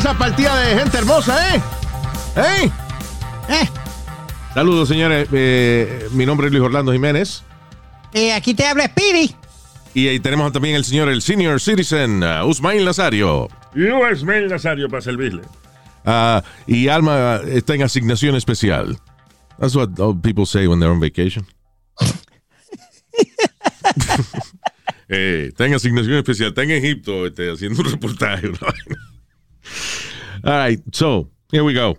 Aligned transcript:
Esa 0.00 0.16
partida 0.16 0.56
de 0.56 0.78
gente 0.78 0.96
hermosa, 0.96 1.54
eh? 1.54 1.60
¿Eh? 2.36 2.70
Eh, 3.50 3.68
Saludos, 4.54 4.88
señores. 4.88 5.28
Eh, 5.30 6.08
mi 6.12 6.24
nombre 6.24 6.46
es 6.46 6.52
Luis 6.54 6.64
Orlando 6.64 6.90
Jiménez. 6.92 7.42
eh, 8.14 8.32
aquí 8.32 8.54
te 8.54 8.66
habla 8.66 8.86
Speedy. 8.86 9.36
Y 9.92 10.08
ahí 10.08 10.18
tenemos 10.18 10.50
también 10.52 10.74
el 10.74 10.86
señor, 10.86 11.10
el 11.10 11.20
senior 11.20 11.60
citizen, 11.60 12.22
uh, 12.22 12.46
Usmail 12.46 12.82
Nazario. 12.82 13.48
Mel 13.74 14.48
Nazario 14.48 14.88
para 14.88 15.02
servirle. 15.02 15.42
Ah, 16.06 16.42
y 16.66 16.88
Alma 16.88 17.40
está 17.46 17.74
en 17.74 17.82
asignación 17.82 18.34
especial. 18.36 18.98
That's 19.58 19.76
what 19.76 19.90
all 19.98 20.18
people 20.18 20.46
say 20.46 20.66
when 20.66 20.80
they're 20.80 20.90
on 20.92 21.00
vacation. 21.00 21.44
eh, 25.10 25.48
está 25.50 25.66
en 25.66 25.74
asignación 25.74 26.14
especial. 26.14 26.48
Está 26.48 26.62
en 26.62 26.70
Egipto 26.70 27.26
este, 27.26 27.52
haciendo 27.52 27.82
un 27.82 27.90
reportaje. 27.90 28.48
vaina. 28.48 29.09
All 30.42 30.58
right, 30.58 30.80
so, 30.92 31.30
here 31.52 31.62
we 31.62 31.74
go. 31.74 31.98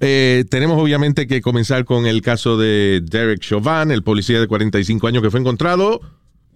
Eh, 0.00 0.44
tenemos 0.50 0.82
obviamente 0.82 1.26
que 1.28 1.40
comenzar 1.40 1.84
con 1.84 2.06
el 2.06 2.22
caso 2.22 2.56
de 2.56 3.00
Derek 3.04 3.40
Chauvin, 3.40 3.92
el 3.92 4.02
policía 4.02 4.40
de 4.40 4.48
45 4.48 5.06
años 5.06 5.22
que 5.22 5.30
fue 5.30 5.38
encontrado 5.38 6.00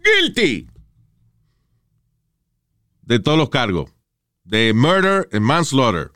guilty 0.02 0.66
de 3.02 3.20
todos 3.20 3.38
los 3.38 3.50
cargos 3.50 3.90
de 4.44 4.72
murder 4.74 5.28
and 5.32 5.42
manslaughter 5.42 6.10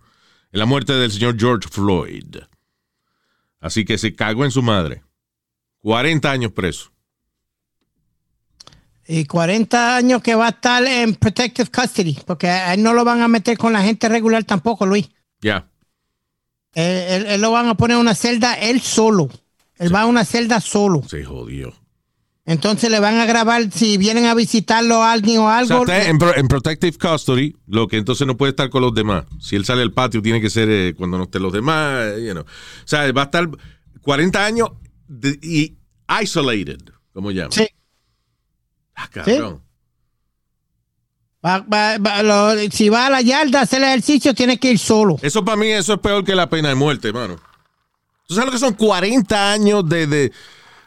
en 0.53 0.59
la 0.59 0.67
muerte 0.67 0.93
del 0.93 1.11
señor 1.11 1.37
George 1.39 1.69
Floyd. 1.71 2.37
Así 3.61 3.85
que 3.85 3.99
se 3.99 4.15
cagó 4.15 4.45
en 4.45 4.51
su 4.51 4.63
madre. 4.63 5.05
40 5.83 6.31
años 6.31 6.53
preso. 6.53 6.93
Y 9.13 9.25
40 9.25 9.97
años 9.97 10.23
que 10.23 10.37
va 10.37 10.47
a 10.47 10.51
estar 10.51 10.85
en 10.85 11.17
protective 11.17 11.69
custody, 11.69 12.17
porque 12.27 12.49
a 12.49 12.75
él 12.75 12.83
no 12.85 12.93
lo 12.93 13.05
van 13.05 13.23
a 13.23 13.27
meter 13.29 13.59
con 13.59 13.73
la 13.73 13.83
gente 13.83 14.09
regular 14.09 14.45
tampoco, 14.45 14.87
Luis. 14.87 15.09
Ya. 15.41 15.67
Eh, 16.75 17.17
él, 17.17 17.27
él 17.27 17.41
lo 17.41 17.51
van 17.51 17.67
a 17.69 17.75
poner 17.75 17.97
en 17.97 18.03
una 18.03 18.15
celda 18.15 18.55
él 18.55 18.81
solo. 18.81 19.29
Él 19.79 19.93
va 19.93 20.03
a 20.03 20.07
una 20.07 20.25
celda 20.25 20.61
solo. 20.61 21.03
Se 21.09 21.25
jodió. 21.25 21.75
Entonces 22.47 22.89
le 22.91 23.01
van 23.01 23.19
a 23.19 23.27
grabar 23.27 23.71
si 23.73 23.97
vienen 23.99 24.27
a 24.27 24.35
visitarlo 24.35 25.03
a 25.03 25.13
alguien 25.13 25.39
o 25.39 25.47
O 25.47 25.49
sea, 25.49 25.59
algo. 25.59 25.81
está 25.83 26.09
en, 26.09 26.19
pro- 26.19 26.37
en 26.37 26.47
protective 26.49 26.97
custody, 26.97 27.57
lo 27.67 27.89
que 27.89 27.97
entonces 27.97 28.27
no 28.27 28.37
puede 28.37 28.51
estar 28.51 28.71
con 28.71 28.83
los 28.83 28.95
demás. 28.95 29.25
Si 29.41 29.57
él 29.57 29.65
sale 29.65 29.83
al 29.83 29.93
patio, 29.93 30.23
tiene 30.23 30.41
que 30.41 30.51
ser 30.51 30.69
eh, 30.71 30.95
cuando 30.97 31.19
no 31.19 31.25
estén 31.25 31.43
los 31.43 31.53
demás. 31.53 32.13
eh, 32.17 32.25
you 32.27 32.33
know. 32.33 32.43
O 32.45 32.87
sea, 32.87 33.11
va 33.13 33.23
a 33.23 33.25
estar 33.25 33.49
40 34.03 34.45
años 34.47 34.69
de- 35.09 35.39
y 35.43 35.77
isolated, 36.23 36.79
como 37.13 37.31
llaman. 37.33 37.53
Sí. 37.53 37.67
Ah, 39.03 39.09
cabrón. 39.13 39.63
Va- 41.45 41.61
va- 41.61 41.97
va- 41.99 42.23
lo- 42.23 42.71
si 42.71 42.89
va 42.91 43.07
a 43.07 43.11
la 43.11 43.23
yarda 43.23 43.61
a 43.61 43.63
hacer 43.63 43.83
ejercicio, 43.83 44.35
tiene 44.35 44.59
que 44.59 44.73
ir 44.73 44.79
solo. 44.79 45.17
Eso 45.23 45.43
para 45.45 45.57
mí, 45.57 45.69
eso 45.69 45.95
es 45.95 46.01
peor 46.01 46.23
que 46.25 46.35
la 46.35 46.51
pena 46.51 46.69
de 46.69 46.75
muerte, 46.75 47.09
hermano. 47.09 47.37
¿Tú 48.27 48.35
sabes 48.35 48.47
lo 48.47 48.53
que 48.53 48.59
son 48.59 48.75
40 48.75 49.53
años 49.53 49.89
de, 49.89 50.07
de, 50.07 50.33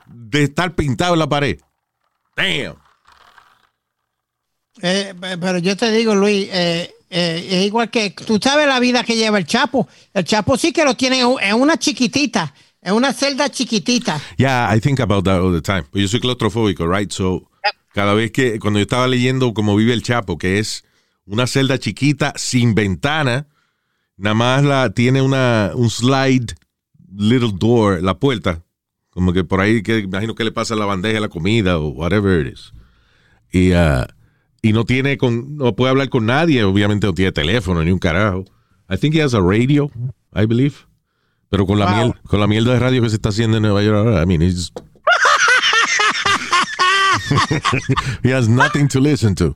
de 0.06 0.44
estar 0.44 0.75
pintado 0.75 1.13
en 1.13 1.19
la 1.19 1.28
pared? 1.28 1.59
Damn. 2.38 2.75
Eh, 4.81 5.13
pe- 5.19 5.38
pero 5.38 5.57
yo 5.57 5.75
te 5.75 5.91
digo, 5.91 6.13
Luis, 6.16 6.47
eh, 6.52 6.94
eh, 7.09 7.47
es 7.50 7.66
igual 7.66 7.90
que 7.90 8.12
tú 8.12 8.40
sabes 8.41 8.68
la 8.68 8.79
vida 8.79 9.03
que 9.03 9.16
lleva 9.16 9.38
el 9.40 9.46
Chapo. 9.46 9.88
El 10.13 10.23
Chapo 10.23 10.57
sí 10.57 10.72
que 10.72 10.85
lo 10.85 10.96
tiene 10.96 11.22
en 11.22 11.56
una 11.56 11.78
chiquitita, 11.78 12.53
en 12.81 12.94
una 12.94 13.12
celda 13.13 13.50
chiquitita. 13.50 14.19
Yeah, 14.38 14.69
I 14.75 14.79
think 14.79 15.00
about 15.00 15.25
that 15.25 15.40
all 15.41 15.52
the 15.53 15.62
time. 15.62 15.84
Yo 15.94 16.07
soy 16.07 16.19
claustrofóbico, 16.19 16.85
right? 16.88 17.12
So, 17.12 17.50
cada 17.94 18.14
vez 18.14 18.31
que, 18.31 18.59
cuando 18.59 18.80
yo 18.80 18.84
estaba 18.84 19.08
leyendo 19.08 19.54
cómo 19.54 19.76
vive 19.76 19.94
el 19.94 20.04
Chapo, 20.04 20.38
que 20.38 20.59
es 20.59 20.84
una 21.26 21.48
celda 21.48 21.78
chiquita 21.78 22.34
sin 22.36 22.76
ventana, 22.76 23.48
nada 24.18 24.34
más 24.34 24.64
la, 24.64 24.90
tiene 24.92 25.22
una, 25.22 25.72
un 25.76 25.90
slide 25.90 26.56
little 27.16 27.53
door, 27.58 28.02
la 28.02 28.20
puerta, 28.20 28.64
como 29.09 29.32
que 29.32 29.44
por 29.44 29.62
ahí, 29.62 29.84
que 29.84 30.00
imagino 30.00 30.36
que 30.36 30.44
le 30.44 30.52
pasa 30.52 30.76
la 30.76 30.86
bandeja, 30.86 31.20
la 31.20 31.30
comida 31.30 31.78
o 31.78 31.90
whatever 31.90 32.46
it 32.46 32.53
is. 32.53 32.74
Y, 33.52 33.74
ah, 33.74 34.08
y 34.62 34.74
no 34.74 34.86
tiene, 34.86 35.18
con, 35.18 35.58
no 35.58 35.76
puede 35.76 35.92
hablar 35.92 36.09
con 36.09 36.26
nadie, 36.26 36.64
obviamente 36.64 37.06
no 37.06 37.14
tiene 37.14 37.32
teléfono 37.32 37.84
ni 37.84 37.92
un 37.92 38.00
carajo. 38.00 38.46
I 38.90 38.98
think 38.98 39.14
he 39.16 39.22
has 39.22 39.34
a 39.34 39.40
radio, 39.42 39.92
I 40.36 40.46
believe. 40.46 40.76
Pero 41.50 41.68
con 41.68 41.78
la, 41.78 41.86
Wow. 41.86 41.96
miel, 41.96 42.14
con 42.24 42.40
la 42.40 42.48
mierda 42.48 42.74
de 42.74 42.80
radio 42.80 43.02
que 43.03 43.09
se 43.09 43.16
está 43.16 43.30
haciendo 43.30 43.58
en 43.58 43.64
Nueva 43.64 43.84
York 43.84 43.96
ahora, 43.96 44.24
I 44.24 44.26
mean, 44.26 44.42
he's... 44.42 44.72
he 48.23 48.31
has 48.34 48.47
nothing 48.47 48.88
to 48.89 49.00
listen 49.00 49.35
to. 49.35 49.56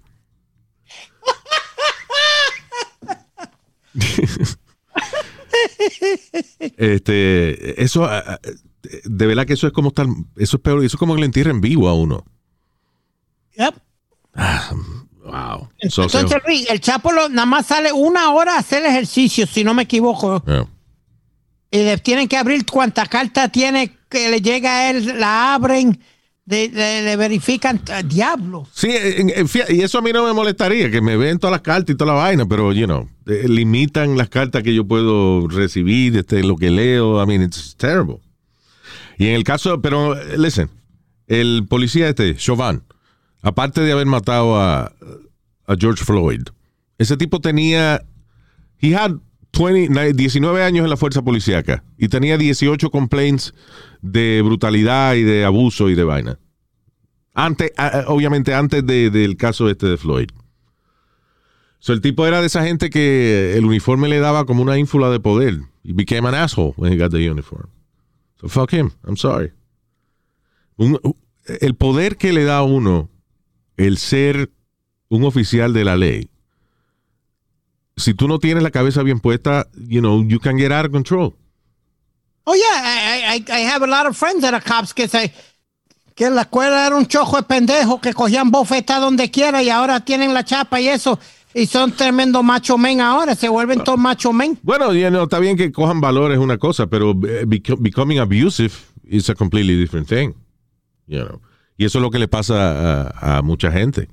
este, 6.78 7.82
eso, 7.84 8.06
ah, 8.06 8.24
ah, 8.28 8.40
de 9.04 9.26
verdad 9.28 9.46
que 9.46 9.54
eso 9.54 9.68
es 9.68 9.74
como 9.74 9.90
estar, 9.90 10.08
eso 10.38 10.58
es 10.58 10.64
peor, 10.64 10.84
eso 10.84 10.96
es 10.96 11.00
como 11.00 11.14
que 11.16 11.22
le 11.22 11.26
entierren 11.26 11.62
vivo 11.62 11.88
a 11.90 11.94
uno. 11.94 12.24
Yep. 13.58 13.76
Wow. 15.24 15.70
So, 15.90 16.04
Entonces, 16.04 16.30
so- 16.32 16.38
Luis, 16.48 16.70
el 16.70 16.80
Chapo 16.80 17.12
lo- 17.12 17.28
nada 17.30 17.46
más 17.46 17.66
sale 17.68 17.92
una 17.92 18.32
hora 18.32 18.56
a 18.56 18.60
hacer 18.60 18.86
ejercicio, 18.86 19.46
si 19.46 19.64
no 19.64 19.74
me 19.74 19.84
equivoco. 19.84 20.44
yeah. 20.46 20.68
Y 21.70 21.80
le 21.80 21.98
tienen 21.98 22.30
que 22.30 22.38
abrir 22.38 22.66
cuanta 22.66 23.06
carta 23.08 23.50
tiene 23.50 23.98
que 24.10 24.30
le 24.30 24.40
llega 24.42 24.72
a 24.78 24.90
él, 24.90 25.20
la 25.20 25.54
abren, 25.54 26.00
de- 26.48 26.70
le, 26.70 27.04
le 27.04 27.16
verifican. 27.18 27.80
ah, 27.92 28.02
Diablo. 28.02 28.66
Sí, 28.74 28.90
fíjate, 29.48 29.76
y 29.76 29.82
eso 29.82 30.00
a 30.00 30.02
mí 30.02 30.12
no 30.12 30.26
me 30.26 30.34
molestaría, 30.34 30.90
que 30.90 31.02
me 31.02 31.16
ven 31.18 31.38
todas 31.38 31.52
las 31.52 31.62
cartas 31.62 31.94
y 31.94 31.98
toda 31.98 32.14
la 32.14 32.20
vaina, 32.20 32.46
pero, 32.48 32.74
you 32.74 32.86
know, 32.86 33.08
eh, 33.28 33.46
limitan 33.48 34.18
las 34.18 34.30
cartas 34.30 34.64
que 34.64 34.74
yo 34.74 34.86
puedo 34.88 35.48
recibir, 35.48 36.18
este, 36.18 36.44
lo 36.44 36.56
que 36.56 36.72
leo. 36.72 37.22
I 37.22 37.28
mean, 37.28 37.44
it's 37.44 37.76
terrible. 37.76 38.20
Y 39.20 39.28
en 39.28 39.36
el 39.36 39.44
caso, 39.44 39.82
pero, 39.82 40.16
eh, 40.20 40.38
listen, 40.38 40.70
el 41.28 41.66
policía 41.70 42.08
este, 42.10 42.36
Chauvin, 42.36 42.82
aparte 43.42 43.82
de 43.82 43.92
haber 43.92 44.06
matado 44.08 44.58
a, 44.60 44.86
a 45.68 45.76
George 45.78 46.04
Floyd, 46.06 46.44
ese 46.98 47.18
tipo 47.18 47.40
tenía, 47.42 48.02
he 48.82 48.96
had 48.96 49.12
20, 49.58 49.90
na- 49.90 50.04
19 50.14 50.64
años 50.64 50.84
en 50.84 50.90
la 50.90 50.98
fuerza 50.98 51.22
policíaca 51.22 51.84
y 51.98 52.08
tenía 52.08 52.38
18 52.38 52.90
complaints 52.90 53.54
de 54.02 54.42
brutalidad 54.44 55.16
y 55.16 55.24
de 55.24 55.46
abuso 55.46 55.90
y 55.90 55.96
de 55.96 56.04
vaina. 56.04 56.40
Obviamente 58.08 58.54
antes 58.54 58.86
de- 58.86 59.10
del 59.10 59.38
caso 59.38 59.70
este 59.70 59.88
de 59.88 59.98
Floyd. 59.98 60.30
So, 61.80 61.94
el 61.94 62.02
tipo 62.02 62.26
era 62.26 62.42
de 62.42 62.48
esa 62.48 62.64
gente 62.66 62.90
que 62.90 63.56
el 63.56 63.64
uniforme 63.66 64.08
le 64.10 64.20
daba 64.20 64.46
como 64.46 64.64
una 64.64 64.78
ínfula 64.80 65.12
de 65.12 65.20
poder. 65.20 65.60
He 65.84 65.94
became 65.94 66.28
an 66.28 66.34
asshole 66.34 66.74
when 66.76 66.92
he 66.92 66.98
got 66.98 67.12
the 67.12 67.30
uniform. 67.30 67.70
So 68.42 68.48
fuck 68.50 68.72
him. 68.74 68.92
I'm 69.06 69.16
sorry. 69.16 69.52
El 71.60 71.76
poder 71.76 72.18
que 72.18 72.34
le 72.34 72.44
da 72.44 72.58
a 72.58 72.64
uno 72.64 73.10
el 73.78 73.98
ser 73.98 74.50
un 75.10 75.24
oficial 75.24 75.72
de 75.74 75.86
la 75.86 75.96
ley. 75.96 76.30
Si 77.98 78.14
tú 78.14 78.28
no 78.28 78.38
tienes 78.40 78.64
la 78.64 78.72
cabeza 78.72 79.02
bien 79.04 79.20
puesta, 79.20 79.68
you 79.76 80.00
know, 80.02 80.24
you 80.24 80.40
can 80.40 80.58
get 80.58 80.72
out 80.72 80.86
of 80.86 80.92
control. 80.92 81.34
Oh, 82.46 82.54
yeah, 82.56 83.34
I, 83.36 83.38
I, 83.38 83.46
I 83.52 83.66
have 83.66 83.84
a 83.84 83.88
lot 83.88 84.06
of 84.08 84.16
friends 84.16 84.42
that 84.42 84.54
are 84.54 84.64
cops 84.64 84.94
que 84.94 85.08
se 85.08 85.34
que 86.16 86.26
en 86.26 86.34
la 86.36 86.44
escuela 86.44 86.88
era 86.88 86.96
un 86.96 87.06
chojo 87.06 87.38
de 87.38 87.44
pendejos 87.44 88.00
que 88.02 88.14
cogían 88.14 88.50
bofetas 88.50 89.00
donde 89.02 89.30
quiera 89.30 89.62
y 89.62 89.70
ahora 89.70 90.00
tienen 90.00 90.34
la 90.34 90.44
chapa 90.44 90.80
y 90.82 90.88
eso 90.88 91.20
y 91.54 91.66
son 91.68 91.92
tremendo 91.92 92.42
macho 92.42 92.78
men 92.78 93.02
ahora, 93.02 93.36
se 93.36 93.50
vuelven 93.50 93.84
todos 93.84 94.00
macho 94.00 94.32
men. 94.34 94.58
Bueno, 94.64 94.94
you 94.94 95.10
know, 95.10 95.24
está 95.24 95.40
bien 95.40 95.58
que 95.58 95.72
cojan 95.72 96.00
valores 96.02 96.38
una 96.40 96.58
cosa, 96.58 96.88
pero 96.88 97.12
eh, 97.12 97.46
beco- 97.46 97.78
becoming 97.80 98.20
abusive 98.20 98.74
is 99.04 99.30
a 99.30 99.36
completely 99.36 99.76
different 99.76 100.08
thing. 100.08 100.34
You 101.08 101.24
know. 101.26 101.42
Y 101.78 101.86
eso 101.86 102.00
es 102.00 102.02
lo 102.02 102.10
que 102.10 102.20
le 102.20 102.28
pasa 102.28 103.10
a, 103.12 103.38
a 103.38 103.42
mucha 103.42 103.72
gente. 103.72 104.08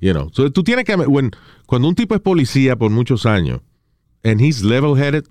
You 0.00 0.12
know. 0.12 0.30
So, 0.32 0.50
tú 0.52 0.62
tienes 0.62 0.84
que 0.84 0.94
when- 0.96 1.34
cuando 1.66 1.88
un 1.88 1.94
tipo 1.94 2.14
es 2.14 2.20
policía 2.20 2.76
por 2.76 2.90
muchos 2.90 3.26
años 3.26 3.60
and 4.22 4.40
he's 4.40 4.62
level-headed, 4.62 5.24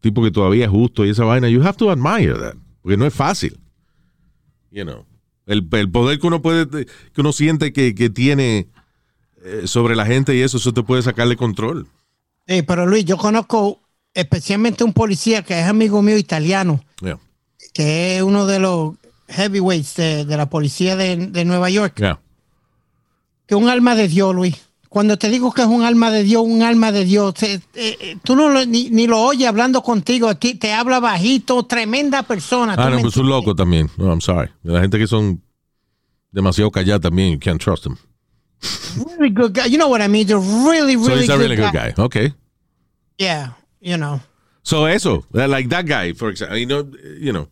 tipo 0.00 0.22
que 0.22 0.30
todavía 0.30 0.64
es 0.64 0.70
justo 0.70 1.04
y 1.04 1.10
esa 1.10 1.24
vaina, 1.24 1.48
you 1.48 1.62
have 1.62 1.76
to 1.76 1.90
admire 1.90 2.34
that, 2.34 2.54
porque 2.82 2.96
no 2.96 3.06
es 3.06 3.14
fácil. 3.14 3.58
You 4.70 4.84
know. 4.84 5.04
El, 5.46 5.66
el 5.72 5.90
poder 5.90 6.18
que 6.20 6.26
uno 6.26 6.42
puede 6.42 6.86
que 6.86 7.20
uno 7.20 7.32
siente 7.32 7.72
que, 7.72 7.94
que 7.94 8.08
tiene 8.10 8.68
eh, 9.42 9.62
sobre 9.66 9.96
la 9.96 10.06
gente 10.06 10.34
y 10.36 10.40
eso 10.42 10.58
eso 10.58 10.72
te 10.72 10.82
puede 10.82 11.02
sacarle 11.02 11.36
control. 11.36 11.86
Sí, 12.46 12.62
pero 12.62 12.86
Luis, 12.86 13.04
yo 13.04 13.16
conozco 13.16 13.80
especialmente 14.14 14.84
un 14.84 14.92
policía 14.92 15.42
que 15.42 15.58
es 15.60 15.66
amigo 15.66 16.02
mío 16.02 16.18
italiano, 16.18 16.84
Yeah. 17.00 17.18
que 17.72 18.16
es 18.16 18.22
uno 18.22 18.46
de 18.46 18.58
los 18.60 18.94
heavyweights 19.28 19.94
de, 19.96 20.24
de 20.24 20.36
la 20.36 20.48
policía 20.50 20.96
de, 20.96 21.16
de 21.16 21.44
Nueva 21.44 21.70
York, 21.70 21.94
Yeah. 21.98 22.20
que 23.46 23.54
un 23.54 23.68
alma 23.68 23.94
de 23.96 24.08
Dios, 24.08 24.34
Luis. 24.34 24.56
Cuando 24.90 25.16
te 25.16 25.30
digo 25.30 25.52
que 25.52 25.62
es 25.62 25.68
un 25.68 25.84
alma 25.84 26.10
de 26.10 26.24
Dios, 26.24 26.42
un 26.44 26.62
alma 26.62 26.90
de 26.90 27.04
Dios, 27.04 27.32
te- 27.34 27.54
eh, 27.54 27.62
eh, 27.74 28.16
tú 28.24 28.34
no 28.34 28.48
lo- 28.48 28.66
ni, 28.66 28.90
ni 28.90 29.06
lo 29.06 29.20
oyes 29.22 29.46
hablando 29.48 29.82
contigo, 29.82 30.28
a 30.28 30.34
ti 30.34 30.56
te 30.56 30.72
habla 30.72 30.98
bajito, 30.98 31.62
tremenda 31.64 32.24
persona. 32.24 32.74
¿tú 32.74 32.82
Ah, 32.82 32.90
no, 32.90 32.96
me 32.96 33.02
pues 33.02 33.16
un 33.16 33.28
loco 33.28 33.54
también. 33.54 33.88
No, 33.96 34.06
I'm 34.10 34.20
sorry. 34.20 34.50
La 34.64 34.80
gente 34.80 34.98
que 34.98 35.06
son 35.06 35.40
demasiado 36.32 36.72
calladas 36.72 37.02
también, 37.02 37.32
you 37.34 37.38
can't 37.38 37.62
trust 37.62 37.84
them. 37.84 37.96
Really 39.16 39.32
good 39.32 39.52
guy. 39.54 39.68
You 39.70 39.78
know 39.78 39.88
what 39.88 40.02
I 40.02 40.08
mean? 40.08 40.26
They're 40.26 40.38
really, 40.40 40.94
So 40.96 41.06
really 41.08 41.20
he's 41.22 41.30
a 41.30 41.36
good, 41.36 41.42
really 41.42 41.56
good 41.56 41.72
guy. 41.72 41.92
guy. 41.92 42.02
Okay. 42.02 42.34
Yeah, 43.16 43.52
you 43.80 43.96
know. 43.96 44.20
So 44.62 44.86
eso, 44.88 45.24
like 45.32 45.68
that 45.68 45.86
guy, 45.86 46.12
for 46.14 46.30
example, 46.30 46.58
you 46.58 46.66
know, 46.66 46.84
you 47.20 47.32
know, 47.32 47.46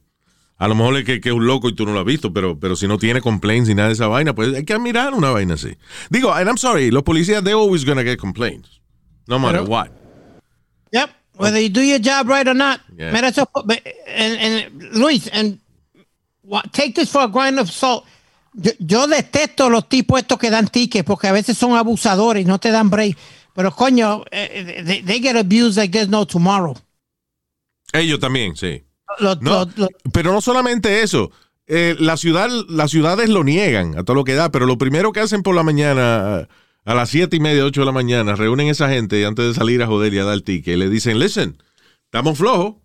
a 0.58 0.69
lo 0.69 0.75
mejor 0.75 0.96
es 0.96 1.05
que, 1.05 1.20
que 1.20 1.28
es 1.28 1.34
un 1.34 1.46
loco 1.46 1.69
y 1.69 1.75
tú 1.75 1.87
no 1.87 1.93
lo 1.93 2.00
has 2.00 2.05
visto, 2.06 2.32
pero, 2.32 2.58
pero 2.58 2.75
si 2.76 2.88
no 2.88 2.99
tiene 2.99 3.20
complaints 3.20 3.69
ni 3.69 3.75
nada 3.75 3.88
de 3.88 3.94
esa 3.94 4.08
vaina, 4.08 4.34
pues 4.34 4.55
hay 4.55 4.64
que 4.64 4.75
admirar 4.75 5.14
una 5.14 5.31
vaina 5.31 5.55
así. 5.55 5.76
Digo, 6.10 6.32
and 6.32 6.49
I'm 6.49 6.58
sorry, 6.58 6.90
los 6.90 7.05
policías, 7.05 7.43
they're 7.44 7.55
always 7.58 7.84
gonna 7.84 8.02
get 8.02 8.19
complaints. 8.19 8.81
No 9.26 9.38
matter 9.38 9.60
Pero- 9.60 9.70
what. 9.70 9.90
Yep. 10.93 11.10
Whether 11.37 11.60
you 11.60 11.69
do 11.69 11.82
your 11.82 12.00
job 12.00 12.28
right 12.28 12.46
or 12.49 12.55
not. 12.55 12.81
Yeah. 12.96 13.12
Mira, 13.12 13.28
eso, 13.28 13.49
and, 13.55 14.40
and 14.40 14.82
Luis, 14.94 15.28
and 15.28 15.60
take 16.72 16.96
this 16.96 17.11
for 17.12 17.22
a 17.22 17.28
grain 17.28 17.58
of 17.61 17.70
salt. 17.70 18.04
Yo, 18.54 18.72
yo 18.81 19.06
detesto 19.06 19.70
los 19.70 19.88
tipos 19.88 20.19
estos 20.20 20.38
que 20.38 20.50
dan 20.50 20.66
tickets 20.66 21.04
porque 21.04 21.28
a 21.28 21.32
veces 21.32 21.56
son 21.56 21.76
abusadores 21.76 22.43
y 22.43 22.44
no 22.44 22.58
te 22.58 22.72
dan 22.72 22.90
break. 22.90 23.16
Pero 23.54 23.70
coño, 23.70 24.25
eh, 24.32 24.82
they, 24.84 25.02
they 25.02 25.20
get 25.20 25.37
abused 25.37 25.76
like 25.76 25.93
there's 25.93 26.08
no 26.08 26.25
tomorrow. 26.25 26.75
Ellos 27.93 28.19
también, 28.19 28.56
sí. 28.56 28.82
No, 29.40 29.66
pero 30.12 30.32
no 30.32 30.40
solamente 30.40 31.02
eso. 31.02 31.31
Eh, 31.66 31.96
la 31.99 32.16
ciudad, 32.16 32.49
las 32.69 32.90
ciudades 32.90 33.28
lo 33.28 33.44
niegan 33.44 33.99
a 33.99 34.02
todo 34.05 34.14
lo 34.16 34.25
que 34.25 34.34
da, 34.34 34.50
pero 34.50 34.64
lo 34.66 34.78
primero 34.78 35.12
que 35.12 35.20
hacen 35.20 35.43
por 35.43 35.55
la 35.55 35.62
mañana, 35.62 36.49
a, 36.84 36.94
las 36.94 37.10
siete 37.10 37.37
y 37.37 37.40
media, 37.40 37.64
ocho 37.64 37.81
de 37.82 37.87
la 37.87 37.93
mañana, 37.93 38.34
reúnen 38.37 38.69
a 38.69 38.70
esa 38.70 38.88
gente 38.88 39.25
antes 39.26 39.46
de 39.46 39.55
salir 39.55 39.82
a 39.82 39.87
joder 39.87 40.14
y 40.14 40.19
a 40.19 40.25
dar 40.25 40.40
ticket. 40.40 40.75
Y 40.75 40.76
le 40.78 40.88
dicen, 40.88 41.19
listen, 41.19 41.62
estamos 42.05 42.38
flojos. 42.38 42.76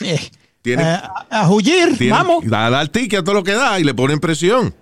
eh, 0.00 0.18
Tienen, 0.62 0.84
eh, 0.86 0.90
a, 1.30 1.42
a 1.42 1.48
huir, 1.50 1.96
tienen- 1.96 2.10
vamos. 2.10 2.44
A 2.52 2.70
dar 2.70 2.88
ticket 2.88 3.20
a 3.20 3.24
todo 3.24 3.34
lo 3.36 3.44
que 3.44 3.52
da 3.52 3.78
y 3.78 3.84
le 3.84 3.94
ponen 3.94 4.18
presión. 4.18 4.74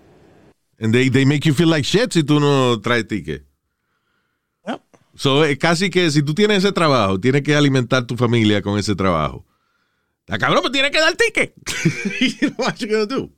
And 0.81 0.93
they, 0.95 1.11
they 1.11 1.27
make 1.27 1.47
you 1.47 1.55
feel 1.55 1.69
like 1.71 1.85
shit 1.87 2.13
si 2.13 2.25
tú 2.25 2.41
no 2.41 2.81
traes 2.81 3.07
ticket. 3.07 3.45
Yep. 4.67 4.81
So, 5.15 5.45
es 5.45 5.59
casi 5.59 5.91
que 5.91 6.11
si 6.11 6.23
tú 6.23 6.35
tienes 6.35 6.65
ese 6.65 6.73
trabajo, 6.73 7.21
tienes 7.21 7.43
que 7.43 7.55
alimentar 7.55 8.07
tu 8.07 8.17
familia 8.17 8.63
con 8.63 8.79
ese 8.79 8.95
trabajo. 8.97 9.45
La 10.27 10.39
cabrón, 10.39 10.63
pues 10.63 10.73
tienes 10.73 10.91
que 10.91 11.01
dar 11.01 11.15
ticket. 11.17 11.55
you 12.79 13.07
do? 13.07 13.31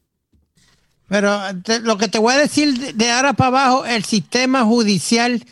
Pero 1.08 1.38
lo 1.82 1.98
que 1.98 2.08
te 2.08 2.18
voy 2.18 2.34
a 2.34 2.38
decir 2.38 2.94
de, 2.94 3.10
ahora 3.10 3.32
para 3.32 3.48
abajo, 3.48 3.86
el 3.86 4.04
sistema 4.04 4.64
judicial 4.64 5.44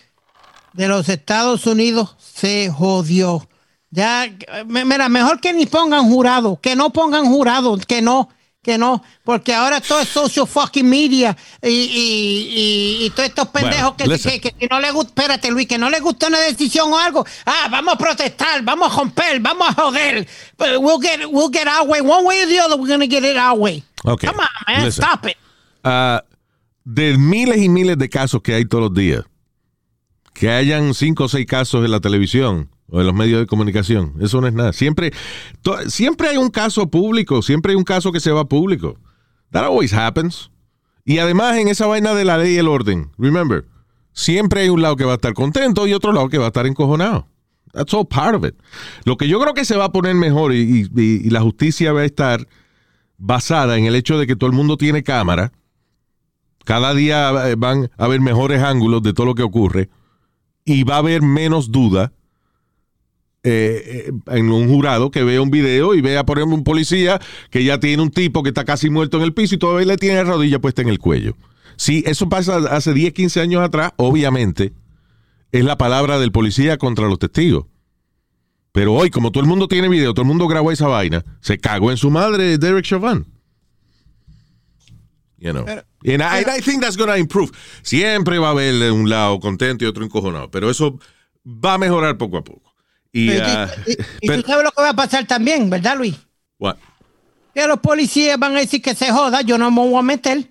de 0.72 0.88
los 0.88 1.08
Estados 1.08 1.66
Unidos 1.66 2.16
se 2.19 2.70
jodió. 2.70 3.48
Ya, 3.90 4.25
eh, 4.25 4.64
mira, 4.66 5.08
mejor 5.08 5.40
que 5.40 5.52
ni 5.52 5.66
pongan 5.66 6.08
jurado, 6.08 6.58
que 6.60 6.75
no 6.75 6.92
pongan 6.92 7.26
jurado, 7.26 7.78
que 7.78 8.02
no, 8.02 8.28
que 8.64 8.78
no, 8.78 9.05
porque 9.22 9.55
ahora 9.55 9.81
todo 9.81 10.00
es 10.00 10.08
social 10.08 10.46
fucking 10.46 10.88
media 10.88 11.37
y, 11.62 11.69
y, 11.69 13.00
y, 13.02 13.05
y 13.06 13.11
todos 13.11 13.28
estos 13.28 13.49
pendejos 13.49 13.94
Bueno, 13.99 14.16
que, 14.16 14.19
que, 14.19 14.40
que 14.40 14.55
si 14.58 14.66
no 14.66 14.81
le 14.81 14.90
gusta, 14.90 15.11
espérate 15.11 15.50
Luis, 15.50 15.69
que 15.69 15.76
no 15.78 15.90
le 15.90 16.00
gusta 16.00 16.28
una 16.28 16.40
decisión 16.40 16.90
o 16.93 16.99
algo, 16.99 17.25
ah, 17.44 17.69
vamos 17.70 17.94
a 17.94 17.99
protestar, 17.99 18.62
vamos 18.62 18.90
a 18.90 18.96
romper, 18.96 19.38
vamos 19.40 19.69
a 19.69 19.75
joder, 19.75 20.26
But 20.56 20.81
we'll 20.81 20.99
get, 20.99 21.20
we'll 21.31 21.50
get 21.52 21.69
our 21.69 21.87
way, 21.87 22.00
one 22.00 22.25
way 22.25 22.43
or 22.43 22.46
the 22.46 22.58
other, 22.58 22.76
we're 22.76 22.88
gonna 22.88 23.06
get 23.06 23.22
it 23.22 23.37
our 23.37 23.56
way. 23.56 23.84
Okay, 24.05 24.26
Come 24.26 24.40
on, 24.40 24.49
man, 24.67 24.84
listen. 24.87 25.05
stop 25.05 25.26
it. 25.26 25.37
Ah, 25.84 26.22
de 26.84 27.17
miles 27.19 27.58
y 27.58 27.69
miles 27.69 27.99
de 27.99 28.08
casos 28.08 28.40
que 28.43 28.55
hay 28.55 28.64
todos 28.64 28.84
los 28.84 28.94
días, 28.94 29.25
que 30.32 30.50
hayan 30.50 30.94
cinco 30.94 31.25
o 31.25 31.28
seis 31.28 31.46
casos 31.46 31.84
en 31.84 31.90
la 31.90 32.00
televisión 32.00 32.70
o 32.90 33.00
en 33.00 33.06
los 33.06 33.14
medios 33.14 33.40
de 33.40 33.46
comunicación, 33.46 34.14
eso 34.20 34.40
no 34.40 34.46
es 34.46 34.52
nada. 34.54 34.72
Siempre, 34.72 35.12
siempre 35.88 36.28
hay 36.28 36.36
un 36.36 36.50
caso 36.50 36.88
público, 36.90 37.42
siempre 37.42 37.72
hay 37.72 37.76
un 37.76 37.84
caso 37.84 38.12
que 38.12 38.20
se 38.20 38.31
va 38.31 38.44
público. 38.46 38.96
That 39.50 39.64
always 39.64 39.92
happens. 39.92 40.50
Y 41.04 41.19
además 41.19 41.56
en 41.58 41.69
esa 41.69 41.86
vaina 41.86 42.14
de 42.14 42.25
la 42.25 42.38
ley 42.38 42.54
y 42.54 42.58
el 42.58 42.69
orden, 42.69 43.10
remember, 43.19 43.66
siempre 44.12 44.62
hay 44.62 44.69
un 44.69 44.82
lado 44.82 44.96
que 44.96 45.04
va 45.04 45.12
a 45.12 45.16
estar 45.16 45.34
contento 45.34 45.86
y 45.86 45.92
otro 45.92 46.12
lado 46.12 46.28
que 46.28 46.38
va 46.38 46.44
a 46.44 46.48
estar 46.48 46.66
encojonado. 46.66 47.26
That's 47.72 47.92
all 47.92 48.06
part 48.06 48.36
of 48.36 48.44
it. 48.44 48.54
Lo 49.04 49.16
que 49.16 49.26
yo 49.28 49.40
creo 49.40 49.52
que 49.54 49.64
se 49.64 49.76
va 49.76 49.86
a 49.86 49.92
poner 49.92 50.14
mejor 50.14 50.52
y, 50.54 50.88
y- 50.96 51.26
y 51.26 51.31
la 51.31 51.40
justicia 51.40 51.92
va 51.92 52.02
a 52.02 52.04
estar 52.04 52.46
basada 53.19 53.76
en 53.78 53.86
el 53.86 53.94
hecho 53.96 54.19
de 54.19 54.26
que 54.26 54.36
todo 54.36 54.48
el 54.48 54.56
mundo 54.56 54.76
tiene 54.76 55.02
cámara. 55.02 55.52
Cada 56.64 56.94
día 56.94 57.50
eh, 57.50 57.56
van 57.56 57.90
a 57.98 58.04
haber 58.04 58.20
mejores 58.20 58.62
ángulos 58.62 59.02
de 59.02 59.12
todo 59.12 59.26
lo 59.26 59.34
que 59.34 59.42
ocurre 59.42 59.90
y 60.64 60.84
va 60.84 60.94
a 60.96 60.98
haber 60.98 61.20
menos 61.22 61.70
duda 61.70 62.12
eh, 63.44 64.11
en 64.29 64.50
un 64.50 64.69
jurado 64.69 65.11
que 65.11 65.23
vea 65.23 65.41
un 65.41 65.50
video 65.50 65.94
y 65.94 66.00
vea, 66.00 66.25
por 66.25 66.38
ejemplo, 66.38 66.56
un 66.56 66.64
policía 66.64 67.20
que 67.50 67.62
ya 67.62 67.79
tiene 67.79 68.02
un 68.02 68.11
tipo 68.11 68.43
que 68.43 68.49
está 68.49 68.64
casi 68.64 68.91
muerto 68.91 69.19
en 69.19 69.23
el 69.23 69.35
piso 69.35 69.55
y 69.55 69.58
todavía 69.58 69.87
le 69.87 69.96
tiene 69.96 70.17
la 70.17 70.25
rodilla 70.25 70.58
puesta 70.58 70.82
en 70.82 70.88
el 70.88 70.99
cuello. 70.99 71.37
Si 71.76 72.02
eso 72.06 72.29
pasa 72.29 72.56
hace 72.56 72.93
10, 72.94 73.12
15 73.12 73.41
años 73.41 73.62
atrás, 73.62 73.93
obviamente 73.96 74.73
es 75.52 75.64
la 75.64 75.76
palabra 75.79 76.19
del 76.19 76.32
policía 76.32 76.79
contra 76.79 77.06
los 77.08 77.19
testigos. 77.19 77.67
Pero 78.73 78.93
hoy, 78.94 79.11
como 79.11 79.31
todo 79.31 79.43
el 79.44 79.49
mundo 79.49 79.69
tiene 79.69 79.88
video, 79.88 80.14
todo 80.14 80.23
el 80.23 80.29
mundo 80.29 80.49
grabó 80.49 80.73
esa 80.73 80.88
vaina, 80.88 81.25
se 81.41 81.58
cagó 81.58 81.91
en 81.93 81.96
su 81.96 82.11
madre 82.11 82.58
Derek 82.58 82.85
Chauvin. 82.85 83.25
You 85.38 85.52
know. 85.52 85.64
Pero- 85.64 85.82
And 86.06 86.20
I, 86.23 86.44
and 86.44 86.58
I 86.58 86.61
think 86.61 86.82
that's 86.82 86.96
gonna 86.99 87.17
improve. 87.19 87.50
Siempre 87.82 88.38
va 88.38 88.49
a 88.49 88.50
haber 88.50 88.93
un 88.93 89.08
lado 89.08 89.41
contento 89.41 89.85
y 89.85 89.88
otro 89.88 90.05
encojonado, 90.05 90.50
pero 90.50 90.69
eso 90.70 90.99
va 91.46 91.75
a 91.75 91.79
mejorar 91.79 92.19
poco 92.19 92.37
a 92.37 92.44
poco. 92.44 92.63
Y, 93.14 93.31
Y, 93.31 93.32
y- 93.37 93.38
y- 93.87 93.96
y 94.22 94.26
pero- 94.28 94.43
tú 94.43 94.49
sabes 94.49 94.64
lo 94.64 94.72
que 94.72 94.82
va 94.82 94.90
a 94.90 94.94
pasar 94.94 95.25
también, 95.26 95.70
¿verdad, 95.70 95.96
Luis? 95.96 96.16
what? 96.58 96.76
Que 97.55 97.66
los 97.69 97.78
policías 97.78 98.37
van 98.38 98.56
a 98.56 98.61
decir 98.61 98.82
que 98.82 98.94
se 98.96 99.11
joda, 99.12 99.40
yo 99.43 99.56
no 99.56 99.70
me 99.70 99.81
voy 99.81 99.96
a 99.99 100.02
meter. 100.02 100.49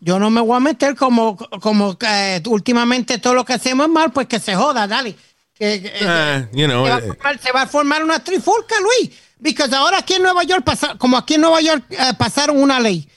Yo 0.00 0.18
no 0.18 0.28
me 0.30 0.40
voy 0.40 0.56
a 0.56 0.60
meter 0.60 0.96
como, 0.96 1.36
como 1.36 1.96
eh, 2.06 2.42
últimamente 2.46 3.18
todo 3.18 3.32
lo 3.34 3.44
que 3.44 3.52
hacemos 3.54 3.86
es 3.86 3.92
mal, 3.92 4.12
pues 4.12 4.26
que 4.26 4.38
se 4.40 4.54
joda, 4.54 4.86
dale. 4.88 5.14
Que, 5.54 5.92
Ah, 6.02 6.44
you 6.52 6.66
know, 6.66 6.84
se, 6.84 6.90
va 6.90 6.96
a 6.96 6.98
eh, 6.98 7.02
formar, 7.06 7.38
se 7.38 7.52
va 7.52 7.62
a 7.62 7.66
formar 7.68 8.04
una 8.04 8.18
trifulca, 8.22 8.74
Luis. 8.80 9.10
Porque 9.40 9.74
ahora 9.76 9.98
aquí 9.98 10.14
en 10.14 10.22
Nueva 10.24 10.42
York, 10.42 10.64
pasa, 10.64 10.96
como 10.98 11.16
aquí 11.16 11.34
en 11.34 11.42
Nueva 11.42 11.60
York 11.60 11.84
eh, 11.90 11.96
pasaron 12.18 12.60
una 12.60 12.80
ley, 12.80 13.08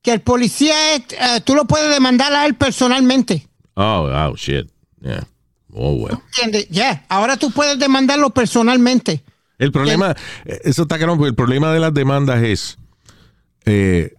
que 0.00 0.12
el 0.12 0.20
policía, 0.20 0.94
eh, 0.96 1.40
tú 1.44 1.54
lo 1.56 1.64
puedes 1.66 1.90
demandar 1.92 2.32
a 2.32 2.46
él 2.46 2.54
personalmente. 2.54 3.48
oh, 3.74 4.08
oh, 4.12 4.36
shit. 4.36 4.70
Yeah. 5.02 5.24
Oh. 5.72 6.08
Ya, 6.70 7.04
ahora 7.08 7.36
tú 7.36 7.50
puedes 7.50 7.78
demandarlo 7.78 8.30
personalmente. 8.30 9.22
El 9.58 9.72
problema, 9.72 10.16
eh, 10.44 10.60
eso 10.64 10.82
está 10.82 10.96
claro, 10.96 11.16
porque 11.16 11.28
el 11.28 11.34
problema 11.34 11.72
de 11.72 11.80
las 11.80 11.92
demandas 11.92 12.42
es, 12.42 12.78
eh, 13.66 14.14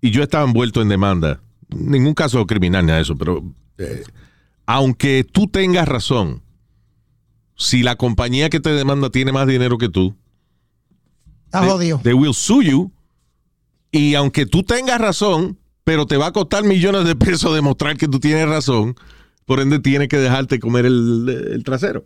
y 0.00 0.10
yo 0.10 0.22
estaba 0.22 0.44
envuelto 0.44 0.80
en 0.80 0.88
demanda, 0.88 1.40
ningún 1.68 2.14
caso 2.14 2.46
criminal 2.46 2.86
ni 2.86 2.92
de 2.92 3.00
eso, 3.02 3.14
pero 3.14 3.44
eh, 3.76 4.02
aunque 4.64 5.22
tú 5.22 5.48
tengas 5.48 5.86
razón, 5.86 6.42
si 7.56 7.82
la 7.82 7.96
compañía 7.96 8.48
que 8.48 8.58
te 8.58 8.70
demanda 8.70 9.10
tiene 9.10 9.32
más 9.32 9.46
dinero 9.46 9.76
que 9.76 9.90
tú, 9.90 10.16
Está 11.44 11.78
they, 11.78 11.92
they 12.02 12.14
will 12.14 12.34
sue 12.34 12.64
you, 12.64 12.90
y 13.92 14.14
aunque 14.14 14.46
tú 14.46 14.62
tengas 14.62 14.98
razón, 14.98 15.58
pero 15.84 16.06
te 16.06 16.16
va 16.16 16.28
a 16.28 16.32
costar 16.32 16.64
millones 16.64 17.04
de 17.04 17.16
pesos 17.16 17.54
demostrar 17.54 17.98
que 17.98 18.08
tú 18.08 18.18
tienes 18.18 18.48
razón, 18.48 18.96
por 19.50 19.58
ende 19.58 19.80
tienes 19.80 20.06
que 20.06 20.16
dejarte 20.16 20.60
comer 20.60 20.86
el, 20.86 21.28
el 21.54 21.64
trasero. 21.64 22.04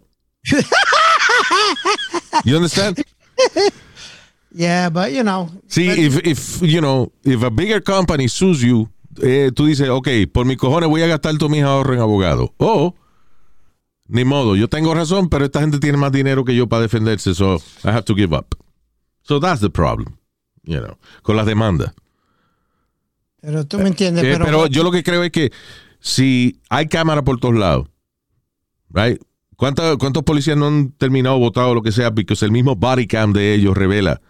You 2.42 2.56
understand? 2.56 3.04
Yeah, 4.50 4.88
but 4.88 5.10
you 5.10 5.20
know. 5.20 5.50
Sí, 5.68 5.90
if, 5.90 6.26
if, 6.26 6.62
you 6.62 6.80
know, 6.80 7.12
if 7.22 7.42
a 7.42 7.50
bigger 7.50 7.82
company 7.82 8.28
sues 8.28 8.62
you, 8.62 8.88
eh, 9.22 9.50
tú 9.54 9.66
dices, 9.66 9.90
ok, 9.90 10.08
por 10.32 10.46
mis 10.46 10.56
cojones 10.56 10.88
voy 10.88 11.02
a 11.02 11.06
gastar 11.06 11.36
todos 11.36 11.52
mis 11.52 11.62
ahorros 11.62 11.96
en 11.96 12.00
abogado. 12.00 12.54
O, 12.56 12.94
ni 14.08 14.24
modo, 14.24 14.56
yo 14.56 14.66
tengo 14.68 14.94
razón, 14.94 15.28
pero 15.28 15.44
esta 15.44 15.60
gente 15.60 15.78
tiene 15.78 15.98
más 15.98 16.12
dinero 16.12 16.46
que 16.46 16.54
yo 16.54 16.66
para 16.66 16.80
defenderse, 16.80 17.34
so 17.34 17.56
I 17.84 17.88
have 17.88 18.04
to 18.04 18.14
give 18.14 18.34
up. 18.34 18.56
So 19.20 19.38
that's 19.38 19.60
the 19.60 19.68
problem, 19.68 20.16
you 20.62 20.80
know, 20.80 20.96
con 21.20 21.36
las 21.36 21.44
demandas. 21.44 21.92
Pero 23.42 23.66
tú 23.66 23.78
me 23.80 23.88
entiendes. 23.88 24.24
Eh, 24.24 24.32
pero, 24.32 24.46
pero 24.46 24.66
yo 24.66 24.82
lo 24.82 24.90
que 24.90 25.02
creo 25.02 25.22
es 25.22 25.30
que 25.30 25.52
si 26.04 26.60
hay 26.68 26.86
cámara 26.86 27.24
por 27.24 27.40
todos 27.40 27.54
lados, 27.54 27.88
right? 28.90 29.18
¿Cuántos, 29.56 29.96
¿Cuántos 29.96 30.22
policías 30.22 30.54
no 30.54 30.66
han 30.66 30.90
terminado 30.92 31.38
votado 31.38 31.70
o 31.70 31.74
lo 31.74 31.82
que 31.82 31.92
sea? 31.92 32.14
Porque 32.14 32.34
el 32.42 32.52
mismo 32.52 32.76
body 32.76 33.06
cam 33.06 33.32
de 33.32 33.54
ellos 33.54 33.74
revela 33.74 34.20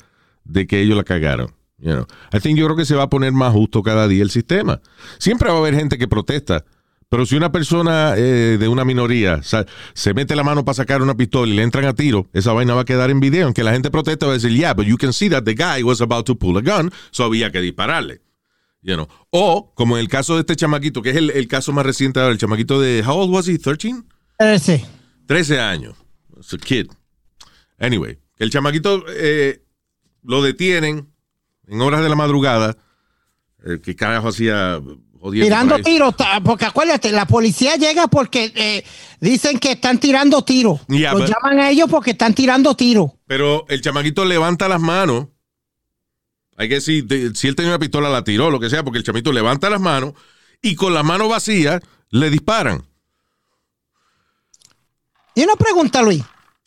de 0.44 0.68
que 0.68 0.80
ellos 0.80 0.96
la 0.96 1.02
cagaron. 1.02 1.52
Yo 1.78 2.06
creo 2.30 2.76
que 2.76 2.84
se 2.84 2.94
va 2.94 3.02
a 3.02 3.10
poner 3.10 3.32
más 3.32 3.52
justo 3.52 3.82
cada 3.82 4.06
día 4.06 4.22
el 4.22 4.30
sistema. 4.30 4.80
Siempre 5.18 5.48
va 5.48 5.56
a 5.56 5.58
haber 5.58 5.74
gente 5.74 5.98
que 5.98 6.06
protesta, 6.06 6.64
Pero 7.08 7.26
si 7.26 7.36
una 7.36 7.50
persona 7.50 8.14
eh, 8.16 8.56
de 8.58 8.68
una 8.68 8.84
minoría 8.84 9.40
se 9.42 10.14
mete 10.14 10.36
la 10.36 10.44
mano 10.44 10.64
para 10.64 10.74
sacar 10.74 11.02
una 11.02 11.16
pistola 11.16 11.52
y 11.52 11.56
le 11.56 11.62
entran 11.62 11.86
a 11.86 11.94
tiro, 11.94 12.28
esa 12.32 12.52
vaina 12.52 12.74
va 12.74 12.82
a 12.82 12.84
quedar 12.84 13.10
en 13.10 13.18
video. 13.18 13.46
Aunque 13.46 13.64
la 13.64 13.72
gente 13.72 13.90
protesta, 13.90 14.26
va 14.26 14.32
a 14.32 14.34
decir, 14.36 14.52
yeah, 14.56 14.74
but 14.74 14.86
you 14.86 14.96
can 14.96 15.12
see 15.12 15.28
that 15.28 15.42
the 15.42 15.54
guy 15.54 15.82
was 15.82 16.00
about 16.00 16.24
to 16.26 16.36
pull 16.36 16.56
a 16.56 16.62
gun, 16.62 16.92
so 17.10 17.24
había 17.24 17.50
que 17.50 17.60
dispararle. 17.60 18.20
You 18.84 18.94
know. 18.96 19.08
O, 19.30 19.72
como 19.74 19.96
en 19.96 20.02
el 20.02 20.08
caso 20.08 20.34
de 20.34 20.40
este 20.40 20.56
chamaquito, 20.56 21.00
que 21.00 21.10
es 21.10 21.16
el, 21.16 21.30
el 21.30 21.48
caso 21.48 21.72
más 21.72 21.86
reciente 21.86 22.20
ahora, 22.20 22.32
el 22.32 22.38
chamaquito 22.38 22.78
de, 22.80 23.02
how 23.04 23.16
old 23.16 23.32
was 23.32 23.48
he? 23.48 23.58
13? 23.58 23.94
Ese. 24.38 24.84
13 25.26 25.58
años. 25.58 25.96
It's 26.36 26.52
a 26.52 26.58
kid. 26.58 26.88
Anyway, 27.78 28.18
que 28.36 28.44
el 28.44 28.50
chamaquito 28.50 29.02
eh, 29.08 29.62
lo 30.22 30.42
detienen 30.42 31.08
en 31.66 31.80
horas 31.80 32.02
de 32.02 32.10
la 32.10 32.14
madrugada. 32.14 32.76
Eh, 33.66 33.78
¿Qué 33.82 33.96
carajo 33.96 34.28
hacía? 34.28 34.80
Tirando 35.32 35.78
tiros, 35.78 36.14
porque 36.44 36.66
acuérdate, 36.66 37.10
la 37.10 37.24
policía 37.26 37.76
llega 37.76 38.08
porque 38.08 38.52
eh, 38.54 38.84
dicen 39.20 39.58
que 39.58 39.72
están 39.72 39.98
tirando 39.98 40.42
tiros. 40.42 40.80
Yeah, 40.88 41.12
Los 41.12 41.22
but- 41.22 41.30
llaman 41.30 41.60
a 41.60 41.70
ellos 41.70 41.88
porque 41.90 42.10
están 42.10 42.34
tirando 42.34 42.74
tiros. 42.76 43.12
Pero 43.26 43.64
el 43.70 43.80
chamaquito 43.80 44.26
levanta 44.26 44.68
las 44.68 44.82
manos. 44.82 45.28
Hay 46.56 46.68
que 46.68 46.74
decir, 46.76 47.04
de- 47.06 47.34
si 47.34 47.48
él 47.48 47.56
tenía 47.56 47.72
una 47.72 47.78
pistola, 47.78 48.08
la 48.10 48.22
tiró, 48.24 48.50
lo 48.50 48.60
que 48.60 48.70
sea, 48.70 48.82
porque 48.84 48.98
el 48.98 49.04
chamito 49.04 49.32
levanta 49.32 49.68
las 49.70 49.80
manos 49.80 50.14
y 50.62 50.74
con 50.76 50.94
la 50.94 51.02
mano 51.02 51.28
vacía 51.28 51.80
le 52.10 52.30
disparan. 52.30 52.84
Y 55.34 55.42
una 55.42 55.56
pregunta, 55.56 56.00
Luis. 56.02 56.22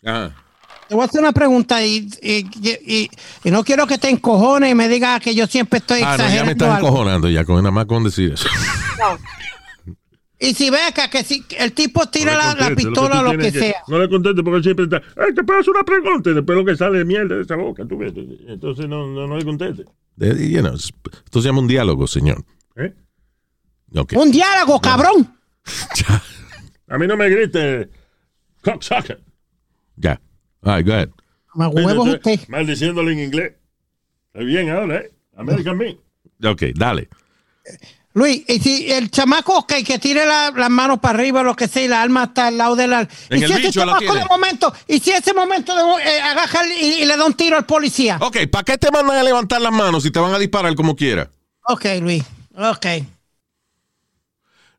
Ajá. 0.06 0.36
Te 0.90 0.96
voy 0.96 1.04
a 1.04 1.06
hacer 1.06 1.20
una 1.22 1.32
pregunta 1.34 1.84
y, 1.86 2.10
y- 2.22 2.46
y- 2.62 3.10
y 3.44 3.52
no 3.52 3.64
quiero 3.64 3.86
que 3.88 3.98
te 3.98 4.10
encojones 4.10 4.72
y 4.72 4.76
me 4.76 4.88
digas 4.88 5.20
que 5.22 5.36
yo 5.36 5.46
siempre 5.48 5.80
estoy 5.80 6.02
Ah, 6.02 6.12
no, 6.12 6.18
ya 6.18 6.18
me 6.18 6.24
exagerando. 6.24 6.52
estás 6.52 6.76
algo. 6.78 6.88
encojonando 6.88 7.30
ya, 7.30 7.44
con 7.46 7.56
nada 7.58 7.72
más 7.72 7.86
con 7.86 8.04
decir 8.04 8.34
eso. 8.34 8.48
Y 10.40 10.54
si 10.54 10.70
ves 10.70 10.82
acá 10.88 11.10
que 11.10 11.24
si 11.24 11.44
el 11.58 11.74
tipo 11.74 12.06
tira 12.08 12.34
No 12.34 12.38
le 12.38 12.44
la, 12.44 12.48
la 12.48 12.68
conteste, 12.68 12.76
pistola 12.90 13.20
o 13.20 13.24
lo 13.24 13.32
que 13.32 13.38
tienes 13.38 13.54
sea. 13.60 13.84
No 13.88 14.00
le 14.00 14.10
conteste 14.10 14.44
porque 14.44 14.58
él 14.58 14.64
siempre 14.64 14.86
está. 14.86 15.02
Ay, 15.16 15.34
te 15.34 15.44
puedo 15.44 15.60
hacer 15.60 15.72
una 15.72 15.84
pregunta. 15.84 16.30
Y 16.30 16.34
después 16.34 16.58
lo 16.58 16.66
que 16.66 16.76
sale 16.76 17.00
de 17.00 17.06
mierda 17.06 17.36
de 17.36 17.42
esa 17.42 17.56
boca, 17.56 17.84
tú 17.88 17.98
ves. 17.98 18.14
Entonces 18.48 18.88
no, 18.88 19.08
no, 19.08 19.28
no 19.28 19.38
le 19.38 19.44
conteste. 19.46 19.86
Eh, 20.20 20.50
you 20.50 20.60
know, 20.62 20.74
esto 20.76 21.42
se 21.42 21.48
llama 21.48 21.60
un 21.60 21.68
diálogo, 21.68 22.06
señor. 22.08 22.44
¿eh? 22.76 22.94
Ok. 23.96 24.14
Un 24.16 24.32
diálogo, 24.32 24.80
cabrón. 24.80 25.36
A 26.88 26.98
mí 26.98 27.08
no 27.08 27.18
me 27.18 27.30
grite. 27.30 27.90
Cocksucker. 28.62 29.20
Ya. 29.96 30.20
All 30.62 30.78
right, 30.78 30.86
go 30.86 30.94
ahead. 30.94 31.10
Más 31.56 31.74
huevos 31.74 32.08
usted. 32.10 32.40
Maldiciéndole 32.48 33.14
en 33.14 33.20
inglés. 33.20 33.54
Está 34.28 34.46
bien 34.46 34.70
ahora, 34.70 34.98
¿eh? 34.98 35.12
American 35.36 35.78
Me. 35.78 35.98
Ok, 36.44 36.64
dale. 36.76 37.10
Luis, 38.18 38.44
y 38.48 38.60
si 38.60 38.92
el 38.92 39.12
chamaco 39.12 39.68
que, 39.68 39.84
que 39.84 40.00
tire 40.00 40.26
la- 40.26 40.50
las 40.52 40.70
manos 40.72 40.98
para 41.00 41.20
arriba, 41.20 41.44
lo 41.44 41.56
que 41.56 41.68
sea, 41.68 41.84
y 41.84 41.88
la 41.88 42.02
arma 42.02 42.24
está 42.24 42.48
al 42.48 42.58
lado 42.58 42.76
del 42.76 42.92
ar- 42.94 43.08
En 43.30 43.40
y 43.40 43.44
el 43.44 43.48
si 43.50 43.54
ese 43.54 43.68
bicho 43.68 43.80
la 43.82 43.86
chamaco 43.94 44.00
tiene. 44.00 44.20
de 44.20 44.26
momento, 44.26 44.74
y 44.88 45.00
si 45.00 45.12
ese 45.12 45.34
momento 45.36 45.76
de, 45.76 46.04
eh, 46.04 46.22
agaja 46.22 46.60
y, 46.82 46.86
y 47.04 47.06
le 47.06 47.16
da 47.16 47.26
un 47.26 47.34
tiro 47.36 47.58
al 47.58 47.66
policía. 47.68 48.18
Ok, 48.22 48.38
¿para 48.52 48.64
qué 48.64 48.78
te 48.80 48.90
mandan 48.92 49.18
a 49.18 49.24
levantar 49.24 49.62
las 49.62 49.72
manos 49.72 50.02
si 50.04 50.10
te 50.10 50.20
van 50.20 50.34
a 50.34 50.40
disparar 50.40 50.74
como 50.76 50.96
quiera? 50.96 51.30
Ok, 51.68 51.86
Luis. 52.02 52.24
Ok. 52.56 52.86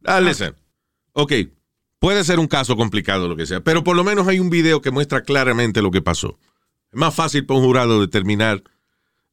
Ah, 0.04 0.20
listen. 0.20 0.54
Ok, 1.12 1.32
puede 1.98 2.24
ser 2.24 2.38
un 2.38 2.46
caso 2.46 2.76
complicado, 2.76 3.28
lo 3.28 3.36
que 3.36 3.46
sea, 3.46 3.60
pero 3.60 3.84
por 3.84 3.96
lo 3.96 4.04
menos 4.04 4.26
hay 4.28 4.40
un 4.40 4.50
video 4.50 4.80
que 4.80 4.90
muestra 4.90 5.22
claramente 5.22 5.82
lo 5.82 5.90
que 5.90 6.02
pasó. 6.02 6.38
Es 6.92 6.98
más 6.98 7.14
fácil 7.14 7.44
para 7.46 7.60
un 7.60 7.66
jurado 7.66 8.00
determinar 8.00 8.62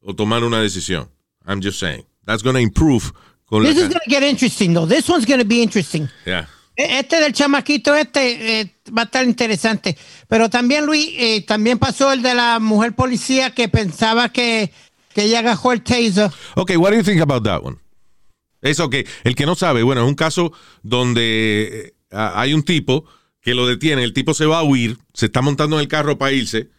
o 0.02 0.14
tomar 0.16 0.44
una 0.44 0.60
decisión. 0.60 1.10
I'm 1.48 1.62
just 1.62 1.80
saying. 1.80 2.06
That's 2.26 2.44
going 2.44 2.56
to 2.56 2.60
improve 2.62 3.06
la 3.06 3.14
This 3.50 3.78
is 3.78 3.84
ca- 3.84 3.90
gonna 3.90 4.06
get 4.08 4.24
interesting, 4.24 4.74
though. 4.74 4.88
This 4.88 5.08
one's 5.10 5.26
gonna 5.26 5.44
be 5.44 5.62
interesting. 5.62 6.08
Yeah. 6.26 6.48
E- 6.76 7.00
Este 7.00 7.20
del 7.20 7.32
chamaquito 7.34 7.96
este 7.96 8.60
eh, 8.62 8.76
va 8.96 9.04
a 9.04 9.06
estar 9.06 9.26
interesante. 9.26 9.98
Pero 10.28 10.50
también, 10.50 10.86
Luis, 10.86 11.10
eh, 11.18 11.42
también 11.48 11.78
pasó 11.80 12.12
el 12.12 12.22
de 12.22 12.34
la 12.36 12.60
mujer 12.60 12.94
policía 12.96 13.52
que 13.52 13.70
pensaba 13.70 14.30
que, 14.30 14.72
que 15.14 15.24
ella 15.24 15.40
agajó 15.40 15.72
el 15.74 15.82
taser. 15.84 16.32
Ok, 16.56 16.72
what 16.78 16.92
do 16.92 16.98
you 16.98 17.04
think 17.04 17.22
about 17.22 17.44
that 17.44 17.62
one? 17.64 17.78
Eso 18.62 18.90
que 18.90 19.06
el 19.24 19.36
que 19.36 19.46
no 19.46 19.56
sabe, 19.56 19.84
bueno, 19.84 20.02
es 20.02 20.08
un 20.08 20.16
caso 20.16 20.52
donde 20.82 21.94
eh, 22.12 22.16
hay 22.18 22.54
un 22.54 22.64
tipo 22.64 23.06
que 23.42 23.54
lo 23.54 23.68
detiene, 23.68 24.04
el 24.04 24.14
tipo 24.14 24.34
se 24.34 24.46
va 24.48 24.60
a 24.60 24.64
huir, 24.64 24.98
se 25.14 25.28
está 25.28 25.42
montando 25.42 25.76
en 25.76 25.82
el 25.82 25.88
carro 25.88 26.18
para 26.18 26.32
irse. 26.32 26.70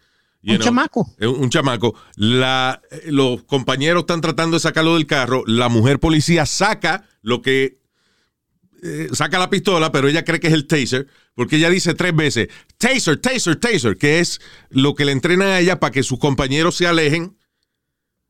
You 0.47 0.55
Un 0.55 0.59
chamaco. 0.61 1.13
Es 1.19 1.27
Un, 1.27 1.49
chamaco. 1.49 1.95
La, 2.15 2.81
eh, 2.91 3.03
los 3.11 3.43
compañeros 3.43 4.01
están 4.01 4.21
tratando 4.21 4.55
de 4.57 4.61
sacarlo 4.61 4.95
del 4.95 5.05
carro. 5.05 5.43
La 5.45 5.69
mujer 5.69 5.99
policía 5.99 6.45
saca 6.45 7.05
lo 7.21 7.41
que. 7.41 7.77
eh, 8.83 9.09
saca 9.13 9.39
la 9.39 9.49
pistola, 9.49 9.91
pero 9.91 10.07
ella 10.07 10.23
cree 10.23 10.39
que 10.39 10.47
es 10.47 10.53
el 10.53 10.67
taser, 10.67 11.07
porque 11.35 11.55
ella 11.57 11.69
dice 11.69 11.93
tres 11.93 12.15
veces: 12.15 12.47
taser, 12.77 13.17
taser, 13.17 13.55
taser, 13.57 13.97
que 13.97 14.19
es 14.19 14.39
lo 14.69 14.95
que 14.95 15.03
le 15.05 15.11
entrenan 15.11 15.47
a 15.49 15.59
ella 15.59 15.79
para 15.79 15.91
que 15.91 16.03
sus 16.03 16.19
compañeros 16.19 16.75
se 16.75 16.87
alejen 16.87 17.35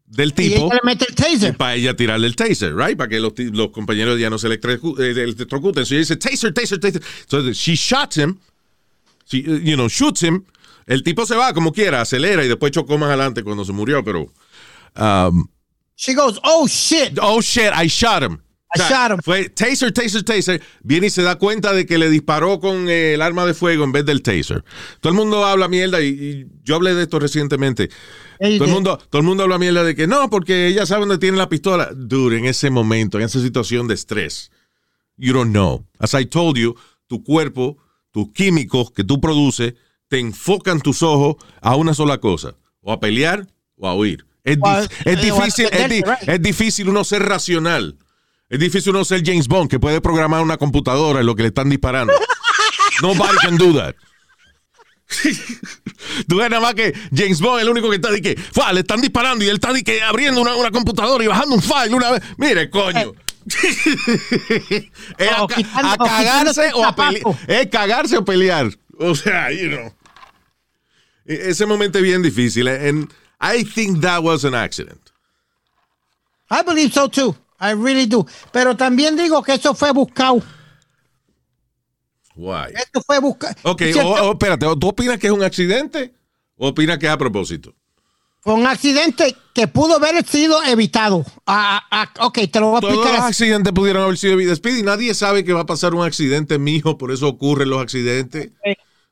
del 0.06 0.30
Y 0.30 0.32
tipo 0.32 0.66
ella 0.68 0.76
le 0.76 0.80
mete 0.86 1.06
el 1.10 1.16
taser. 1.16 1.58
para 1.58 1.76
ella 1.76 1.94
tirarle 1.96 2.28
el 2.28 2.36
taser, 2.38 2.74
right? 2.76 2.98
Para 2.98 3.10
que 3.10 3.20
los, 3.20 3.34
los 3.38 3.70
compañeros 3.72 4.18
ya 4.18 4.30
no 4.30 4.38
se 4.40 4.48
electrocu- 4.48 4.98
eh, 5.00 5.12
electrocuten. 5.24 5.86
So 5.86 5.94
ella 5.96 6.00
dice, 6.00 6.16
taser, 6.16 6.54
taser, 6.54 6.80
taser. 6.80 7.04
So 7.28 7.52
she 7.52 7.76
shot 7.76 8.16
him, 8.18 8.40
she, 9.26 9.42
you 9.44 9.76
know, 9.76 9.90
shoots 9.90 10.24
him. 10.24 10.46
El 10.88 11.04
tipo 11.04 11.26
se 11.26 11.36
va 11.36 11.54
como 11.54 11.72
quiera, 11.72 12.02
acelera 12.02 12.44
y 12.44 12.48
después 12.48 12.72
chocó 12.72 12.98
más 12.98 13.10
adelante 13.10 13.44
cuando 13.44 13.64
se 13.64 13.74
murió, 13.74 14.04
pero... 14.04 14.34
um, 14.96 15.48
She 15.96 16.14
goes, 16.14 16.40
oh 16.44 16.68
shit. 16.68 17.18
oh, 17.22 17.42
shit, 17.42 17.72
I 17.74 17.88
shot 17.88 18.24
him. 18.24 18.40
I 18.76 18.80
shot 18.80 19.12
him. 19.12 19.18
Fue 19.24 19.50
taser, 19.50 19.92
taser, 19.92 20.24
taser. 20.24 20.62
Viene 20.84 21.08
y 21.08 21.10
se 21.10 21.24
da 21.24 21.38
cuenta 21.38 21.74
de 21.74 21.86
que 21.86 21.98
le 21.98 22.10
disparó 22.10 22.60
con 22.60 22.88
eh, 22.88 23.16
el 23.16 23.22
arma 23.22 23.46
de 23.46 23.54
fuego 23.54 23.84
en 23.84 23.92
vez 23.92 24.06
del 24.06 24.22
taser. 24.22 24.64
Todo 25.00 25.12
el 25.12 25.18
mundo 25.18 25.44
habla 25.46 25.68
mierda 25.68 26.00
y, 26.02 26.08
y 26.08 26.48
yo 26.64 26.76
hablé 26.76 26.94
de 26.94 27.04
esto 27.04 27.20
recientemente. 27.20 27.90
Todo 28.40 28.66
el, 28.66 28.72
mundo, 28.72 29.00
todo 29.10 29.20
el 29.22 29.28
mundo 29.28 29.44
habla 29.44 29.58
mierda 29.58 29.84
de 29.84 29.96
que 29.96 30.06
no, 30.06 30.30
porque 30.30 30.68
ella 30.68 30.86
sabe 30.86 31.02
dónde 31.02 31.18
tiene 31.18 31.38
la 31.38 31.50
pistola. 31.50 31.90
Dude, 31.96 32.38
en 32.38 32.46
ese 32.46 32.70
momento, 32.70 33.18
en 33.18 33.24
esa 33.26 33.42
situación 33.42 33.88
de 33.88 33.96
estrés, 33.96 34.52
you 35.18 35.34
don't 35.34 35.52
know. 35.52 35.84
As 35.98 36.14
I 36.14 36.28
told 36.28 36.58
you, 36.58 36.76
tu 37.08 37.24
cuerpo, 37.24 37.78
tus 38.12 38.32
químicos 38.34 38.92
que 38.92 39.04
tú 39.04 39.20
produces, 39.20 39.74
te 40.08 40.20
enfocan 40.20 40.80
tus 40.82 41.04
ojos 41.04 41.36
a 41.62 41.76
una 41.76 41.94
sola 41.94 42.20
cosa, 42.20 42.56
o 42.82 42.92
a 42.92 43.00
pelear 43.00 43.48
o 43.76 43.88
a 43.88 43.96
huir. 43.96 44.26
Es, 44.44 44.58
eh, 45.06 45.16
difícil, 45.18 45.66
es, 45.72 45.90
di- 45.90 45.98
defenderte, 45.98 46.04
right. 46.22 46.30
es 46.30 46.42
difícil 46.42 46.90
uno 46.90 47.04
ser 47.04 47.24
racional. 47.24 47.98
Es 48.50 48.60
difícil 48.60 48.92
uno 48.92 49.04
ser 49.04 49.22
James 49.26 49.50
Bond, 49.50 49.70
que 49.70 49.78
puede 49.80 50.00
programar 50.00 50.42
una 50.42 50.58
computadora 50.58 51.20
en 51.20 51.26
lo 51.26 51.36
que 51.36 51.42
le 51.44 51.50
están 51.50 51.70
disparando. 51.70 52.14
Nobody 53.02 53.38
can 53.42 53.58
do 53.58 53.74
that. 53.74 53.94
Tú 56.28 56.38
ves 56.38 56.50
nada 56.50 56.62
más 56.62 56.74
que 56.74 56.94
James 57.16 57.40
Bond 57.42 57.60
es 57.60 57.64
el 57.64 57.70
único 57.70 57.90
que 57.90 57.96
está 57.98 58.10
de 58.12 58.22
que, 58.22 58.36
"Fua, 58.38 58.72
le 58.74 58.82
están 58.82 59.02
disparando 59.02 59.44
y 59.44 59.50
él 59.50 59.56
está 59.56 59.72
de 59.74 59.84
que 59.84 60.02
abriendo 60.02 60.42
una, 60.42 60.56
una 60.56 60.72
computadora 60.72 61.24
y 61.24 61.28
bajando 61.28 61.56
un 61.56 61.62
file 61.62 61.94
una 61.96 62.12
vez. 62.12 62.24
Mire, 62.38 62.70
coño. 62.70 63.14
es 65.18 65.30
a, 65.30 65.98
cagarse 65.98 66.72
o 66.74 66.84
a 66.86 66.96
pelear. 66.96 67.24
Es 67.48 67.68
cagarse 67.68 68.18
o 68.18 68.26
pelear. 68.26 68.70
O 69.10 69.16
sea, 69.16 69.52
you 69.52 69.70
know. 69.70 69.94
E- 71.26 71.50
Ese 71.50 71.66
momento 71.66 71.98
es 72.00 72.04
bien 72.04 72.22
difícil. 72.22 72.68
And 72.68 73.12
I 73.40 73.64
think 73.64 74.02
that 74.02 74.24
was 74.24 74.44
an 74.46 74.56
accident. 74.56 75.12
I 76.50 76.64
believe 76.64 76.92
so 76.94 77.08
too. 77.10 77.36
I 77.60 77.74
really 77.74 78.06
do. 78.06 78.26
Pero 78.52 78.76
también 78.78 79.16
digo 79.18 79.44
que 79.44 79.54
eso 79.56 79.74
fue 79.76 79.92
buscado. 79.92 80.42
Why? 82.36 82.74
Esto 82.76 83.02
fue 83.02 83.20
buscado. 83.20 83.56
Ok, 83.64 83.82
¿Cierto? 83.84 84.08
o, 84.08 84.30
o, 84.30 84.32
espérate, 84.34 84.66
¿tú 84.80 84.88
opinas 84.88 85.18
que 85.18 85.28
es 85.28 85.34
un 85.34 85.44
accidente 85.44 86.14
o 86.56 86.68
opinas 86.70 86.98
que 87.00 87.08
es 87.08 87.12
a 87.12 87.18
propósito? 87.18 87.74
Fue 88.42 88.54
un 88.54 88.68
accidente 88.68 89.36
que 89.54 89.68
pudo 89.68 89.96
haber 89.96 90.26
sido 90.26 90.64
evitado. 90.64 91.26
Ah, 91.48 91.82
ah, 91.92 92.10
ah, 92.16 92.26
ok, 92.28 92.40
te 92.52 92.60
lo 92.60 92.68
voy 92.70 92.78
a 92.78 92.82
Todos 92.82 92.94
los 92.96 93.04
explicar. 93.06 93.28
así. 93.30 93.44
accidentes 93.44 93.74
pudieron 93.74 94.04
haber 94.04 94.18
sido 94.18 94.38
vida. 94.38 94.56
Speedy, 94.56 94.84
nadie 94.84 95.14
sabe 95.16 95.44
que 95.44 95.52
va 95.52 95.62
a 95.62 95.66
pasar 95.66 95.94
un 95.96 96.06
accidente, 96.06 96.60
mijo, 96.60 96.98
por 96.98 97.12
eso 97.12 97.28
ocurren 97.28 97.70
los 97.72 97.82
accidentes. 97.82 98.52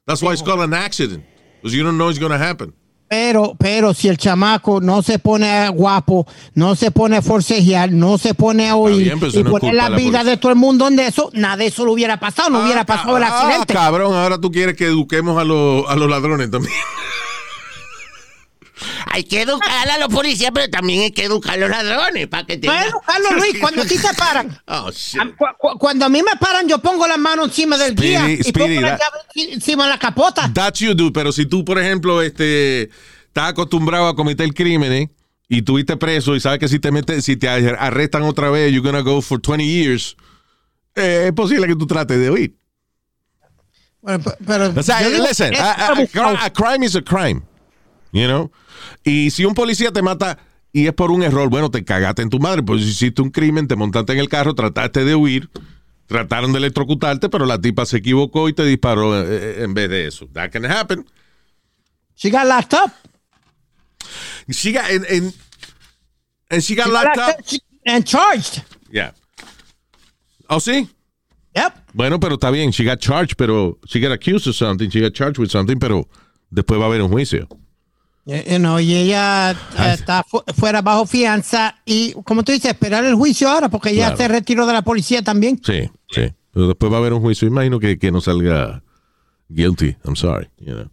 That's 0.07 0.21
why 0.21 0.33
it's 0.33 0.41
called 0.43 0.61
an 0.61 0.73
accident. 0.73 1.23
Because 1.61 1.75
you 1.75 1.83
don't 1.83 1.97
know 1.97 2.09
it's 2.09 2.19
going 2.19 2.31
to 2.31 2.37
happen. 2.37 2.73
Pero, 3.07 3.55
pero 3.57 3.93
si 3.93 4.07
el 4.07 4.17
chamaco 4.17 4.81
no 4.81 5.01
se 5.03 5.19
pone 5.19 5.69
guapo, 5.69 6.25
no 6.55 6.75
se 6.75 6.89
pone 6.89 7.17
a 7.17 7.21
forcejear, 7.21 7.91
no 7.91 8.17
se 8.17 8.33
pone 8.33 8.67
a 8.67 8.75
oír 8.75 9.03
bien, 9.03 9.19
y 9.31 9.43
no 9.43 9.51
poner 9.51 9.75
la 9.75 9.89
vida 9.89 10.23
de 10.23 10.37
todo 10.37 10.51
el 10.51 10.57
mundo 10.57 10.87
en 10.87 10.99
eso, 10.99 11.29
nada 11.33 11.57
de 11.57 11.67
eso 11.67 11.85
lo 11.85 11.91
hubiera 11.93 12.19
pasado, 12.19 12.49
no 12.49 12.63
hubiera 12.63 12.81
Ah, 12.81 12.85
pasado 12.85 13.17
el 13.17 13.23
ah, 13.23 13.27
accidente. 13.43 13.73
cabrón, 13.75 14.15
ahora 14.15 14.39
tú 14.39 14.51
quieres 14.51 14.75
que 14.75 14.85
eduquemos 14.87 15.39
a, 15.39 15.43
los- 15.43 15.87
a 15.87 15.95
los 15.95 16.09
ladrones 16.09 16.49
también. 16.49 16.73
Hay 19.15 19.23
que 19.23 19.41
educar 19.43 19.89
a 19.89 19.97
los 19.97 20.09
policías, 20.09 20.51
pero 20.53 20.69
también 20.69 21.01
hay 21.03 21.11
que 21.11 21.23
educar 21.23 21.53
a 21.53 21.57
los 21.57 21.69
ladrones 21.69 22.27
para 22.27 22.45
que 22.45 22.57
tengan... 22.57 22.81
Bueno, 22.83 23.01
Carlos 23.05 23.31
Luis, 23.37 23.57
cuando 23.61 23.81
a 23.83 23.85
ti 23.85 23.97
te 23.97 24.13
paran, 24.13 24.59
Oh, 24.67 24.91
shit. 24.91 25.21
a- 25.21 25.25
cu- 25.37 25.45
cu- 25.57 25.77
cuando 25.79 26.05
a 26.05 26.09
mí 26.09 26.21
me 26.21 26.37
paran, 26.37 26.67
yo 26.67 26.79
pongo 26.79 27.07
la 27.07 27.15
mano 27.17 27.45
encima 27.45 27.77
del 27.77 27.93
Speedy, 27.93 28.09
guía 28.17 28.29
y 28.29 28.43
Speedy, 28.43 28.75
pongo 28.75 28.81
la 28.81 28.97
llave 28.97 29.53
encima 29.53 29.85
de 29.85 29.89
la 29.91 29.99
capota. 29.99 30.51
That's 30.53 30.79
you 30.79 30.93
do, 30.93 31.13
pero 31.13 31.31
si 31.31 31.45
tú, 31.45 31.63
por 31.63 31.79
ejemplo, 31.79 32.21
este, 32.21 32.89
estás 33.27 33.51
acostumbrado 33.51 34.07
a 34.09 34.15
cometer 34.15 34.53
crímenes 34.53 35.07
y 35.47 35.61
tuviste 35.61 35.95
preso 35.95 36.35
y 36.35 36.41
sabes 36.41 36.59
que 36.59 36.67
si 36.67 36.79
te 36.79 36.91
metes, 36.91 37.23
si 37.23 37.37
te 37.37 37.47
arrestan 37.47 38.23
otra 38.23 38.49
vez, 38.49 38.71
you're 38.73 38.85
gonna 38.85 39.01
go 39.01 39.21
for 39.21 39.39
20 39.39 39.63
years. 39.65 40.17
eh, 40.95 41.25
es 41.27 41.31
posible 41.33 41.67
que 41.67 41.75
tú 41.75 41.87
trates 41.87 42.19
de 42.19 42.29
huir. 42.31 42.55
Bueno, 44.01 44.23
pe- 44.23 44.37
pero 44.45 44.73
O 44.75 44.83
sea, 44.83 45.01
listen, 45.01 45.53
a 45.57 46.49
crime 46.53 46.85
is 46.85 46.95
a 46.95 47.01
crime. 47.01 47.41
You 48.15 48.27
know? 48.27 48.51
Y 49.03 49.29
si 49.31 49.43
un 49.43 49.53
policía 49.53 49.91
te 49.91 50.01
mata 50.01 50.39
y 50.71 50.87
es 50.87 50.93
por 50.93 51.11
un 51.11 51.21
error, 51.21 51.49
bueno, 51.49 51.69
te 51.69 51.83
cagaste 51.83 52.21
en 52.21 52.29
tu 52.29 52.39
madre, 52.39 52.63
pues 52.63 52.81
hiciste 52.81 53.21
un 53.21 53.29
crimen, 53.29 53.67
te 53.67 53.75
montaste 53.75 54.13
en 54.13 54.19
el 54.19 54.29
carro, 54.29 54.55
trataste 54.55 55.03
de 55.03 55.15
huir, 55.15 55.49
trataron 56.07 56.53
de 56.53 56.59
electrocutarte, 56.59 57.27
pero 57.27 57.45
la 57.45 57.59
tipa 57.59 57.85
se 57.85 57.97
equivocó 57.97 58.47
y 58.47 58.53
te 58.53 58.63
disparó 58.63 59.19
eh, 59.21 59.25
eh, 59.27 59.63
en 59.63 59.73
vez 59.73 59.89
de 59.89 60.07
eso. 60.07 60.27
That 60.33 60.49
can 60.51 60.63
happen. 60.63 61.05
She 62.15 62.29
got 62.31 62.45
locked 62.47 62.73
up. 62.73 62.91
She 64.49 64.71
got, 64.71 64.89
and, 64.89 65.05
and, 65.09 65.33
and 66.49 66.61
she 66.63 66.73
got 66.75 66.85
She 66.85 66.91
locked 66.91 67.17
up. 67.17 67.35
and 67.85 68.05
charged. 68.05 68.63
Yeah. 68.89 69.11
¿Oh, 70.47 70.61
sí? 70.61 70.87
Yep. 71.53 71.73
Bueno, 71.93 72.17
pero 72.19 72.35
está 72.35 72.49
bien. 72.49 72.71
She 72.71 72.85
got 72.85 72.99
charged, 72.99 73.35
pero 73.37 73.77
she 73.87 73.99
got 73.99 74.13
accused 74.13 74.47
of 74.47 74.55
something. 74.55 74.89
She 74.89 75.01
got 75.01 75.13
charged 75.13 75.37
with 75.37 75.49
something, 75.49 75.79
pero 75.79 76.07
después 76.49 76.79
va 76.79 76.85
a 76.85 76.87
haber 76.87 77.01
un 77.01 77.09
juicio. 77.09 77.47
You 78.25 78.35
you 78.53 78.57
know, 78.57 78.79
y 78.79 78.95
ella 78.95 79.51
eh, 79.51 79.93
está 79.93 80.23
fu- 80.23 80.43
fuera 80.57 80.81
bajo 80.81 81.05
fianza 81.05 81.75
y, 81.85 82.13
como 82.23 82.43
tú 82.43 82.51
dices, 82.51 82.71
esperar 82.71 83.05
el 83.05 83.13
juicio 83.15 83.47
ahora 83.49 83.69
porque 83.69 83.91
ella 83.91 84.07
Claro. 84.07 84.17
se 84.17 84.27
retiró 84.27 84.65
de 84.65 84.73
la 84.73 84.81
policía 84.81 85.21
también. 85.23 85.61
Sí, 85.63 85.89
sí. 86.09 86.33
Pero 86.51 86.67
después 86.67 86.91
va 86.91 86.95
a 86.95 86.99
haber 86.99 87.13
un 87.13 87.21
juicio. 87.21 87.47
Imagino 87.47 87.79
que, 87.79 87.99
que 87.99 88.11
no 88.11 88.21
salga 88.21 88.81
guilty. 89.49 89.95
I'm 90.05 90.15
sorry. 90.15 90.49
You 90.57 90.73
know. 90.73 90.89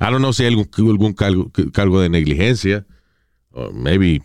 I 0.00 0.04
don't 0.10 0.18
know 0.18 0.32
si 0.32 0.44
hay 0.44 0.50
algún, 0.50 0.68
algún 0.90 1.12
cargo, 1.14 1.50
cargo 1.72 2.00
de 2.00 2.08
negligencia. 2.08 2.84
Or 3.50 3.72
maybe. 3.72 4.22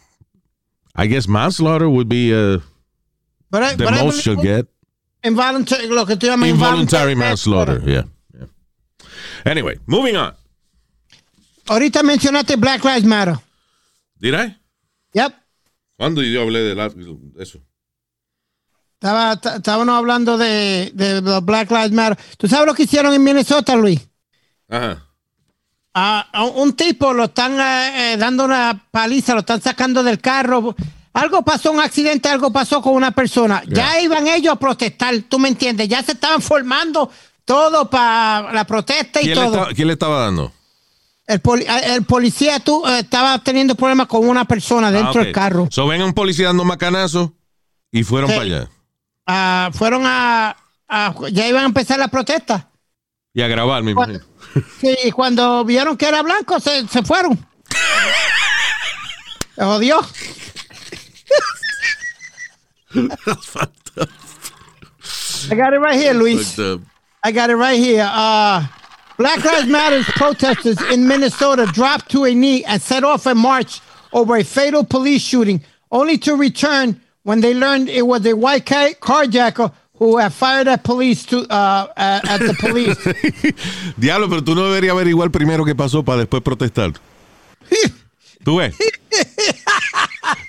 I 0.96 1.08
guess 1.08 1.28
manslaughter 1.28 1.88
would 1.88 2.08
be 2.10 2.32
uh, 2.34 2.60
But 3.50 3.64
I- 3.64 3.76
the 3.76 3.86
but 3.86 3.94
most 4.04 4.22
she'll 4.22 4.36
get. 4.36 4.68
involuntary- 5.24 5.88
lo 5.88 6.06
que 6.06 6.16
tú 6.18 6.28
llamas 6.28 6.50
Involuntary 6.50 7.16
manslaughter. 7.16 7.82
Yeah. 7.86 8.04
yeah. 8.34 8.48
Anyway, 9.46 9.80
moving 9.88 10.16
on. 10.16 10.34
Ahorita 11.68 12.04
mencionaste 12.04 12.56
Black 12.56 12.84
Lives 12.84 13.06
Matter. 13.06 13.36
Did 14.16 14.34
I? 14.34 14.58
Yep. 15.14 15.34
¿Cuándo 15.98 16.22
yo 16.24 16.42
hablé 16.42 16.60
de, 16.60 16.76
la- 16.76 16.90
de 16.90 17.44
eso? 17.44 17.60
Estaba, 18.94 19.34
estábamos 19.34 19.96
hablando 19.96 20.38
de, 20.38 20.92
de 20.94 21.22
Black 21.42 21.72
Lives 21.72 21.92
Matter. 21.92 22.18
¿Tú 22.38 22.48
sabes 22.48 22.68
lo 22.68 22.74
que 22.76 22.84
hicieron 22.84 23.14
en 23.14 23.24
Minnesota, 23.24 23.76
Luis? 23.76 24.00
Ajá. 24.70 25.08
A, 25.94 26.22
a 26.32 26.44
un 26.46 26.74
tipo 26.74 27.12
lo 27.14 27.26
están 27.26 27.60
eh, 27.60 28.14
eh, 28.14 28.18
dando 28.18 28.46
una 28.46 28.88
paliza, 28.92 29.34
lo 29.34 29.40
están 29.42 29.62
sacando 29.62 30.04
del 30.04 30.22
carro. 30.22 30.76
Algo 31.14 31.42
pasó, 31.42 31.72
un 31.72 31.82
accidente, 31.82 32.30
algo 32.30 32.52
pasó 32.54 32.82
con 32.82 32.94
una 32.94 33.12
persona. 33.12 33.62
Ya 33.68 34.00
iban 34.00 34.28
ellos 34.28 34.54
a 34.54 34.60
protestar, 34.60 35.14
tú 35.28 35.38
me 35.40 35.50
entiendes. 35.50 35.90
Ya 35.90 36.02
se 36.02 36.14
estaban 36.14 36.42
formando 36.42 37.12
todo 37.44 37.90
para 37.90 38.54
la 38.54 38.66
protesta 38.66 39.20
y 39.20 39.26
¿Quién 39.26 39.36
le, 39.38 39.44
todo. 39.44 39.54
estaba, 39.56 39.74
quién 39.74 39.88
le 39.88 39.94
estaba 39.94 40.20
dando? 40.26 40.54
El, 41.28 41.40
poli- 41.40 41.64
eh, 41.66 41.96
el 41.96 42.04
policía 42.04 42.60
tú, 42.60 42.86
eh, 42.88 43.00
estaba 43.00 43.40
teniendo 43.40 43.76
problemas 43.76 44.08
con 44.08 44.28
una 44.28 44.46
persona 44.46 44.92
dentro 44.92 45.10
Ah, 45.10 45.22
ok. 45.22 45.24
del 45.24 45.32
carro. 45.34 45.68
So 45.72 45.88
ven 45.88 46.02
a 46.02 46.06
un 46.06 46.14
policía 46.14 46.48
dando 46.48 46.64
macanazo 46.66 47.34
y 47.92 48.04
fueron 48.04 48.30
Sí. 48.30 48.36
para 48.36 48.46
allá. 48.46 48.70
Ah, 49.28 49.70
fueron 49.74 50.04
a, 50.06 50.56
a- 50.90 51.16
Ya 51.32 51.48
iban 51.48 51.64
a 51.64 51.68
empezar 51.68 52.00
la 52.00 52.08
protesta. 52.10 52.70
Y 53.34 53.42
a 53.42 53.48
grabar, 53.48 53.82
me 53.84 53.92
imagino. 53.92 54.20
Sí, 54.82 54.94
y 55.06 55.12
cuando 55.12 55.64
vieron 55.64 55.96
que 55.96 56.08
era 56.08 56.22
blanco, 56.22 56.60
se, 56.60 56.86
se 56.88 57.02
fueron. 57.04 57.40
Se 59.56 59.64
jodió. 59.64 60.00
I 65.50 65.56
got 65.56 65.74
it 65.74 65.80
right 65.80 65.96
here, 66.00 66.14
Luis. 66.14 66.58
I 67.24 67.32
got 67.32 67.50
it 67.50 67.56
right 67.56 67.78
here. 67.80 68.04
Uh, 68.04 68.64
Black 69.22 69.46
Lives 69.46 69.68
Matter 69.68 70.02
protesters 70.14 70.82
in 70.92 71.08
Minnesota 71.08 71.68
dropped 71.72 72.10
to 72.10 72.26
a 72.26 72.34
knee 72.34 72.66
and 72.66 72.82
set 72.82 73.04
off 73.04 73.28
a 73.28 73.36
march 73.36 73.80
over 74.14 74.36
a 74.36 74.44
fatal 74.44 74.84
police 74.84 75.22
shooting, 75.22 75.62
only 75.92 76.18
to 76.18 76.36
return 76.36 77.00
when 77.22 77.40
they 77.40 77.54
learned 77.54 77.88
it 77.88 78.02
was 78.02 78.26
a 78.26 78.34
white 78.34 78.66
ca- 78.66 78.96
carjacker 79.00 79.72
who 80.00 80.18
had 80.18 80.34
fired 80.34 80.68
at 80.68 80.84
police 80.84 81.24
to 81.28 81.42
uh, 81.54 81.94
at, 81.96 82.28
at 82.28 82.40
the 82.40 82.56
police. 82.60 82.98
Diablo, 84.00 84.28
pero 84.28 84.42
tú 84.42 84.56
no 84.56 84.64
deberías 84.64 84.94
averiguar 84.94 85.30
primero 85.30 85.64
qué 85.66 85.76
pasó 85.76 86.04
para 86.04 86.18
después 86.18 86.42
protestar. 86.42 86.94
¿Tú 88.44 88.58
ves? 88.58 88.76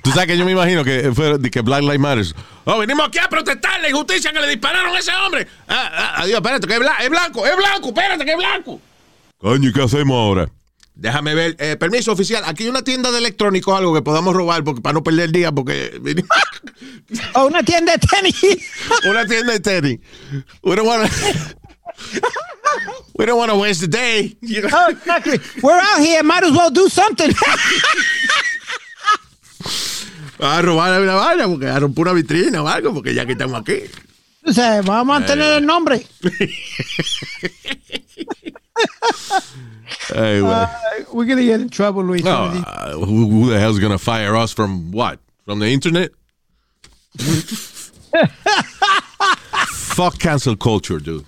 Tú 0.03 0.11
sabes 0.11 0.27
que 0.27 0.37
yo 0.37 0.45
me 0.45 0.53
imagino 0.53 0.85
que 0.85 1.13
fue 1.15 1.39
de 1.39 1.51
que 1.51 1.61
Black 1.61 1.83
Lives 1.83 1.99
Matter. 2.01 2.27
Oh, 2.65 2.79
venimos 2.79 3.07
aquí 3.09 3.19
a 3.19 3.29
protestar 3.29 3.81
la 3.81 3.89
injusticia 3.89 4.33
que 4.33 4.41
le 4.41 4.49
dispararon 4.49 4.95
a 4.95 4.99
ese 4.99 5.13
hombre. 5.15 5.47
Ah, 5.69 5.91
ah, 5.93 6.15
adiós, 6.23 6.37
espérate, 6.37 6.67
que 6.67 6.75
es, 6.75 6.81
bla- 6.81 6.97
es 7.01 7.11
blanco, 7.11 7.47
es 7.47 7.57
blanco, 7.57 7.89
espérate, 7.89 8.25
que 8.25 8.31
es 8.33 8.37
blanco. 8.37 8.81
Coño, 9.39 9.69
¿y 9.69 9.73
qué 9.73 9.83
hacemos 9.83 10.15
ahora? 10.17 10.49
Déjame 10.95 11.35
ver, 11.35 11.57
eh, 11.59 11.77
permiso 11.77 12.13
oficial, 12.13 12.43
aquí 12.47 12.65
hay 12.65 12.69
una 12.69 12.83
tienda 12.83 13.11
de 13.11 13.19
electrónicos, 13.19 13.77
algo 13.77 13.95
que 13.95 14.03
podamos 14.03 14.35
robar 14.35 14.63
porque, 14.63 14.81
para 14.83 14.93
no 14.93 15.03
perder 15.03 15.25
el 15.27 15.33
día, 15.33 15.51
porque 15.51 15.99
oh, 17.35 17.47
una 17.47 17.63
tienda 17.63 17.93
de 17.97 17.99
tenis. 18.07 18.37
una 19.09 19.25
tienda 19.27 19.53
de 19.55 19.61
tenis. 19.61 20.01
We 20.63 20.77
don't 20.77 20.87
wanna, 20.87 21.09
we 23.15 23.25
don't 23.27 23.39
wanna 23.39 23.55
waste 23.57 23.81
the 23.81 23.89
day. 23.89 24.37
you 24.43 24.61
know? 24.63 24.69
oh, 24.73 24.91
exactly. 24.91 25.41
We're 25.63 25.81
out 25.81 26.01
here. 26.01 26.23
Might 26.23 26.45
as 26.45 26.53
well 26.53 26.71
do 26.71 26.89
something. 26.89 27.33
a 30.43 30.63
robar 30.63 31.01
una 31.01 31.15
vaina 31.15 31.47
porque 31.47 31.67
a 31.69 31.79
romper 31.79 32.03
una 32.03 32.13
vitrina 32.13 32.63
o 32.63 32.69
algo, 32.69 32.93
porque 32.95 33.15
ya 33.15 33.27
que 33.27 33.33
estamos 33.33 33.61
aquí. 33.61 33.83
O 34.45 34.53
sea, 34.53 34.83
vamos 34.83 35.01
a 35.01 35.05
mantener 35.05 35.59
el 35.59 35.67
nombre. 35.67 36.07
Güey. 40.11 40.43
Uh, 40.43 40.67
we're 41.13 41.27
gonna 41.27 41.43
get 41.43 41.61
in 41.61 41.69
trouble, 41.69 42.03
Luis. 42.03 42.25
No, 42.25 42.45
uh, 42.45 42.93
who, 42.95 43.29
who 43.29 43.51
the 43.51 43.59
hell's 43.61 43.79
gonna 43.79 43.99
fire 43.99 44.35
us 44.37 44.53
from 44.53 44.91
what? 44.93 45.21
From 45.45 45.59
the 45.61 45.69
internet? 45.69 46.11
Fuck 49.73 50.19
cancel 50.19 50.57
culture, 50.57 50.99
dude. 50.99 51.25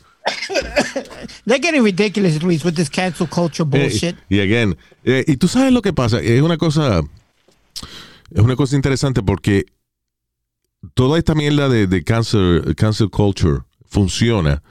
They're 1.47 1.59
getting 1.59 1.83
ridiculous, 1.83 2.43
Luis, 2.43 2.65
with 2.65 2.77
this 2.77 2.89
cancel 2.89 3.27
culture 3.27 3.65
bullshit. 3.65 4.17
Y 4.31 4.41
again, 4.41 4.77
eh, 5.05 5.25
y 5.27 5.37
tú 5.37 5.49
sabes 5.49 5.73
lo 5.73 5.83
que 5.83 5.93
pasa, 5.93 6.21
es 6.21 6.41
una 6.41 6.57
cosa, 6.57 7.03
es 8.31 8.41
una 8.41 8.57
cosa 8.57 8.77
interesante 8.77 9.23
porque 9.23 9.65
toda 10.95 11.19
esta 11.19 11.35
mierda 11.35 11.69
de, 11.69 11.87
de 11.87 12.05
cancel, 12.05 12.75
cancel 12.77 13.11
culture 13.11 13.61
funciona 13.87 14.63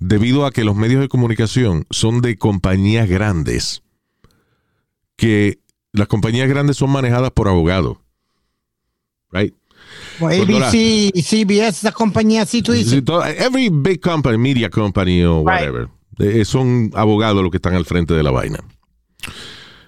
debido 0.00 0.44
a 0.46 0.50
que 0.50 0.64
los 0.64 0.74
medios 0.76 1.00
de 1.00 1.08
comunicación 1.08 1.86
son 1.90 2.20
de 2.20 2.36
compañías 2.36 3.08
grandes, 3.08 3.82
que 5.16 5.58
las 5.92 6.08
compañías 6.08 6.48
grandes 6.48 6.76
son 6.76 6.90
manejadas 6.90 7.30
por 7.30 7.48
abogados, 7.48 7.98
right? 9.30 9.54
La- 10.20 10.28
ABC, 10.28 11.12
CBS, 11.22 11.68
esa 11.86 11.92
compañía 11.92 12.42
así, 12.42 12.62
tú 12.62 12.72
dices. 12.72 12.90
Sí, 12.92 13.04
every 13.38 13.68
big 13.70 14.00
company, 14.00 14.36
media 14.38 14.68
company 14.70 15.22
o 15.22 15.38
Right. 15.38 15.46
whatever, 15.46 15.88
eh, 16.18 16.44
son 16.44 16.90
abogados 16.94 17.42
los 17.42 17.50
que 17.50 17.58
están 17.58 17.74
al 17.74 17.84
frente 17.84 18.14
de 18.14 18.22
la 18.22 18.30
vaina. 18.30 18.58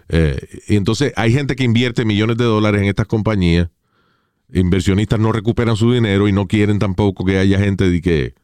Eh, 0.08 0.62
y 0.68 0.76
entonces 0.76 1.12
hay 1.16 1.32
gente 1.32 1.56
que 1.56 1.64
invierte 1.64 2.04
millones 2.04 2.36
de 2.36 2.44
dólares 2.44 2.82
en 2.82 2.88
estas 2.88 3.06
compañías. 3.06 3.70
Inversionistas 4.52 5.18
no 5.18 5.32
recuperan 5.32 5.76
su 5.76 5.92
dinero 5.92 6.28
y 6.28 6.32
no 6.32 6.46
quieren 6.46 6.78
tampoco 6.78 7.24
que 7.24 7.38
haya 7.38 7.58
gente 7.58 7.90
de 7.90 8.00
que 8.00 8.34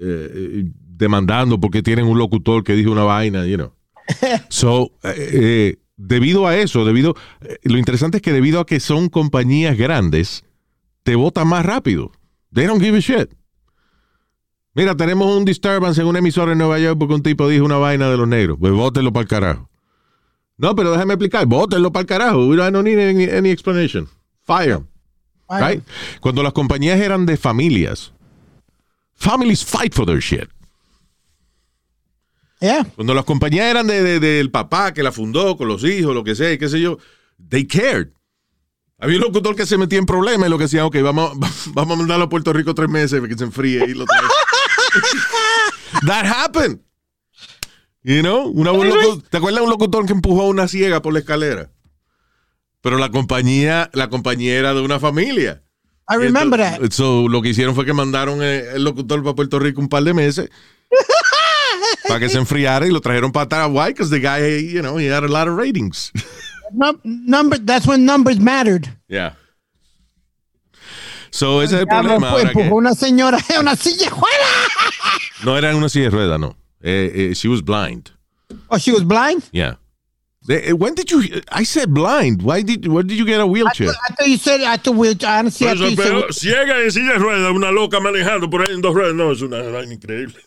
eh, 0.00 0.64
demandando 0.74 1.60
porque 1.60 1.82
tienen 1.82 2.06
un 2.06 2.18
locutor 2.18 2.64
que 2.64 2.74
dijo 2.74 2.90
una 2.90 3.04
vaina, 3.04 3.46
you 3.46 3.56
know. 3.56 3.72
So, 4.48 4.92
eh, 5.04 5.76
debido 5.96 6.48
a 6.48 6.56
eso, 6.56 6.84
debido, 6.84 7.14
lo 7.62 7.78
interesante 7.78 8.16
es 8.16 8.22
que 8.22 8.32
debido 8.32 8.60
a 8.60 8.66
que 8.66 8.80
son 8.80 9.08
compañías 9.08 9.76
grandes, 9.76 10.44
te 11.04 11.14
votan 11.14 11.46
más 11.46 11.64
rápido. 11.64 12.10
They 12.52 12.66
don't 12.66 12.82
give 12.82 12.96
a 12.96 13.00
shit. 13.00 13.30
Mira, 14.74 14.96
tenemos 14.96 15.36
un 15.36 15.44
disturbance 15.44 16.00
en 16.00 16.06
una 16.06 16.20
emisora 16.20 16.52
en 16.52 16.58
Nueva 16.58 16.78
York 16.78 16.96
porque 16.98 17.14
un 17.14 17.22
tipo 17.22 17.48
dijo 17.48 17.64
una 17.64 17.76
vaina 17.76 18.08
de 18.10 18.16
los 18.16 18.28
negros. 18.28 18.56
Pues 18.58 18.72
para 18.72 19.20
el 19.20 19.28
carajo. 19.28 19.69
No, 20.60 20.74
pero 20.76 20.92
déjame 20.92 21.14
explicar. 21.14 21.46
Bótenlo 21.46 21.90
para 21.90 22.02
el 22.02 22.06
carajo. 22.06 22.46
We 22.46 22.56
don't 22.56 22.84
need 22.84 22.98
any, 22.98 23.24
any 23.30 23.50
explanation. 23.50 24.06
Fire. 24.44 24.80
Right? 25.48 25.82
Cuando 26.20 26.42
las 26.42 26.52
compañías 26.52 27.00
eran 27.00 27.24
de 27.24 27.36
familias, 27.38 28.12
families 29.14 29.64
fight 29.64 29.94
for 29.94 30.04
their 30.04 30.20
shit. 30.20 30.48
Yeah. 32.60 32.84
Cuando 32.94 33.14
las 33.14 33.24
compañías 33.24 33.66
eran 33.70 33.86
de, 33.86 34.02
de- 34.02 34.20
del 34.20 34.50
papá 34.50 34.92
que 34.92 35.02
la 35.02 35.12
fundó 35.12 35.56
con 35.56 35.66
los 35.66 35.82
hijos, 35.82 36.14
lo 36.14 36.22
que 36.22 36.34
sea, 36.34 36.52
y 36.52 36.58
qué 36.58 36.68
sé 36.68 36.78
yo, 36.78 36.98
they 37.48 37.66
cared. 37.66 38.08
Había 38.98 39.16
un 39.16 39.22
locutor 39.22 39.56
que 39.56 39.64
se 39.64 39.78
metía 39.78 39.98
en 39.98 40.04
problemas 40.04 40.46
y 40.46 40.50
lo 40.50 40.58
que 40.58 40.64
decía, 40.64 40.84
ok, 40.84 40.96
vamos, 41.02 41.32
vamos 41.72 41.94
a 41.94 41.98
mandarlo 41.98 42.26
a 42.26 42.28
Puerto 42.28 42.52
Rico 42.52 42.74
tres 42.74 42.90
meses 42.90 43.18
para 43.18 43.32
que 43.32 43.38
se 43.38 43.44
enfríe 43.44 43.82
y 43.88 43.94
lo 43.94 44.04
trae. 44.04 44.20
That 46.06 46.26
happened. 46.26 46.80
You 48.02 48.20
know? 48.22 48.48
Una- 48.48 48.72
un 48.72 48.88
locu- 48.88 49.22
¿Te 49.28 49.36
acuerdas 49.36 49.60
de 49.60 49.64
un 49.64 49.70
locutor 49.70 50.06
que 50.06 50.12
empujó 50.12 50.42
a 50.42 50.46
una 50.48 50.68
ciega 50.68 51.02
por 51.02 51.12
la 51.12 51.18
escalera? 51.20 51.70
Pero 52.80 52.96
la 52.96 53.10
compañía, 53.10 53.90
la 53.92 54.08
compañía 54.08 54.58
era 54.58 54.72
de 54.72 54.80
una 54.80 54.98
familia. 54.98 55.62
I 56.08 56.16
remember 56.16 56.58
that. 56.58 56.90
So, 56.92 57.28
lo 57.28 57.42
que 57.42 57.50
hicieron 57.50 57.74
fue 57.74 57.84
que 57.84 57.92
mandaron 57.92 58.42
eh, 58.42 58.64
el 58.74 58.84
locutor 58.84 59.22
para 59.22 59.34
Puerto 59.34 59.58
Rico 59.58 59.80
un 59.80 59.88
par 59.88 60.02
de 60.02 60.14
meses 60.14 60.48
para 62.08 62.18
que 62.18 62.28
se 62.28 62.38
enfriara 62.38 62.86
y 62.86 62.90
lo 62.90 63.00
trajeron 63.00 63.30
para. 63.32 63.66
Why? 63.68 63.88
Because 63.92 64.10
the 64.10 64.18
guy, 64.18 64.72
you 64.72 64.80
know, 64.80 64.98
he 64.98 65.06
had 65.12 65.22
a 65.24 65.28
lot 65.28 65.46
of 65.46 65.56
ratings. 65.56 66.10
Num- 66.72 67.00
number, 67.04 67.58
that's 67.58 67.86
when 67.86 68.04
numbers 68.06 68.40
mattered. 68.40 68.88
yeah. 69.08 69.34
So, 71.30 71.62
ese 71.62 71.74
es 71.76 71.80
el 71.82 71.86
problema. 71.86 72.32
pues, 72.32 72.44
empujó 72.46 72.74
una 72.76 72.94
señora 72.94 73.38
en 73.50 73.60
una 73.60 73.76
silla 73.76 74.10
fuera. 74.10 74.46
no 75.44 75.56
era 75.56 75.76
una 75.76 75.88
silla 75.88 76.06
de 76.06 76.10
ruedas, 76.10 76.40
no. 76.40 76.56
Eh, 76.82 77.10
eh, 77.30 77.34
she 77.34 77.48
was 77.48 77.60
blind. 77.62 78.10
Oh, 78.70 78.78
she 78.78 78.90
was 78.92 79.04
blind? 79.04 79.48
Yeah. 79.52 79.74
Eh, 80.48 80.68
eh, 80.70 80.72
when 80.72 80.94
did 80.94 81.10
you? 81.10 81.22
I 81.52 81.64
said 81.64 81.92
blind. 81.92 82.42
Why 82.42 82.62
did? 82.62 82.86
Where 82.88 83.02
did 83.04 83.18
you 83.18 83.26
get 83.26 83.40
a 83.40 83.46
wheelchair? 83.46 83.90
I 83.90 84.14
thought 84.14 84.28
you 84.28 84.38
said, 84.38 84.60
I 84.62 84.76
thought, 84.78 84.96
we, 84.96 85.08
honestly, 85.26 85.68
I 85.68 85.72
Eso, 85.72 85.80
thought 85.82 85.90
you 85.90 85.96
said, 85.96 86.10
pero 86.12 86.32
ciega 86.32 86.82
en 86.82 86.90
silla 86.90 87.12
de 87.12 87.18
ruedas, 87.18 87.52
una 87.54 87.70
loca 87.70 88.00
manejando 88.00 88.48
por 88.50 88.62
ahí 88.62 88.72
en 88.74 88.80
dos 88.80 88.94
ruedas. 88.94 89.14
No, 89.14 89.30
es 89.30 89.42
una 89.42 89.60
vaina 89.62 89.92
increíble. 89.94 90.34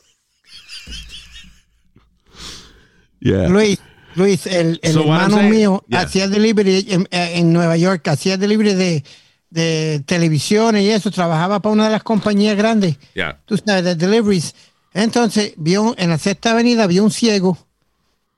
Yeah. 3.20 3.48
Luis, 3.48 3.80
Luis, 4.16 4.46
el, 4.48 4.80
el 4.84 4.94
So 4.94 5.02
hermano 5.02 5.38
saying- 5.38 5.50
mío 5.50 5.86
Yeah. 5.88 6.02
hacía 6.02 6.28
delivery 6.28 6.86
en, 6.90 7.08
en 7.12 7.54
Nueva 7.54 7.78
York, 7.78 8.06
hacía 8.10 8.36
delivery 8.38 8.74
de, 8.74 9.04
de 9.50 10.04
televisiones 10.06 10.84
y 10.84 10.90
eso, 10.90 11.10
trabajaba 11.10 11.62
para 11.62 11.72
una 11.72 11.86
de 11.86 11.92
las 11.92 12.04
compañías 12.04 12.58
grandes, 12.58 12.98
Yeah. 13.16 13.40
tú 13.46 13.56
sabes, 13.58 13.84
de 13.86 13.96
deliveries. 13.96 14.54
Entonces, 14.94 15.54
vio 15.58 15.96
en 15.98 16.10
la 16.10 16.18
sexta 16.18 16.52
avenida, 16.52 16.88
vio 16.88 17.04
un 17.04 17.12
ciego 17.12 17.58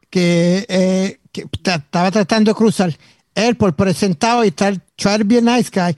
que, 0.09 0.65
eh, 0.69 1.19
que 1.31 1.47
estaba 1.63 2.11
tratando 2.11 2.51
de 2.51 2.55
cruzar. 2.55 2.97
Él, 3.33 3.57
por 3.57 3.75
presentado 3.75 4.45
y 4.45 4.51
tal, 4.51 4.81
a 5.03 5.17
nice 5.17 5.69
guy, 5.73 5.95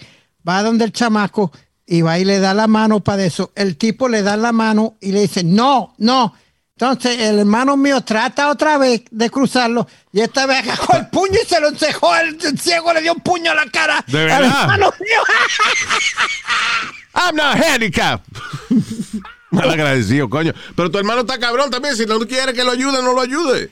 va 0.48 0.64
donde 0.64 0.86
el 0.86 0.92
chamaco 0.92 1.52
y 1.86 2.02
va 2.02 2.18
y 2.18 2.26
le 2.26 2.40
da 2.40 2.54
la 2.54 2.68
mano 2.68 3.00
para 3.02 3.24
eso. 3.24 3.52
El 3.56 3.78
tipo 3.78 4.10
le 4.10 4.24
da 4.24 4.36
la 4.36 4.52
mano 4.52 4.96
y 5.00 5.12
le 5.12 5.22
dice, 5.22 5.44
no, 5.44 5.94
no. 6.00 6.34
Entonces, 6.76 7.20
el 7.20 7.40
hermano 7.40 7.78
mío 7.78 8.02
trata 8.02 8.50
otra 8.50 8.78
vez 8.78 9.04
de 9.10 9.30
cruzarlo 9.30 9.88
y 10.12 10.22
esta 10.22 10.46
vez 10.46 10.60
agarró 10.60 10.96
el 10.98 11.08
puño 11.08 11.38
y 11.44 11.48
se 11.48 11.60
lo 11.60 11.70
encejó. 11.70 12.16
El, 12.16 12.38
el 12.44 12.60
ciego 12.60 12.94
le 12.94 13.02
dio 13.02 13.14
un 13.14 13.22
puño 13.22 13.52
a 13.52 13.56
la 13.56 13.66
cara. 13.66 14.04
¿De 14.08 14.22
al 14.32 14.42
verdad? 14.44 14.62
hermano 14.62 14.94
mío. 15.00 15.22
I'm 17.16 17.36
not 17.36 17.58
handicapped. 17.58 18.26
Mal 19.52 19.70
agradecido, 19.70 20.30
coño. 20.30 20.54
Pero 20.76 20.92
tu 20.92 20.98
hermano 20.98 21.22
está 21.22 21.40
cabrón 21.40 21.70
también. 21.70 21.96
Si 21.96 22.06
no 22.06 22.20
quiere 22.20 22.54
que 22.54 22.64
lo 22.64 22.72
ayude, 22.72 23.02
no 23.02 23.14
lo 23.14 23.22
ayude. 23.22 23.72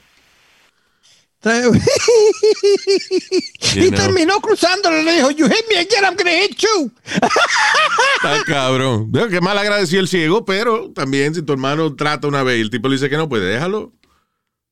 y 3.76 3.92
terminó 3.92 4.40
cruzándolo. 4.40 5.04
Le 5.04 5.16
dijo, 5.18 5.32
you 5.32 5.48
hit 5.48 5.66
me 5.70 5.78
again, 5.78 6.04
I'm 6.04 6.16
gonna 6.16 6.32
hit 6.32 6.58
you. 6.58 6.92
Está 7.06 8.44
cabrón. 8.46 9.12
Veo 9.12 9.28
que 9.28 9.42
mal 9.42 9.58
agradecido 9.58 10.02
el 10.02 10.08
ciego, 10.08 10.46
pero 10.46 10.92
también 10.92 11.36
si 11.36 11.42
tu 11.42 11.54
hermano 11.54 11.94
trata 11.96 12.28
una 12.28 12.42
vez 12.42 12.58
y 12.58 12.62
el 12.62 12.70
tipo 12.70 12.88
le 12.88 12.96
dice 12.96 13.10
que 13.10 13.18
no, 13.18 13.30
pues 13.30 13.44
déjalo. 13.44 13.94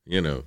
You 0.06 0.20
know. 0.20 0.44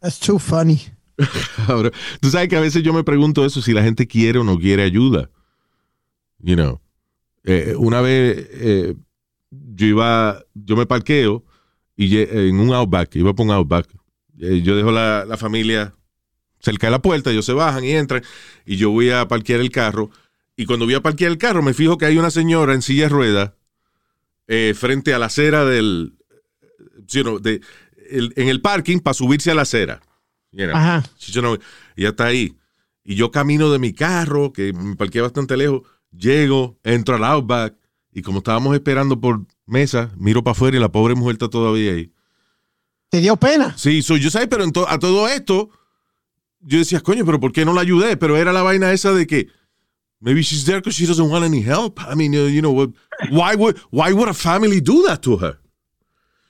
That's 0.00 0.18
too 0.18 0.38
funny. 0.38 0.80
Tú 2.20 2.30
sabes 2.30 2.48
que 2.48 2.56
a 2.56 2.60
veces 2.60 2.82
yo 2.82 2.92
me 2.92 3.04
pregunto 3.04 3.44
eso, 3.44 3.60
si 3.60 3.72
la 3.72 3.82
gente 3.82 4.06
quiere 4.06 4.38
o 4.38 4.44
no 4.44 4.58
quiere 4.58 4.82
ayuda. 4.82 5.28
You 6.38 6.56
know. 6.56 6.80
Eh, 7.44 7.74
una 7.76 8.00
vez 8.00 8.48
eh, 8.52 8.94
yo 9.50 9.86
iba, 9.86 10.44
yo 10.54 10.76
me 10.76 10.86
parqueo 10.86 11.44
y 11.96 12.18
en 12.18 12.58
un 12.58 12.72
outback, 12.72 13.16
iba 13.16 13.34
por 13.34 13.46
un 13.46 13.52
outback. 13.52 13.88
Eh, 14.38 14.62
yo 14.62 14.76
dejo 14.76 14.90
la, 14.92 15.24
la 15.26 15.36
familia 15.36 15.94
cerca 16.60 16.86
de 16.86 16.92
la 16.92 17.02
puerta, 17.02 17.30
ellos 17.30 17.44
se 17.44 17.52
bajan 17.52 17.84
y 17.84 17.90
entran 17.90 18.22
y 18.64 18.76
yo 18.76 18.90
voy 18.90 19.10
a 19.10 19.26
parquear 19.28 19.60
el 19.60 19.70
carro. 19.70 20.10
Y 20.56 20.66
cuando 20.66 20.84
voy 20.84 20.94
a 20.94 21.02
parquear 21.02 21.30
el 21.32 21.38
carro, 21.38 21.62
me 21.62 21.74
fijo 21.74 21.98
que 21.98 22.06
hay 22.06 22.18
una 22.18 22.30
señora 22.30 22.74
en 22.74 22.82
silla 22.82 23.04
de 23.04 23.08
ruedas 23.08 23.52
frente 24.74 25.14
a 25.14 25.18
la 25.18 25.26
acera 25.26 25.64
del, 25.64 26.14
you 27.08 27.22
know, 27.22 27.38
de, 27.38 27.60
el- 28.10 28.32
en 28.36 28.48
el 28.48 28.60
parking 28.60 28.98
para 28.98 29.14
subirse 29.14 29.50
a 29.50 29.54
la 29.54 29.62
acera. 29.62 30.00
You 30.52 30.66
know. 30.66 30.76
Ajá. 30.76 31.02
Sí, 31.16 31.32
yo 31.32 31.40
no- 31.42 31.54
ella 31.96 32.10
está 32.10 32.26
ahí. 32.26 32.54
Y 33.04 33.14
yo 33.14 33.30
camino 33.30 33.70
de 33.70 33.78
mi 33.78 33.92
carro, 33.94 34.52
que 34.52 34.72
me 34.72 34.94
parqué 34.96 35.20
bastante 35.20 35.56
lejos, 35.56 35.82
llego, 36.16 36.78
entro 36.84 37.16
al 37.16 37.24
Outback, 37.24 37.74
y 38.12 38.22
como 38.22 38.38
estábamos 38.38 38.74
esperando 38.74 39.20
por 39.20 39.40
mesa, 39.66 40.10
miro 40.16 40.42
para 40.44 40.52
afuera 40.52 40.76
y 40.76 40.80
la 40.80 40.90
pobre 40.92 41.14
mujer 41.14 41.34
está 41.34 41.48
todavía 41.48 41.92
ahí. 41.92 42.12
¿Te 43.08 43.20
dio 43.20 43.36
pena? 43.36 43.76
Sí, 43.76 44.02
soy 44.02 44.20
yo, 44.20 44.30
¿sabes? 44.30 44.48
Pero 44.48 44.70
to- 44.72 44.88
a 44.88 44.98
todo 44.98 45.28
esto, 45.28 45.70
yo 46.60 46.78
decía, 46.78 47.00
coño, 47.00 47.24
pero 47.24 47.40
¿por 47.40 47.52
qué 47.52 47.64
no 47.64 47.72
la 47.74 47.80
ayudé? 47.82 48.16
Pero 48.16 48.36
era 48.36 48.52
la 48.52 48.62
vaina 48.62 48.92
esa 48.92 49.12
de 49.12 49.26
que, 49.26 49.48
maybe 50.20 50.42
she's 50.42 50.64
there 50.64 50.78
because 50.78 50.96
she 50.96 51.06
doesn't 51.06 51.30
want 51.30 51.44
any 51.44 51.62
help. 51.62 51.98
I 52.00 52.14
mean, 52.14 52.32
you 52.32 52.60
know, 52.60 52.72
why 53.30 53.54
would, 53.56 53.76
why 53.90 54.12
would 54.12 54.28
a 54.28 54.34
family 54.34 54.80
do 54.80 55.02
that 55.06 55.20
to 55.22 55.36
her? 55.38 55.58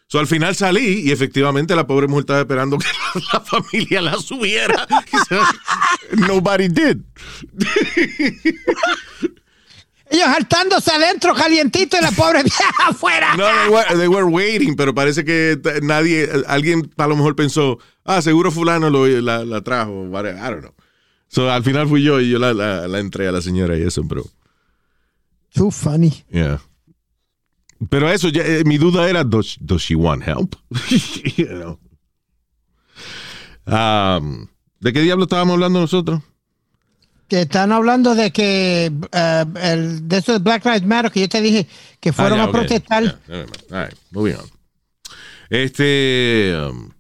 So, 0.09 0.19
al 0.19 0.27
final 0.27 0.55
salí 0.55 1.05
y 1.07 1.11
efectivamente 1.11 1.75
la 1.75 1.87
pobre 1.87 2.07
mujer 2.07 2.21
estaba 2.25 2.41
esperando 2.41 2.77
que 2.79 2.87
la 3.33 3.41
familia 3.41 4.03
la 4.03 4.19
subiera. 4.19 4.87
Nobody 6.29 6.69
did. 6.69 6.99
Ellos 10.13 10.27
saltándose 10.27 10.91
adentro, 10.93 11.35
calientito, 11.35 11.97
y 11.97 12.03
la 12.03 12.11
pobre 12.13 12.43
vieja 12.45 12.71
afuera. 12.89 13.35
No, 13.37 13.45
they 13.47 13.69
were, 13.71 13.97
they 13.97 14.09
were 14.09 14.25
waiting, 14.25 14.77
pero 14.77 14.95
parece 14.95 15.25
que 15.25 15.59
nadie, 15.83 16.29
alguien 16.47 16.93
a 16.99 17.07
lo 17.07 17.17
mejor 17.17 17.35
pensó, 17.35 17.79
ah, 18.05 18.21
seguro 18.21 18.51
fulano 18.51 18.91
lo, 18.91 19.07
la, 19.07 19.45
la 19.45 19.63
trajo, 19.63 20.03
whatever, 20.05 20.37
I 20.39 20.51
don't 20.51 20.61
know. 20.61 20.75
So, 21.29 21.51
al 21.51 21.65
final 21.65 21.89
fui 21.89 22.03
yo 22.03 22.21
y 22.21 22.29
yo 22.31 22.39
la, 22.39 22.53
la, 22.53 22.87
la 22.87 22.99
entré 22.99 23.27
a 23.27 23.33
la 23.33 23.41
señora 23.41 23.77
y 23.79 23.83
eso, 23.83 24.03
pero, 24.07 24.23
Too 25.55 25.71
funny. 25.71 26.25
yeah. 26.31 26.61
Pero 27.89 28.11
eso, 28.11 28.29
ya, 28.29 28.43
eh, 28.45 28.65
mi 28.65 28.77
duda 28.79 29.09
era, 29.09 29.25
does, 29.25 29.57
does 29.61 29.83
she 29.83 29.95
want 29.95 30.23
help? 30.23 30.55
You 31.37 31.47
know. 31.49 31.79
Um, 33.67 34.49
¿De 34.81 34.93
qué 34.93 35.01
diablo 35.01 35.25
estábamos 35.25 35.55
hablando 35.55 35.81
nosotros? 35.81 36.21
Que 37.29 37.43
están 37.43 37.73
hablando 37.73 38.15
de 38.15 38.31
que 38.31 38.93
eh, 39.13 39.45
el, 39.63 40.07
de 40.09 40.19
eso 40.19 40.33
de 40.33 40.39
Black 40.39 40.65
Lives 40.67 40.85
Matter, 40.85 41.11
que 41.11 41.21
yo 41.21 41.29
te 41.29 41.41
dije 41.41 41.67
que 42.01 42.13
fueron 42.13 42.41
Ah, 42.41 42.45
ya, 42.45 42.49
a 42.49 42.53
protestar. 42.53 43.21
Right, 43.71 43.95
moving 44.11 44.35
on. 44.35 44.51
Este. 45.49 46.55
um, 46.69 46.91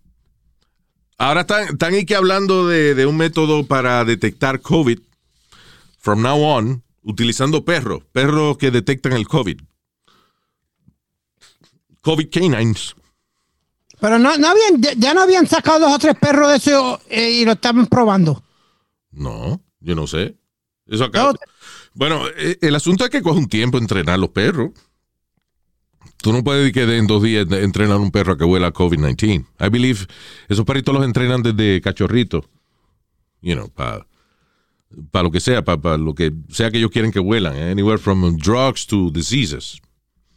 ahora 1.18 1.42
están, 1.42 1.64
están 1.68 1.94
aquí 1.94 2.14
hablando 2.14 2.66
de, 2.66 2.94
de 2.94 3.06
un 3.06 3.16
método 3.16 3.66
para 3.66 4.04
detectar 4.04 4.60
COVID 4.60 4.98
from 5.98 6.22
now 6.22 6.40
on, 6.42 6.82
utilizando 7.02 7.64
perros, 7.64 8.02
perros 8.12 8.56
que 8.58 8.70
detectan 8.70 9.12
el 9.12 9.28
COVID. 9.28 9.58
COVID 12.02 12.28
canines. 12.30 12.94
Pero 14.00 14.18
no, 14.18 14.36
no 14.36 14.48
habían, 14.48 14.80
ya- 14.82 14.94
ya 14.94 15.14
no 15.14 15.22
habían 15.22 15.46
sacado 15.46 15.80
dos 15.80 15.94
o 15.94 15.98
tres 15.98 16.16
perros 16.20 16.50
de 16.50 16.56
eso 16.56 17.00
eh, 17.08 17.30
y 17.30 17.44
lo 17.44 17.52
estaban 17.52 17.86
probando. 17.86 18.42
No, 19.12 19.60
yo 19.82 19.94
no 19.94 20.06
sé. 20.06 20.36
Eso 20.86 21.04
acá. 21.04 21.24
No. 21.24 21.34
Bueno, 21.94 22.22
eh, 22.36 22.58
el 22.60 22.74
asunto 22.74 23.04
es 23.04 23.10
que 23.10 23.22
coge 23.22 23.38
un 23.38 23.48
tiempo 23.48 23.78
entrenar 23.78 24.18
los 24.18 24.30
perros. 24.30 24.70
Tú 26.22 26.32
no 26.32 26.44
puedes 26.44 26.72
que 26.72 26.82
en 26.96 27.06
dos 27.06 27.22
días 27.22 27.46
entrenar 27.50 27.98
un 27.98 28.10
perro 28.10 28.34
a 28.34 28.38
que 28.38 28.44
huela 28.44 28.68
a 28.68 28.72
COVID-19. 28.72 29.44
I 29.60 29.68
believe 29.68 30.06
esos 30.48 30.64
perritos 30.64 30.94
los 30.94 31.04
entrenan 31.04 31.42
desde 31.42 31.80
cachorrito. 31.80 32.44
You 33.40 33.54
know, 33.54 33.68
para 33.70 34.06
lo 35.24 35.30
que 35.30 35.40
sea, 35.40 35.64
para 35.64 35.96
lo 35.98 36.14
que 36.14 36.32
sea 36.48 36.70
que 36.70 36.78
ellos 36.78 36.90
quieren 36.90 37.10
que 37.10 37.18
huelan. 37.18 37.56
eh, 37.56 37.70
Anywhere 37.72 37.98
from 37.98 38.36
drugs 38.36 38.86
to 38.86 39.10
diseases. 39.10 39.80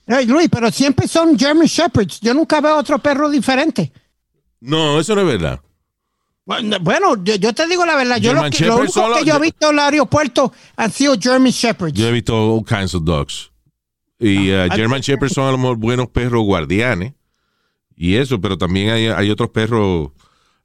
Hey, 0.08 0.26
Luis, 0.26 0.50
pero 0.52 0.72
siempre 0.72 1.08
son 1.08 1.38
German 1.38 1.68
Shepherds. 1.68 2.20
Yo 2.22 2.34
nunca 2.34 2.62
veo 2.62 2.78
otro 2.78 3.00
perro 3.00 3.30
diferente. 3.30 3.92
No, 4.62 5.00
eso 5.00 5.16
no 5.16 5.22
es 5.22 5.28
verdad. 5.28 5.60
Bueno, 6.46 7.24
yo, 7.24 7.36
yo 7.36 7.54
te 7.54 7.68
digo 7.68 7.86
la 7.86 7.96
verdad. 7.96 8.18
Yo 8.18 8.32
lo, 8.34 8.42
German 8.44 8.52
que, 8.52 8.66
lo 8.66 8.74
Shepherds 8.76 8.96
único 8.96 9.08
solo- 9.08 9.16
que 9.18 9.26
yo 9.26 9.36
he 9.36 9.40
visto 9.40 9.68
en 9.70 9.74
el 9.74 9.80
aeropuerto 9.80 10.54
han 10.76 10.92
sido 10.92 11.16
German 11.20 11.52
Shepherds. 11.52 11.94
Yo 11.98 12.08
he 12.08 12.12
visto 12.12 12.36
all 12.36 12.64
kinds 12.64 12.94
of 12.94 13.04
dogs. 13.04 13.52
Y 14.20 14.52
uh, 14.54 14.70
German 14.74 15.02
Shepherds 15.02 15.34
son 15.34 15.48
a 15.48 15.52
lo 15.52 15.58
mejor 15.58 15.78
buenos 15.78 16.08
perros 16.10 16.44
guardianes. 16.44 17.14
Y 17.98 18.16
eso, 18.16 18.40
pero 18.40 18.58
también 18.58 18.90
hay, 18.90 19.08
hay 19.08 19.30
otros 19.32 19.50
perros. 19.50 20.12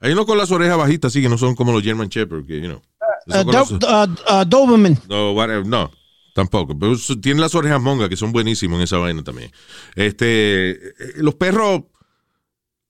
Hay 0.00 0.12
unos 0.12 0.26
con 0.26 0.36
las 0.38 0.50
orejas 0.50 0.76
bajitas, 0.76 1.12
sí, 1.12 1.22
que 1.22 1.28
no 1.28 1.38
son 1.38 1.54
como 1.54 1.72
los 1.72 1.82
German 1.82 2.08
Shepherds, 2.08 2.46
que, 2.46 2.60
you 2.60 2.66
know. 2.68 2.82
Uh, 3.26 3.44
Do- 3.44 3.62
uh, 3.86 4.40
uh, 4.40 4.44
Doberman. 4.46 4.98
no, 5.08 5.32
whatever, 5.32 5.64
no, 5.66 5.90
tampoco. 6.34 6.76
Pero 6.78 6.96
tienen 7.20 7.40
las 7.40 7.54
orejas 7.54 7.80
mongas, 7.80 8.08
que 8.08 8.16
son 8.16 8.32
buenísimos 8.32 8.78
en 8.78 8.84
esa 8.84 8.96
vaina 8.98 9.22
también. 9.22 9.50
Este, 9.94 10.70
eh, 10.70 10.78
los 11.16 11.34
perros, 11.34 11.82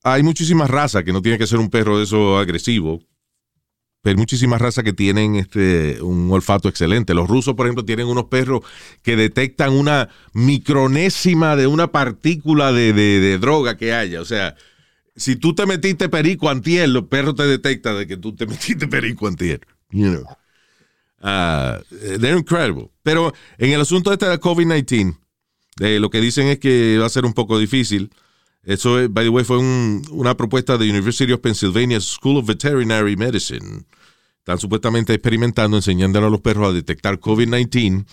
hay 0.03 0.23
muchísimas 0.23 0.71
razas, 0.71 1.05
que 1.05 1.13
no 1.13 1.23
tiene 1.23 1.39
que 1.39 1.47
ser 1.47 1.59
un 1.59 1.71
perro 1.71 1.99
de 1.99 2.05
eso 2.05 2.39
agresivo. 2.39 3.01
Pero 4.03 4.13
hay 4.15 4.17
muchísimas 4.19 4.61
razas 4.63 4.83
que 4.83 4.95
tienen 4.95 5.37
este, 5.37 6.01
un 6.01 6.31
olfato 6.33 6.71
excelente. 6.71 7.13
Los 7.13 7.29
rusos, 7.29 7.55
por 7.55 7.67
ejemplo, 7.67 7.85
tienen 7.85 8.07
unos 8.07 8.25
perros 8.25 8.63
que 9.03 9.15
detectan 9.15 9.75
una 9.75 10.09
micronésima 10.33 11.55
de 11.55 11.67
una 11.67 11.93
partícula 11.93 12.73
de, 12.73 12.95
de- 12.95 13.39
droga 13.39 13.77
que 13.77 13.93
haya. 13.93 14.23
O 14.23 14.25
sea, 14.25 14.57
si 15.17 15.37
tú 15.37 15.55
te 15.55 15.67
metiste 15.67 16.09
perico 16.09 16.49
antier, 16.49 16.89
los 16.89 17.05
perros 17.09 17.35
te 17.35 17.43
detectan 17.47 17.99
de 17.99 18.07
que 18.07 18.17
tú 18.17 18.35
te 18.35 18.47
metiste 18.47 18.89
perico 18.89 19.27
antier. 19.29 19.61
You. 19.91 20.25
Ah, 21.21 21.79
they're 21.91 22.39
incredible. 22.39 22.91
Pero 23.03 23.35
en 23.59 23.73
el 23.73 23.83
asunto 23.83 24.13
este 24.15 24.27
de 24.27 24.41
COVID-19, 24.41 25.19
eh, 25.81 25.99
lo 26.01 26.09
que 26.09 26.23
dicen 26.23 26.47
es 26.47 26.59
que 26.59 26.97
va 26.99 27.05
a 27.05 27.11
ser 27.11 27.27
un 27.27 27.35
poco 27.35 27.59
difícil. 27.59 28.11
Eso, 28.63 29.09
by 29.09 29.25
the 29.25 29.31
way, 29.31 29.45
fue 29.45 29.59
un- 29.59 30.03
una 30.11 30.37
propuesta 30.37 30.77
de 30.77 30.89
University 30.91 31.33
of 31.33 31.41
Pennsylvania 31.41 32.01
School 32.01 32.37
of 32.39 32.47
Veterinary 32.47 33.17
Medicine. 33.17 33.85
Están 34.39 34.59
supuestamente 34.59 35.15
experimentando, 35.15 35.77
enseñándole 35.77 36.27
a 36.27 36.31
los 36.31 36.41
perros 36.41 36.69
a 36.69 36.73
detectar 36.73 37.19
COVID-19. 37.21 38.05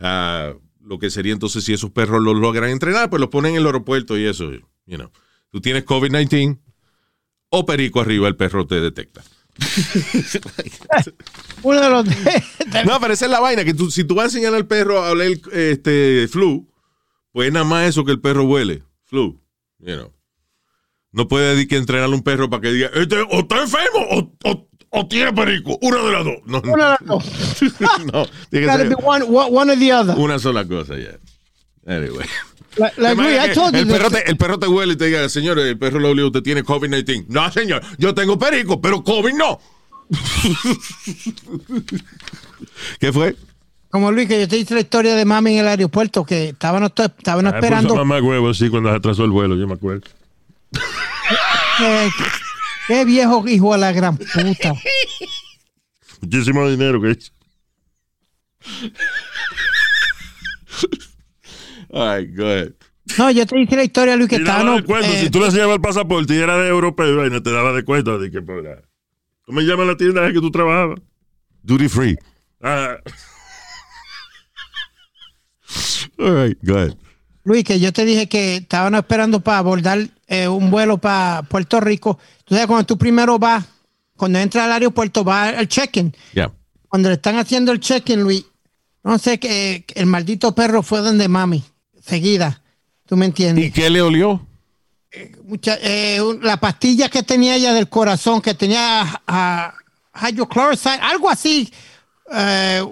Ah, 0.00 0.52
lo 0.84 0.98
que 0.98 1.10
sería 1.10 1.32
entonces, 1.32 1.62
si 1.64 1.72
esos 1.72 1.90
perros 1.90 2.20
los 2.22 2.36
logran 2.36 2.70
entrenar, 2.70 3.10
pues 3.10 3.20
los 3.20 3.28
ponen 3.30 3.52
en 3.52 3.58
el 3.60 3.66
aeropuerto 3.66 4.18
y 4.18 4.26
eso, 4.26 4.50
you 4.52 4.96
know. 4.96 5.10
Tú 5.50 5.60
tienes 5.60 5.84
COVID-19 5.84 6.58
o 7.50 7.66
perico 7.66 8.00
arriba, 8.00 8.26
el 8.28 8.36
perro 8.36 8.66
te 8.66 8.80
detecta. 8.80 9.22
Uno 11.62 11.80
de 11.80 11.90
los. 11.90 12.06
No, 12.86 12.98
pero 13.00 13.12
esa 13.12 13.26
es 13.26 13.30
la 13.30 13.40
vaina, 13.40 13.64
que 13.64 13.74
tú, 13.74 13.90
si 13.90 14.04
tú 14.04 14.14
vas 14.14 14.24
a 14.24 14.26
enseñar 14.28 14.54
al 14.54 14.66
perro 14.66 15.02
a 15.04 15.10
oler 15.10 15.38
este, 15.52 16.26
flu, 16.28 16.68
pues 17.32 17.52
nada 17.52 17.64
más 17.64 17.88
eso 17.88 18.04
que 18.04 18.12
el 18.12 18.20
perro 18.20 18.44
huele. 18.44 18.82
Flu, 19.04 19.40
you 19.82 19.94
know. 19.96 20.12
No 21.12 21.28
puede 21.28 21.50
decir 21.54 21.68
que 21.68 21.76
entrenar 21.76 22.06
a 22.06 22.08
un 22.08 22.22
perro 22.22 22.48
para 22.48 22.62
que 22.62 22.72
diga, 22.72 22.90
este, 22.94 23.20
o 23.20 23.40
está 23.40 23.60
enfermo 23.60 24.00
o, 24.10 24.32
o- 24.50 24.68
o 24.94 25.06
tiene 25.08 25.32
perico. 25.32 25.78
Una 25.82 25.98
de 26.02 26.12
las 26.12 26.24
dos. 26.24 26.36
No, 26.46 26.60
Uno 26.64 26.84
de 26.84 26.96
los 27.06 27.22
dos. 27.22 27.24
no, 28.12 28.26
tiene 28.50 28.66
que 28.88 28.94
one, 29.02 29.24
one 29.28 29.72
or 29.72 29.78
the 29.78 29.92
other. 29.92 30.16
una 30.18 30.38
sola 30.38 30.66
cosa 30.66 30.96
ya. 30.96 31.18
Anyway. 31.86 32.26
Like, 32.76 32.98
like, 33.00 33.20
Luis, 33.20 33.38
I 33.38 33.52
told 33.52 33.74
you 33.74 33.80
el, 33.80 33.86
perro 33.88 34.08
this. 34.10 34.24
te, 34.24 34.30
el 34.30 34.36
perro 34.38 34.58
te 34.58 34.66
huele 34.66 34.92
y 34.94 34.96
te 34.96 35.04
diga, 35.06 35.28
señor, 35.28 35.58
el 35.58 35.78
perro 35.78 35.98
lo 35.98 36.10
olió, 36.10 36.26
usted 36.28 36.42
tiene 36.42 36.64
COVID-19. 36.64 37.26
No, 37.28 37.50
señor, 37.52 37.82
yo 37.98 38.14
tengo 38.14 38.38
perico, 38.38 38.80
pero 38.80 39.02
COVID 39.04 39.34
no. 39.34 39.58
¿Qué 42.98 43.12
fue? 43.12 43.36
Como 43.92 44.10
Luis, 44.10 44.26
que 44.26 44.40
yo 44.40 44.48
te 44.48 44.56
hice 44.56 44.72
la 44.72 44.80
historia 44.80 45.14
de 45.14 45.26
mami 45.26 45.52
en 45.52 45.58
el 45.58 45.68
aeropuerto, 45.68 46.24
que 46.24 46.48
estaban, 46.48 46.82
estaban 46.82 47.46
Ah, 47.46 47.50
esperando. 47.50 47.94
mamá 47.94 48.22
huevo, 48.22 48.54
sí, 48.54 48.70
cuando 48.70 48.88
se 48.88 48.96
atrasó 48.96 49.22
el 49.26 49.30
vuelo, 49.30 49.54
yo 49.54 49.66
me 49.68 49.74
acuerdo. 49.74 50.08
eh, 51.82 52.08
qué 52.86 53.04
viejo 53.04 53.46
hijo 53.46 53.74
de 53.74 53.78
la 53.78 53.92
gran 53.92 54.16
puta. 54.16 54.72
Muchísimo 56.22 56.66
dinero 56.70 57.02
que 57.02 57.10
hizo. 57.10 57.32
All 61.90 62.18
right, 62.18 62.34
go 62.34 62.46
ahead. 62.46 62.72
No, 63.18 63.30
yo 63.30 63.44
te 63.44 63.60
hice 63.60 63.76
la 63.76 63.84
historia, 63.84 64.16
Luis, 64.16 64.30
que 64.30 64.38
de 64.38 64.44
cuento, 64.84 65.06
eh, 65.06 65.20
si 65.20 65.28
tú 65.28 65.38
le 65.38 65.46
enseñabas 65.46 65.74
el 65.74 65.82
pasaporte 65.82 66.34
y 66.34 66.38
era 66.38 66.56
de 66.56 66.68
europeo, 66.68 67.26
y 67.26 67.30
no 67.30 67.42
te 67.42 67.52
daba 67.52 67.74
de 67.74 67.84
cuenta 67.84 68.16
de 68.16 68.30
que, 68.30 68.40
pues, 68.40 68.64
ah, 68.66 68.80
¿cómo 69.44 69.60
se 69.60 69.66
llama 69.66 69.84
la 69.84 69.98
tienda 69.98 70.26
en 70.26 70.32
que 70.32 70.40
tú 70.40 70.50
trabajabas? 70.50 70.98
Duty 71.62 71.88
free. 71.90 72.16
Ah, 72.62 72.96
All 76.18 76.46
right, 76.46 76.58
go 76.62 76.76
ahead. 76.76 76.94
Luis, 77.44 77.64
que 77.64 77.80
yo 77.80 77.92
te 77.92 78.04
dije 78.04 78.28
que 78.28 78.56
estaban 78.56 78.94
esperando 78.94 79.40
para 79.40 79.58
abordar 79.58 79.98
eh, 80.28 80.46
un 80.46 80.70
vuelo 80.70 80.98
para 80.98 81.42
Puerto 81.42 81.80
Rico. 81.80 82.18
Sabes, 82.48 82.66
cuando 82.66 82.86
tú 82.86 82.96
primero 82.96 83.38
vas, 83.38 83.64
cuando 84.16 84.38
entras 84.38 84.64
al 84.66 84.72
aeropuerto, 84.72 85.24
vas 85.24 85.54
al 85.56 85.66
check-in. 85.66 86.14
Yeah. 86.34 86.52
Cuando 86.88 87.08
le 87.08 87.16
están 87.16 87.36
haciendo 87.38 87.72
el 87.72 87.80
check-in, 87.80 88.22
Luis, 88.22 88.44
no 89.02 89.18
sé, 89.18 89.40
que 89.40 89.84
el 89.96 90.06
maldito 90.06 90.54
perro 90.54 90.82
fue 90.84 91.00
donde 91.00 91.26
mami, 91.26 91.64
seguida. 92.00 92.62
¿Tú 93.06 93.16
me 93.16 93.26
entiendes? 93.26 93.64
¿Y 93.66 93.70
qué 93.72 93.90
le 93.90 94.00
olió? 94.02 94.46
Mucha- 95.44 95.78
eh, 95.82 96.20
la 96.42 96.58
pastilla 96.58 97.08
que 97.08 97.22
tenía 97.22 97.56
ella 97.56 97.74
del 97.74 97.88
corazón, 97.88 98.40
que 98.40 98.54
tenía 98.54 99.20
ah, 99.26 99.74
hydrochloroside, 100.14 101.00
algo 101.02 101.28
así, 101.28 101.70
eh, 102.32 102.82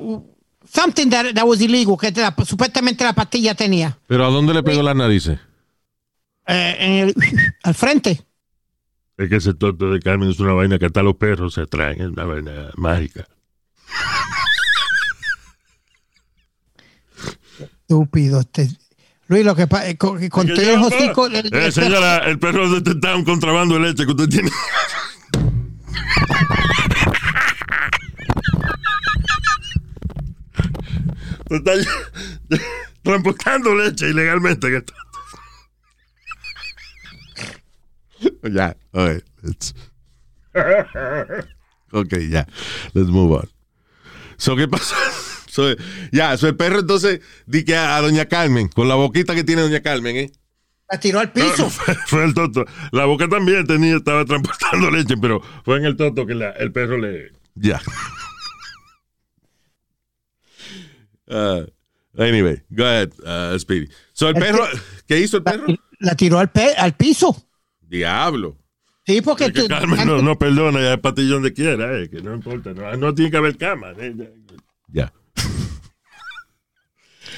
something 0.72 1.09
that, 1.11 1.35
that 1.35 1.44
was 1.44 1.61
illegal, 1.61 1.96
que 1.98 2.11
la- 2.12 2.35
supuestamente 2.44 3.04
la 3.04 3.12
pastilla 3.12 3.54
tenía. 3.54 3.98
¿Pero 4.06 4.26
a 4.26 4.30
dónde 4.30 4.54
le 4.54 4.62
pegó 4.62 4.83
las 4.83 4.96
narices? 4.96 5.38
Eh, 6.46 6.76
en 6.78 6.92
el- 6.92 7.14
al 7.62 7.74
frente. 7.74 8.22
es 9.16 9.28
que 9.28 9.37
ese 9.37 9.54
tonto 9.54 9.90
de 9.90 10.00
Carmen 10.00 10.30
es 10.30 10.40
una 10.40 10.52
vaina 10.54 10.78
que 10.78 10.87
hasta 10.87 11.02
los 11.02 11.16
perros 11.16 11.54
se 11.54 11.66
traen, 11.66 12.00
es 12.00 12.09
una 12.09 12.24
vaina 12.24 12.70
mágica. 12.76 13.26
Estúpido. 17.83 18.40
Este. 18.40 18.68
Luis, 19.28 19.44
lo 19.44 19.54
que 19.54 19.66
pasa, 19.66 19.94
con, 19.96 20.28
con 20.28 20.46
Que 20.46 20.54
todo 20.54 20.70
el 20.70 20.80
hocico, 20.80 21.26
eh, 21.28 21.70
señora, 21.70 22.18
el 22.18 22.38
perro 22.40 22.68
detectado 22.68 23.16
un 23.16 23.24
contrabando 23.24 23.74
de 23.76 23.80
leche 23.83 24.04
que 24.04 24.11
usted 24.11 24.28
tiene. 24.28 24.50
Está 31.56 31.72
transportando 33.02 33.74
leche 33.76 34.08
ilegalmente. 34.10 34.66
en 34.68 34.74
esta- 34.76 34.94
Ya, 38.50 38.76
let's- 39.42 39.74
Ok, 41.92 42.14
ya. 42.28 42.46
Let's 42.94 43.08
move 43.08 43.32
on. 43.36 43.48
So, 44.36 44.54
¿qué 44.56 44.68
pasa? 44.68 44.94
So, 45.48 45.74
ya, 46.12 46.36
so 46.36 46.46
el 46.46 46.56
perro 46.56 46.78
entonces 46.80 47.20
di 47.46 47.64
que 47.64 47.74
a, 47.74 47.96
a 47.96 48.00
doña 48.00 48.26
Carmen, 48.26 48.68
con 48.68 48.88
la 48.88 48.94
boquita 48.94 49.34
que 49.34 49.42
tiene 49.44 49.62
doña 49.62 49.80
Carmen, 49.82 50.16
¿eh? 50.16 50.30
la 50.88 50.98
tiró 51.00 51.18
al 51.20 51.32
piso. 51.32 51.64
no, 51.64 51.70
fue, 51.70 51.94
fue 52.06 52.24
el 52.24 52.34
toto. 52.34 52.64
La 52.92 53.04
boca 53.06 53.28
también 53.28 53.66
tenía, 53.66 53.96
estaba 53.96 54.24
transportando 54.24 54.90
leche, 54.90 55.14
pero 55.20 55.40
fue 55.64 55.78
en 55.78 55.84
el 55.86 55.96
toto 55.96 56.26
que 56.26 56.34
la- 56.34 56.50
el 56.52 56.70
perro 56.72 56.96
le. 56.98 57.32
Ya. 57.54 57.80
Uh, 61.30 61.64
anyway, 62.20 62.60
go 62.70 62.84
ahead, 62.84 63.12
uh, 63.24 63.56
Speedy. 63.58 63.88
So, 64.12 64.28
el 64.28 64.34
perro, 64.34 64.64
¿qué 65.06 65.20
hizo 65.20 65.36
el 65.36 65.42
perro? 65.44 65.66
La 66.00 66.14
tiró 66.16 66.38
al, 66.40 66.50
pe- 66.50 66.74
al 66.76 66.94
piso. 66.96 67.36
Diablo. 67.82 68.56
Sí, 69.06 69.20
porque 69.22 69.50
tú- 69.50 69.66
Carmen 69.68 70.06
no, 70.06 70.20
no 70.22 70.38
perdona, 70.38 70.80
ya 70.80 70.94
es 70.94 71.00
patillón 71.00 71.42
donde 71.42 71.52
quiera, 71.52 71.98
eh, 72.00 72.08
que 72.10 72.20
no 72.20 72.34
importa. 72.34 72.72
No, 72.72 72.96
no 72.96 73.14
tiene 73.14 73.30
que 73.30 73.36
haber 73.36 73.56
cama. 73.56 73.92
eh, 73.98 74.14
Ya. 74.92 75.12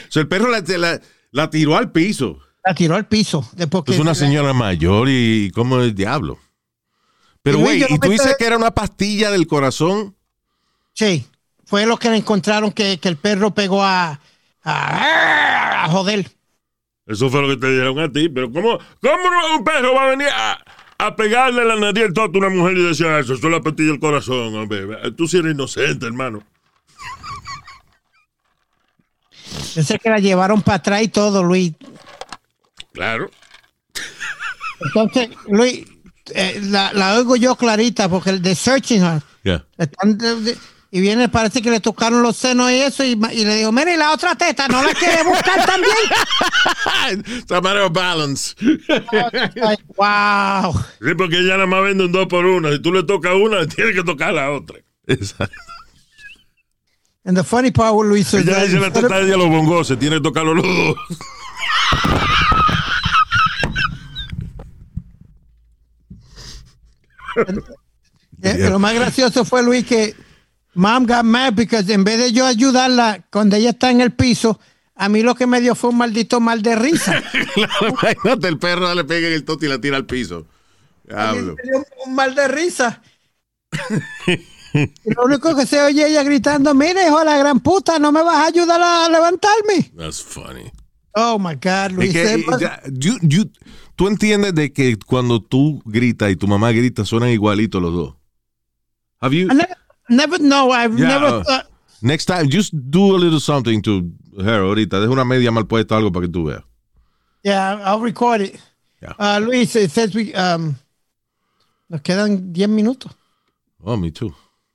So, 0.09 0.21
el 0.21 0.29
perro 0.29 0.51
la, 0.51 0.61
la- 0.79 1.01
la 1.31 1.51
tiró 1.51 1.77
al 1.77 1.91
piso. 1.93 2.39
la 2.65 2.75
tiró 2.75 2.95
al 2.95 3.09
piso. 3.09 3.49
Después 3.57 3.85
Es 3.89 3.99
una 3.99 4.15
señora 4.15 4.53
mayor 4.53 5.09
y, 5.09 5.47
y 5.47 5.51
como 5.51 5.81
el 5.81 5.95
diablo. 5.95 6.39
Pero, 7.43 7.59
Y 7.59 7.63
güey, 7.63 7.81
yo 7.81 7.87
¿y 7.89 7.95
no 7.95 7.99
tú 7.99 8.09
me 8.09 8.13
dices 8.15 8.27
estoy- 8.29 8.39
que 8.39 8.47
era 8.47 8.57
una 8.57 8.71
pastilla 8.73 9.31
del 9.31 9.47
corazón? 9.47 10.15
Sí, 10.93 11.27
fue 11.73 11.87
lo 11.87 11.97
que 11.97 12.11
le 12.11 12.19
encontraron 12.19 12.71
que, 12.71 12.99
que 12.99 13.09
el 13.09 13.17
perro 13.17 13.55
pegó 13.55 13.83
a, 13.83 14.21
a, 14.63 15.85
a 15.85 15.89
joder. 15.89 16.31
Eso 17.07 17.31
fue 17.31 17.41
lo 17.41 17.49
que 17.49 17.57
te 17.57 17.73
dieron 17.73 17.99
a 17.99 18.13
ti, 18.13 18.29
pero 18.29 18.53
¿cómo, 18.53 18.79
cómo 19.01 19.57
un 19.57 19.65
perro 19.65 19.95
va 19.95 20.03
a 20.03 20.11
venir 20.11 20.29
a, 20.29 20.63
a 20.99 21.17
pegarle 21.17 21.65
la 21.65 21.77
nariz 21.77 22.05
al 22.05 22.13
toto 22.13 22.37
a 22.37 22.41
una 22.41 22.51
mujer 22.51 22.77
y 22.77 22.83
decir 22.89 23.07
"Ah, 23.07 23.21
eso? 23.21 23.33
Eso 23.33 23.47
es 23.47 23.51
la 23.55 23.63
pastilla 23.63 23.93
del 23.93 24.01
corazón, 24.01 24.55
hombre. 24.55 24.87
Tú 25.13 25.27
sí 25.27 25.39
eres 25.39 25.55
inocente, 25.55 26.05
hermano. 26.05 26.43
Yo 29.75 29.83
sé 29.83 29.99
que 29.99 30.11
la 30.11 30.19
llevaron 30.19 30.61
para 30.61 30.77
atrás 30.77 31.03
y 31.05 31.09
todo, 31.09 31.43
Luis. 31.43 31.73
Claro. 32.93 33.31
Entonces, 34.85 35.31
Luis, 35.49 35.87
eh, 36.35 36.61
la, 36.65 36.93
la 36.93 37.15
oigo 37.17 37.35
yo 37.37 37.57
clarita 37.57 38.11
porque 38.11 38.29
el 38.29 38.43
de 38.43 38.55
Searching 38.55 39.03
Her. 39.03 39.23
Están 39.79 40.19
de- 40.19 40.37
de- 40.43 40.59
y 40.95 41.01
viene, 41.01 41.31
parece 41.31 41.63
que 41.63 41.71
le 41.71 41.81
tocaron 41.81 42.23
los 42.23 42.37
senos 42.37 42.71
y 42.71 42.75
eso, 42.75 43.03
y, 43.03 43.17
le 43.17 43.57
digo, 43.57 43.73
mire, 43.73 43.95
y 43.95 43.97
la 43.97 44.13
otra 44.13 44.35
teta, 44.35 44.69
¿no 44.69 44.85
la 44.85 44.93
quiere 44.93 45.25
buscar 45.25 45.65
también? 45.65 45.95
It's 47.39 47.51
a 47.51 47.63
matter 47.63 47.81
of 47.81 47.93
balance. 47.95 48.55
Wow. 49.97 50.75
Sí, 51.01 51.15
porque 51.17 51.39
ella 51.39 51.55
nada 51.55 51.67
más 51.67 51.83
vende 51.83 52.05
un 52.05 52.13
dos 52.13 52.27
por 52.27 52.45
una. 52.45 52.73
Si 52.73 52.81
tú 52.81 52.93
le 52.93 53.05
tocas 53.05 53.33
una, 53.35 53.67
tienes 53.75 53.97
que 53.97 54.03
tocar 54.03 54.35
la 54.35 54.51
otra. 54.51 54.79
Exacto. 55.07 55.57
And 57.25 57.39
the 57.39 57.45
funny 57.45 57.71
part, 57.71 57.95
Luis, 57.95 58.35
is 58.35 58.47
Ella 58.47 58.65
dice 58.65 58.79
la 58.79 58.93
teta 58.93 59.21
de 59.21 59.37
los 59.37 59.49
bongos, 59.49 59.89
se 59.89 59.97
tiene 59.97 60.17
que 60.17 60.23
tocarlo 60.23 60.53
los 60.53 60.67
dos. 60.67 60.97
Eh, 68.43 68.69
Lo 68.69 68.79
más 68.79 68.93
gracioso 68.93 69.45
fue, 69.47 69.63
Luis, 69.63 69.87
que 69.87 70.15
mom 70.75 71.07
got 71.07 71.25
mad 71.25 71.55
because 71.55 71.89
en 71.93 72.05
vez 72.05 72.19
de 72.19 72.33
yo 72.33 72.47
ayudarla 72.47 73.25
cuando 73.31 73.57
ella 73.57 73.71
está 73.71 73.91
en 73.91 74.01
el 74.01 74.13
piso, 74.13 74.59
a 74.95 75.09
mí 75.09 75.23
lo 75.23 75.35
que 75.35 75.47
me 75.47 75.61
dio 75.61 75.75
fue 75.75 75.91
un 75.91 75.99
maldito 75.99 76.41
mal 76.41 76.63
de 76.63 76.77
risa. 76.77 77.23
Imagínate, 77.89 78.49
el 78.49 78.59
perro 78.59 78.95
le 78.95 79.05
pega 79.05 79.27
en 79.29 79.35
el 79.35 79.45
toto 79.45 79.65
y 79.65 79.69
la 79.69 79.81
tira 79.81 79.97
al 79.97 80.07
piso. 80.07 80.47
Diablo. 81.05 81.57
Me 81.57 81.63
dio 81.71 81.85
un 82.07 82.15
mal 82.15 82.35
de 82.35 82.49
risa. 82.49 83.03
Y 84.75 85.13
lo 85.15 85.25
único 85.25 85.55
que 85.55 85.67
se 85.67 85.81
oye 85.83 86.07
ella 86.09 86.23
gritando, 86.23 86.75
mire, 86.75 87.07
hijo 87.07 87.19
de 87.19 87.25
la 87.27 87.37
gran 87.39 87.61
puta, 87.61 87.99
no 87.99 88.11
me 88.13 88.23
vas 88.23 88.37
a 88.37 88.47
ayudar 88.47 88.81
a 88.81 89.09
levantarme. 89.09 89.93
That's 89.97 90.23
funny. 90.23 90.71
Oh 91.15 91.39
my 91.39 91.55
God, 91.57 91.91
Es 91.91 91.93
Luis. 91.93 92.13
que, 92.13 92.35
eh, 92.35 92.45
ya, 92.59 92.81
you- 92.91 93.19
you- 93.21 93.51
tú 93.97 94.09
entiendes 94.09 94.55
de 94.55 94.73
que 94.73 94.97
cuando 95.05 95.43
tú 95.43 95.83
gritas 95.85 96.31
y 96.31 96.37
tu 96.37 96.49
mamá 96.49 96.73
grita 96.73 97.05
suenan 97.05 97.29
igualitos 97.29 97.83
los 97.83 97.93
dos. 97.93 98.15
Have 99.21 99.37
you? 99.37 99.49
Never, 100.09 100.39
never, 100.39 100.39
no, 100.39 100.71
I've 100.71 100.99
Yeah, 100.99 101.09
never 101.09 101.27
uh, 101.27 101.43
thought. 101.45 101.67
Next 102.03 102.25
time, 102.27 102.49
just 102.49 102.73
do 102.91 103.15
a 103.15 103.19
little 103.19 103.41
something 103.41 103.81
to 103.83 104.11
her 104.39 104.63
ahorita. 104.63 105.01
Deja 105.01 105.11
una 105.11 105.25
media 105.25 105.53
mal 105.53 105.65
puesta 105.65 105.97
algo 105.97 106.13
para 106.13 106.27
que 106.27 106.33
tú 106.33 106.47
veas. 106.47 106.63
Yeah, 107.45 107.81
I'll 107.85 108.01
record 108.01 108.41
it. 108.41 108.61
Yeah. 109.01 109.13
Uh, 109.19 109.41
Luis, 109.41 109.75
it 109.77 109.91
says 109.91 110.15
we, 110.15 110.33
um, 110.35 110.77
nos 111.89 112.01
quedan 112.03 112.53
10 112.53 112.71
minutos. 112.75 113.13
Oh, 113.85 113.97
me 113.97 114.11
too. 114.11 114.35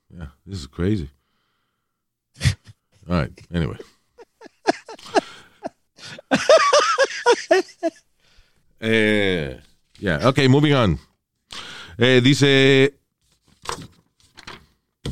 Yeah, 0.09 0.27
this 0.45 0.59
is 0.59 0.67
crazy. 0.67 1.09
All 3.09 3.15
right, 3.15 3.31
anyway. 3.53 3.77
eh, 8.81 9.55
yeah, 9.99 10.27
okay, 10.27 10.47
moving 10.47 10.73
on. 10.73 10.99
Eh, 11.97 12.19
dice, 12.19 12.93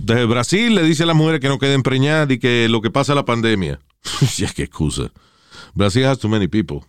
desde 0.05 0.25
Brasil 0.25 0.75
le 0.75 0.83
dice 0.83 1.03
a 1.03 1.05
las 1.07 1.15
mujeres 1.15 1.39
que 1.41 1.47
no 1.47 1.57
queden 1.57 1.81
preñadas 1.81 2.29
y 2.29 2.37
que 2.37 2.67
lo 2.69 2.81
que 2.81 2.91
pasa 2.91 3.13
es 3.13 3.15
la 3.15 3.25
pandemia. 3.25 3.79
ya, 4.37 4.47
qué 4.49 4.63
excusa. 4.63 5.11
Brasil 5.73 6.05
has 6.05 6.19
too 6.19 6.29
many 6.29 6.47
people. 6.47 6.81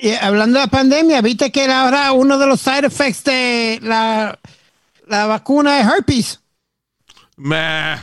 Y 0.00 0.10
hablando 0.10 0.58
de 0.58 0.64
la 0.64 0.70
pandemia, 0.70 1.22
viste 1.22 1.52
que 1.52 1.66
ahora 1.66 2.10
uno 2.12 2.36
de 2.38 2.46
los 2.48 2.60
side 2.60 2.86
effects 2.86 3.22
de 3.22 3.78
la, 3.82 4.38
la 5.06 5.26
vacuna 5.26 5.76
de 5.76 5.82
herpes. 5.82 6.40
Meh. 7.36 7.56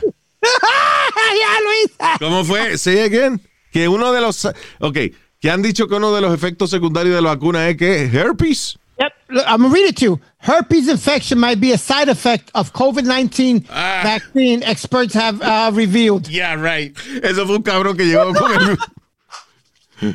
Luis. 1.62 2.18
¿Cómo 2.18 2.44
fue? 2.44 2.78
Say 2.78 3.00
again. 3.00 3.40
Que 3.70 3.88
uno 3.88 4.10
de 4.12 4.22
los. 4.22 4.46
Ok, 4.80 4.98
que 5.38 5.50
han 5.50 5.60
dicho 5.60 5.86
que 5.86 5.96
uno 5.96 6.14
de 6.14 6.22
los 6.22 6.32
efectos 6.32 6.70
secundarios 6.70 7.14
de 7.14 7.20
la 7.20 7.34
vacuna 7.34 7.68
es 7.68 7.76
que 7.76 8.04
herpes. 8.04 8.78
Yep. 9.00 9.12
Look, 9.30 9.44
I'm 9.46 9.62
gonna 9.62 9.74
read 9.74 9.88
it 9.88 9.96
to 9.98 10.04
you. 10.04 10.20
Herpes 10.38 10.88
infection 10.88 11.38
might 11.38 11.60
be 11.60 11.72
a 11.72 11.78
side 11.78 12.08
effect 12.08 12.50
of 12.54 12.72
COVID-19 12.72 13.66
Ah. 13.70 14.00
vaccine. 14.04 14.62
Experts 14.62 15.14
have 15.14 15.40
uh, 15.42 15.70
revealed. 15.74 16.28
Yeah, 16.28 16.54
right. 16.54 16.94
Eso 17.22 17.44
fue 17.46 17.56
un 17.56 17.62
cabrón 17.62 17.96
que 17.96 18.04
llegó 18.04 18.32
con 18.34 18.52
el, 18.52 18.78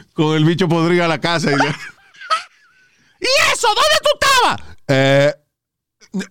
con 0.13 0.35
el 0.37 0.45
bicho 0.45 0.67
podrido 0.69 1.03
a 1.03 1.07
la 1.07 1.19
casa. 1.19 1.51
Y, 1.51 1.55
le- 1.55 1.63
¿Y 3.21 3.27
eso? 3.53 3.67
¿Dónde 3.67 3.99
tú 4.01 4.09
estabas? 4.19 4.61
Eh, 4.87 5.33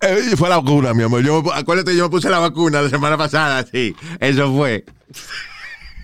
eh, 0.01 0.35
fue 0.35 0.49
la 0.49 0.57
vacuna, 0.57 0.93
mi 0.95 1.03
amor. 1.03 1.21
Yo, 1.23 1.43
acuérdate, 1.53 1.95
yo 1.95 2.05
me 2.05 2.09
puse 2.09 2.29
la 2.29 2.39
vacuna 2.39 2.81
la 2.81 2.89
semana 2.89 3.15
pasada, 3.17 3.63
sí. 3.71 3.95
Eso 4.19 4.51
fue. 4.55 4.85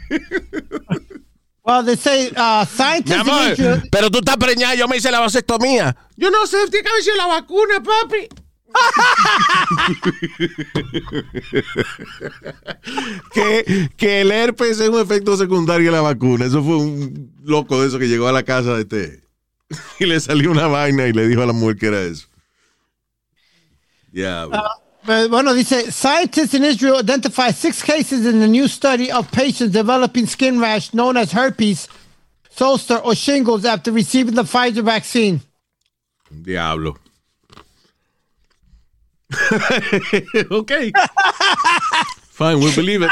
Well, 1.65 1.84
they 1.84 1.95
say 1.95 2.32
uh, 2.36 2.63
scientists 2.65 3.21
amor, 3.21 3.82
pero 3.91 4.12
tú 4.12 4.19
estás 4.19 4.38
preñada, 4.38 4.75
yo 4.75 4.88
me 4.88 4.97
hice 4.97 5.10
la 5.10 5.19
vasectomía. 5.19 5.95
Yo 6.15 6.30
no 6.30 6.45
sé, 6.45 6.58
tiene 6.69 6.84
que 6.84 6.89
haber 6.89 7.04
sido 7.04 7.17
la 7.17 7.25
vacuna, 7.25 7.82
papi. 7.82 8.30
Que, 13.34 13.89
que 13.97 14.21
el 14.21 14.32
herpes 14.32 14.80
es 14.80 14.89
un 14.89 14.99
efecto 14.99 15.36
secundario 15.38 15.88
de 15.88 15.91
la 15.91 16.01
vacuna. 16.01 16.45
Eso 16.45 16.63
fue 16.63 16.78
un 16.78 17.34
loco 17.43 17.82
de 17.82 17.88
eso 17.88 17.97
que 17.97 18.08
llegó 18.08 18.28
a 18.28 18.32
la 18.32 18.43
casa 18.43 18.75
de 18.75 18.82
este. 18.82 19.23
Y 19.99 20.06
le 20.06 20.19
salió 20.19 20.51
una 20.51 20.67
vaina 20.67 21.08
y 21.08 21.13
le 21.13 21.28
dijo 21.28 21.41
a 21.41 21.47
la 21.47 21.54
mujer 21.54 21.78
que 21.78 21.88
era 21.88 22.01
eso. 22.01 22.28
Ya. 24.12 24.45
But, 24.45 24.62
bueno, 25.05 25.53
dice 25.53 25.91
scientists 25.91 26.53
in 26.53 26.63
Israel 26.63 26.97
identify 26.99 27.51
six 27.51 27.81
cases 27.81 28.25
in 28.25 28.39
the 28.39 28.47
new 28.47 28.67
study 28.67 29.11
of 29.11 29.31
patients 29.31 29.71
developing 29.71 30.25
skin 30.25 30.59
rash 30.59 30.93
known 30.93 31.17
as 31.17 31.31
herpes, 31.31 31.87
zoster, 32.55 32.97
or 32.97 33.15
shingles 33.15 33.65
after 33.65 33.91
receiving 33.91 34.35
the 34.35 34.43
Pfizer 34.43 34.83
vaccine. 34.83 35.41
Diablo. 36.41 36.97
ok. 40.51 40.91
Fine, 42.31 42.59
we'll 42.59 42.75
believe 42.75 43.01
it. 43.03 43.11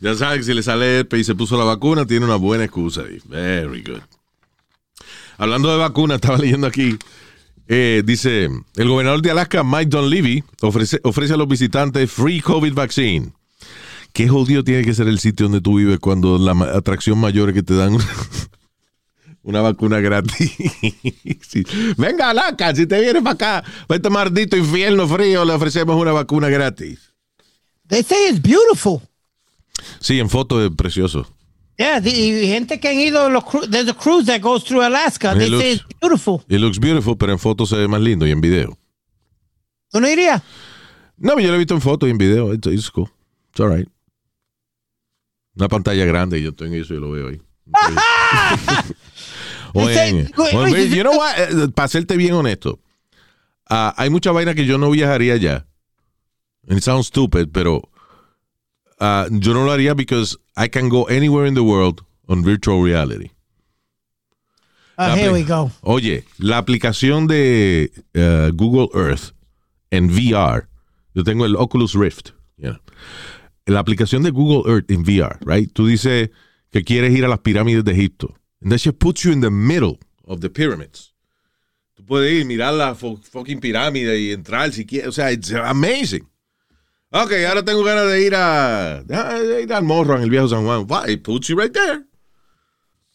Ya 0.00 0.14
saben 0.14 0.38
que 0.38 0.44
si 0.44 0.52
le 0.52 0.62
sale 0.62 0.98
herpes 0.98 1.20
y 1.20 1.24
se 1.24 1.34
puso 1.34 1.56
la 1.56 1.64
vacuna, 1.64 2.04
tiene 2.04 2.26
una 2.26 2.36
buena 2.36 2.64
excusa 2.64 3.02
ahí. 3.02 3.20
Very 3.24 3.82
good. 3.82 4.02
Hablando 5.38 5.70
de 5.70 5.78
vacuna, 5.78 6.16
estaba 6.16 6.36
leyendo 6.36 6.66
aquí. 6.66 6.98
Eh, 7.68 8.02
dice, 8.04 8.50
el 8.76 8.88
gobernador 8.88 9.22
de 9.22 9.30
Alaska, 9.30 9.64
Mike 9.64 9.86
Dunleavy, 9.86 10.44
ofrece, 10.60 11.00
ofrece 11.02 11.34
a 11.34 11.36
los 11.36 11.48
visitantes 11.48 12.10
free 12.10 12.40
COVID 12.40 12.74
vaccine. 12.74 13.32
¿Qué 14.12 14.28
jodido 14.28 14.62
tiene 14.62 14.84
que 14.84 14.94
ser 14.94 15.08
el 15.08 15.18
sitio 15.18 15.46
donde 15.46 15.60
tú 15.60 15.78
vives 15.78 15.98
cuando 15.98 16.38
la 16.38 16.52
atracción 16.76 17.18
mayor 17.18 17.48
es 17.48 17.54
que 17.54 17.62
te 17.62 17.74
dan 17.74 17.96
una 19.42 19.60
vacuna 19.60 20.00
gratis? 20.00 20.52
Sí. 21.48 21.64
Venga, 21.96 22.30
Alaska, 22.30 22.74
si 22.74 22.86
te 22.86 23.00
vienes 23.00 23.22
para 23.22 23.34
acá, 23.34 23.64
para 23.86 23.96
este 23.96 24.10
maldito 24.10 24.56
infierno 24.56 25.06
frío, 25.06 25.44
le 25.44 25.52
ofrecemos 25.52 25.94
una 26.00 26.10
vacuna 26.12 26.48
gratis. 26.48 27.12
They 27.88 28.02
say 28.02 28.28
it's 28.30 28.42
beautiful. 28.42 29.00
Sí, 30.00 30.18
en 30.18 30.28
foto 30.28 30.64
es 30.64 30.70
precioso. 30.74 31.28
Yeah, 31.76 32.00
the, 32.00 32.10
y 32.10 32.46
gente 32.46 32.78
que 32.78 32.88
han 32.88 33.00
ido, 33.00 33.28
los 33.30 33.42
there's 33.68 33.88
a 33.88 33.94
cruise 33.94 34.26
that 34.26 34.40
goes 34.40 34.62
through 34.64 34.82
Alaska. 34.82 35.32
It 35.32 35.38
They 35.38 35.48
looks- 35.50 35.62
say 35.64 35.72
it's 35.72 35.84
beautiful. 36.00 36.44
It 36.48 36.60
looks 36.60 36.78
beautiful, 36.78 37.16
pero 37.16 37.32
en 37.32 37.38
foto 37.38 37.66
se 37.66 37.76
ve 37.76 37.88
más 37.88 38.00
lindo 38.00 38.26
y 38.26 38.30
en 38.30 38.40
video. 38.40 38.78
¿Tú 39.90 40.00
no 40.00 40.08
irías? 40.08 40.40
No, 41.16 41.38
yo 41.40 41.48
lo 41.48 41.54
he 41.54 41.58
visto 41.58 41.74
en 41.74 41.80
foto 41.80 42.06
y 42.06 42.10
en 42.10 42.18
video. 42.18 42.52
It's, 42.52 42.66
it's 42.68 42.90
cool. 42.90 43.08
It's 43.50 43.60
all 43.60 43.68
right. 43.76 43.88
Una 45.56 45.68
pantalla 45.68 46.04
grande 46.04 46.38
y 46.38 46.42
yo 46.42 46.50
en 46.60 46.74
eso 46.74 46.94
y 46.94 47.00
lo 47.00 47.10
veo 47.10 47.28
ahí. 47.28 47.40
o 49.74 49.88
en, 49.88 50.16
Ese- 50.18 50.32
o 50.36 50.66
en- 50.66 50.90
you 50.94 51.02
know 51.02 51.16
what? 51.16 51.34
Eh, 51.38 51.68
Para 51.74 51.88
serte 51.88 52.16
bien 52.16 52.34
honesto, 52.34 52.78
ah, 53.68 53.94
hay 53.96 54.10
mucha 54.10 54.32
vaina 54.32 54.54
que 54.54 54.64
yo 54.66 54.78
no 54.78 54.90
viajaría 54.90 55.36
ya. 55.36 55.66
It 56.68 56.82
sounds 56.82 57.06
stupid, 57.08 57.48
pero 57.52 57.82
ah, 59.00 59.26
yo 59.30 59.54
no 59.54 59.64
lo 59.64 59.72
haría 59.72 59.94
because 59.94 60.38
I 60.56 60.68
can 60.68 60.88
go 60.88 61.04
anywhere 61.04 61.46
in 61.46 61.54
the 61.54 61.62
world 61.64 62.02
on 62.28 62.42
virtual 62.44 62.82
reality. 62.82 63.30
Uh, 64.96 65.08
La 65.08 65.14
here 65.16 65.32
we 65.32 65.42
go. 65.42 65.70
Oye, 65.82 66.24
la 66.38 66.58
aplicación 66.58 67.26
de 67.26 67.90
eh, 68.14 68.50
Google 68.54 68.88
Earth 68.94 69.32
en 69.90 70.08
VR, 70.08 70.68
yo 71.14 71.24
tengo 71.24 71.44
el 71.44 71.56
Oculus 71.56 71.94
Rift. 71.94 72.30
know. 72.58 72.76
La 73.66 73.80
aplicación 73.80 74.22
de 74.22 74.30
Google 74.30 74.70
Earth 74.70 74.90
en 74.90 75.02
VR, 75.02 75.38
right? 75.44 75.72
Tú 75.72 75.86
dices 75.88 76.30
que 76.70 76.84
quieres 76.84 77.12
ir 77.12 77.24
a 77.24 77.28
las 77.28 77.40
pirámides 77.40 77.82
de 77.84 77.92
Egipto. 77.92 78.34
And 78.62 78.70
that 78.70 78.78
shit 78.78 78.98
puts 78.98 79.24
you 79.24 79.32
in 79.32 79.40
the 79.40 79.50
middle 79.50 79.98
of 80.26 80.40
the 80.40 80.48
pyramids. 80.50 81.12
Tú 81.96 82.04
puedes 82.04 82.32
ir, 82.32 82.44
mirar 82.44 82.74
la 82.74 82.94
fu- 82.94 83.16
fucking 83.16 83.60
pirámide 83.60 84.18
y 84.20 84.32
entrar 84.32 84.70
si 84.72 84.84
quieres. 84.86 85.08
O 85.08 85.12
sea, 85.12 85.32
it's 85.32 85.50
amazing. 85.52 86.26
Ok, 87.16 87.30
ahora 87.48 87.64
tengo 87.64 87.84
ganas 87.84 88.08
de 88.08 88.26
ir 88.26 88.34
a, 88.34 89.02
de 89.04 89.62
ir 89.62 89.72
al 89.72 89.84
morro 89.84 90.16
en 90.16 90.22
el 90.22 90.30
viejo 90.30 90.48
San 90.48 90.64
Juan. 90.64 90.84
Why? 90.88 91.12
It 91.12 91.22
puts 91.22 91.46
you 91.46 91.56
right 91.56 91.72
there. 91.72 92.04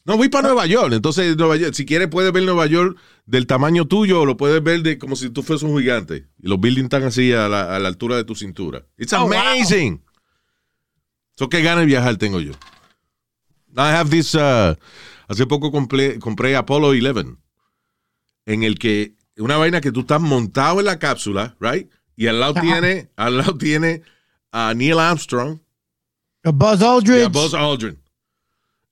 No, 0.05 0.15
voy 0.15 0.29
para 0.29 0.47
Nueva 0.47 0.65
York. 0.67 0.93
Entonces, 0.93 1.35
Nueva 1.35 1.57
York, 1.57 1.73
si 1.73 1.85
quieres, 1.85 2.07
puedes 2.07 2.31
ver 2.31 2.43
Nueva 2.43 2.65
York 2.65 2.97
del 3.25 3.45
tamaño 3.45 3.85
tuyo 3.85 4.21
o 4.21 4.25
lo 4.25 4.37
puedes 4.37 4.63
ver 4.63 4.83
de 4.83 4.97
como 4.97 5.17
si 5.17 5.29
tú 5.29 5.43
fueses 5.43 5.67
un 5.69 5.77
gigante. 5.77 6.29
Y 6.41 6.47
los 6.47 6.59
buildings 6.61 6.85
están 6.85 7.03
así 7.03 7.33
a 7.33 7.49
la, 7.49 7.75
a 7.75 7.79
la 7.79 7.89
altura 7.89 8.15
de 8.15 8.23
tu 8.23 8.35
cintura. 8.35 8.85
It's 8.97 9.11
Oh, 9.11 9.27
wow. 9.27 9.33
amazing. 9.33 10.01
So, 11.35 11.49
qué 11.49 11.61
ganas 11.61 11.81
de 11.81 11.87
viajar 11.87 12.15
tengo 12.15 12.39
yo. 12.39 12.53
I 13.75 13.91
have 13.91 14.09
this. 14.09 14.33
uh, 14.33 14.75
hace 15.27 15.45
poco 15.45 15.71
compré, 15.71 16.19
compré 16.19 16.55
Apollo 16.55 16.87
11. 16.89 17.35
En 18.45 18.63
el 18.63 18.79
que. 18.79 19.13
Una 19.37 19.57
vaina 19.57 19.79
que 19.81 19.91
tú 19.91 20.01
estás 20.01 20.21
montado 20.21 20.79
en 20.79 20.85
la 20.85 20.99
cápsula, 20.99 21.55
right? 21.59 21.89
Y 22.19 22.27
al 22.27 22.41
lado 22.41 22.55
tiene, 22.59 23.09
al 23.15 23.37
lado 23.37 23.57
tiene 23.57 24.01
a 24.51 24.73
Neil 24.73 24.99
Armstrong 24.99 25.57
A 26.43 26.51
Buzz 26.51 26.81
Aldridge. 26.81 27.19
Yeah, 27.19 27.29
Buzz 27.29 27.53
Aldrin. 27.53 27.97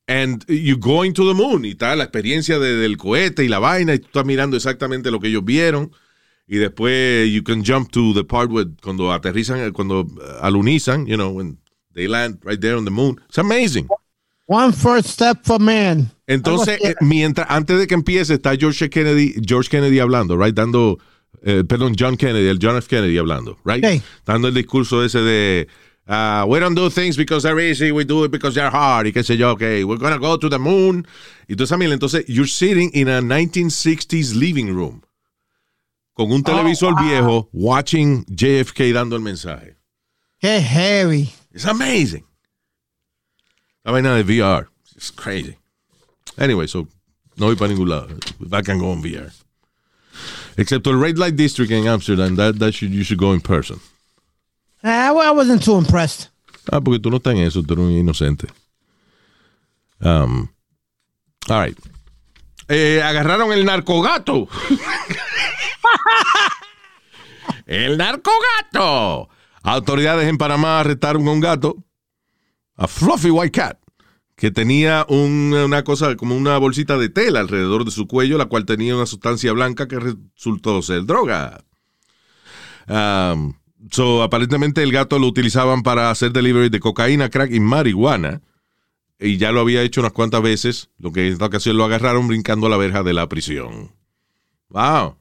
And 0.08 0.46
you 0.48 0.78
going 0.78 1.14
to 1.14 1.28
the 1.28 1.34
moon 1.34 1.66
y 1.66 1.76
tal, 1.76 1.98
la 1.98 2.06
experiencia 2.06 2.58
de- 2.58 2.78
del 2.78 2.96
cohete 2.96 3.44
y 3.44 3.50
la 3.50 3.60
vaina, 3.60 3.94
y 3.94 4.00
tú 4.00 4.08
estás 4.08 4.26
mirando 4.26 4.56
exactamente 4.56 5.12
lo 5.12 5.20
que 5.20 5.28
ellos 5.28 5.44
vieron. 5.44 5.92
Y 6.48 6.56
después 6.56 7.30
you 7.30 7.44
can 7.44 7.66
jump 7.66 7.92
to 7.92 8.14
the 8.14 8.24
part 8.24 8.50
where 8.50 8.70
cuando 8.82 9.12
aterrizan, 9.12 9.74
cuando 9.74 10.06
uh, 10.06 10.40
alunizan, 10.42 11.06
you 11.06 11.18
know, 11.18 11.30
when 11.32 11.58
they 11.94 12.08
land 12.08 12.40
right 12.46 12.62
there 12.62 12.78
on 12.78 12.86
the 12.86 12.92
moon. 12.92 13.20
It's 13.28 13.38
amazing. 13.38 13.90
One 14.46 14.72
first 14.72 15.10
step 15.10 15.44
for 15.44 15.60
man. 15.60 16.10
Entonces, 16.26 16.80
eh, 16.82 16.96
mientras, 17.02 17.46
antes 17.50 17.78
de 17.78 17.88
que 17.88 17.96
empiece, 17.96 18.36
está 18.36 18.56
George 18.58 18.90
Kennedy, 18.90 19.36
George 19.46 19.70
Kennedy 19.70 20.00
hablando, 20.00 20.38
right? 20.38 20.56
Dando, 20.56 21.00
eh, 21.44 21.64
perdón, 21.64 21.96
John 21.98 22.18
Kennedy, 22.18 22.48
el 22.48 22.60
John 22.60 22.78
F. 22.78 22.88
Kennedy 22.88 23.18
hablando, 23.18 23.58
right? 23.64 23.84
Dando 24.26 24.48
el 24.48 24.54
discurso 24.54 25.04
ese 25.04 25.20
de, 25.20 25.68
uh, 26.08 26.46
we 26.48 26.60
don't 26.60 26.76
do 26.76 26.90
things 26.90 27.16
because 27.16 27.44
they're 27.44 27.60
easy, 27.60 27.92
we 27.92 28.04
do 28.04 28.24
it 28.24 28.32
because 28.32 28.56
they're 28.56 28.72
hard, 28.72 29.08
y 29.08 29.12
qué 29.12 29.24
sé 29.24 29.38
yo, 29.38 29.52
okay, 29.52 29.84
we're 29.84 30.00
gonna 30.00 30.20
go 30.20 30.38
to 30.38 30.50
the 30.50 30.60
moon. 30.60 31.06
Y 31.48 31.56
tú 31.56 31.66
sabes, 31.66 31.92
entonces, 31.92 32.26
you're 32.28 32.48
sitting 32.48 32.90
in 32.94 33.08
a 33.08 33.22
1960s 33.22 34.36
living 34.36 34.74
room, 34.74 35.04
con 36.14 36.32
un 36.32 36.44
televisor 36.44 36.94
viejo, 37.02 37.50
watching 37.54 38.26
JFK 38.26 38.94
dando 38.94 39.16
el 39.16 39.22
mensaje. 39.22 39.76
Qué 40.42 40.62
heavy. 40.62 41.34
It's 41.54 41.66
amazing. 41.66 42.24
La 43.84 43.92
vaina 43.92 44.16
de 44.16 44.24
VR. 44.24 44.68
It's 44.96 45.10
crazy. 45.10 45.58
Anyway, 46.38 46.68
so 46.68 46.88
no 47.38 47.48
voy 47.48 47.56
para 47.56 47.70
ningún 47.70 47.90
lado. 47.90 48.10
If 48.40 48.54
I 48.54 48.62
can 48.62 48.80
go 48.80 48.92
on 48.92 49.02
VR. 49.02 49.32
Excepto 50.58 50.90
el 50.90 51.00
Red 51.00 51.18
Light 51.18 51.36
District 51.36 51.72
en 51.72 51.88
Amsterdam, 51.88 52.36
that, 52.36 52.60
that 52.60 52.74
should, 52.74 52.92
you 52.92 53.04
should 53.04 53.20
go 53.20 53.34
in 53.34 53.42
person. 53.42 53.80
I, 54.84 55.10
I 55.10 55.32
wasn't 55.32 55.64
too 55.64 55.78
impressed. 55.78 56.30
Ah, 56.72 56.82
porque 56.82 57.00
tú 57.00 57.10
no 57.10 57.18
estás 57.18 57.36
en 57.36 57.42
eso, 57.42 57.64
tú 57.64 57.74
eres 57.74 57.86
un 57.86 57.92
inocente. 57.92 58.48
Um, 60.02 60.50
all 61.50 61.62
right. 61.62 61.78
Eh, 62.68 63.02
agarraron 63.02 63.54
el 63.54 63.66
narcogato. 63.66 64.48
el 67.66 67.98
narcogato. 67.98 69.30
Autoridades 69.64 70.28
en 70.28 70.38
Panamá 70.38 70.80
arrestaron 70.80 71.28
a 71.28 71.32
un 71.32 71.40
gato, 71.40 71.78
a 72.76 72.88
Fluffy 72.88 73.30
White 73.30 73.52
Cat, 73.52 73.80
que 74.38 74.52
tenía 74.52 75.04
un- 75.10 75.52
una 75.54 75.84
cosa 75.84 76.16
como 76.16 76.38
una 76.38 76.58
bolsita 76.60 76.98
de 77.00 77.10
tela 77.10 77.40
alrededor 77.40 77.84
de 77.86 77.92
su 77.92 78.08
cuello, 78.08 78.38
la 78.38 78.46
cual 78.46 78.66
tenía 78.66 78.96
una 78.96 79.08
sustancia 79.08 79.52
blanca 79.52 79.88
que 79.88 80.00
resultó 80.00 80.82
ser 80.84 81.06
droga. 81.06 81.64
Um, 82.88 83.54
so, 83.92 84.22
aparentemente 84.24 84.84
el 84.84 84.92
gato 84.92 85.18
lo 85.20 85.28
utilizaban 85.28 85.82
para 85.84 86.12
hacer 86.12 86.32
delivery 86.32 86.70
de 86.70 86.80
cocaína, 86.80 87.30
crack 87.30 87.52
y 87.52 87.60
marihuana. 87.60 88.42
Y 89.20 89.38
ya 89.38 89.52
lo 89.52 89.62
había 89.62 89.82
hecho 89.82 90.02
unas 90.02 90.14
cuantas 90.14 90.44
veces. 90.44 90.90
Lo 91.00 91.12
que 91.12 91.26
en 91.28 91.34
esta 91.34 91.46
ocasión 91.48 91.76
lo 91.76 91.84
agarraron 91.86 92.28
brincando 92.28 92.68
a 92.68 92.70
la 92.70 92.78
verja 92.78 93.02
de 93.02 93.14
la 93.14 93.28
prisión. 93.28 93.92
Wow. 94.70 95.16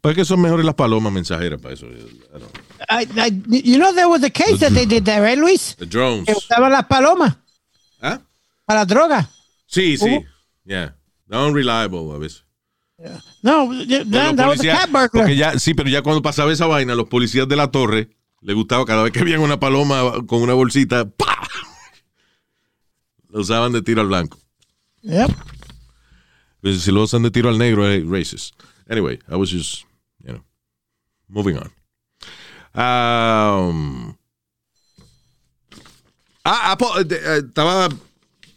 Pues 0.00 0.14
que 0.16 0.24
son 0.24 0.40
mejores 0.40 0.64
las 0.64 0.74
palomas 0.74 1.12
mensajeras 1.12 1.60
para 1.60 1.74
eso. 1.74 1.86
I 1.86 1.98
don't- 2.32 2.60
I, 2.88 3.20
I, 3.20 3.62
you 3.62 3.76
know, 3.76 3.92
there 3.94 4.06
was 4.06 4.22
a 4.24 4.30
case 4.30 4.58
that 4.58 4.72
they 4.72 4.86
did 4.86 5.04
there, 5.04 5.20
right, 5.20 5.38
Luis? 5.38 5.76
The 5.78 5.86
drones. 5.86 6.24
Que 6.26 6.32
usaban 6.32 6.72
las 6.72 6.86
palomas 6.86 7.36
¿Ah? 8.04 8.20
para 8.66 8.84
droga. 8.84 9.28
Sí, 9.66 9.96
sí. 9.96 10.04
¿Cómo? 10.16 10.24
Yeah. 10.64 10.96
No 11.26 11.46
unreliable 11.46 12.12
a 12.14 12.18
veces. 12.18 12.44
No, 13.42 13.68
Pero 13.70 14.04
that, 14.10 14.36
that 14.36 14.46
was 14.46 14.60
a 14.60 14.62
policías- 14.62 14.78
cat 14.78 14.90
burglar. 14.90 15.30
ya, 15.34 15.58
sí, 15.58 15.74
pero 15.74 15.88
ya 15.90 16.02
cuando 16.02 16.22
pasaba 16.22 16.52
esa 16.52 16.66
vaina, 16.66 16.94
los 16.94 17.08
policías 17.08 17.48
de 17.48 17.56
la 17.56 17.70
torre 17.70 18.10
les 18.40 18.54
gustaba 18.54 18.84
cada 18.84 19.02
vez 19.02 19.12
que 19.12 19.24
veían 19.24 19.40
una 19.40 19.58
paloma 19.58 20.24
con 20.26 20.42
una 20.42 20.52
bolsita, 20.54 21.04
¡pa! 21.08 21.48
Lo 23.28 23.40
usaban 23.40 23.72
de 23.72 23.82
tiro 23.82 24.00
al 24.00 24.06
blanco. 24.08 24.38
Yep. 25.02 25.30
Pues 26.60 26.82
si 26.82 26.92
lo 26.92 27.02
usan 27.02 27.22
de 27.22 27.30
tiro 27.30 27.48
al 27.48 27.58
negro, 27.58 27.86
es 27.88 28.06
racist. 28.06 28.54
Anyway, 28.88 29.18
I 29.28 29.34
was 29.36 29.50
just, 29.50 29.84
you 30.22 30.32
know, 30.32 30.44
moving 31.28 31.56
on. 31.58 31.72
Um, 32.74 34.16
ah, 36.44 36.72
Apple, 36.72 36.88
eh, 37.00 37.06
eh, 37.10 37.42
estaba, 37.46 37.88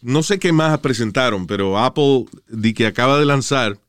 no 0.01 0.23
sé 0.23 0.39
qué 0.39 0.51
más 0.51 0.77
presentaron, 0.79 1.47
pero 1.47 1.77
Apple 1.77 2.25
di 2.47 2.73
que 2.73 2.85
acaba 2.85 3.17
de 3.17 3.25
lanzar 3.25 3.79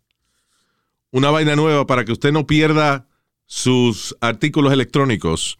una 1.10 1.30
vaina 1.30 1.56
nueva 1.56 1.86
para 1.86 2.04
que 2.04 2.12
usted 2.12 2.32
no 2.32 2.46
pierda 2.46 3.06
sus 3.46 4.16
artículos 4.20 4.72
electrónicos. 4.72 5.58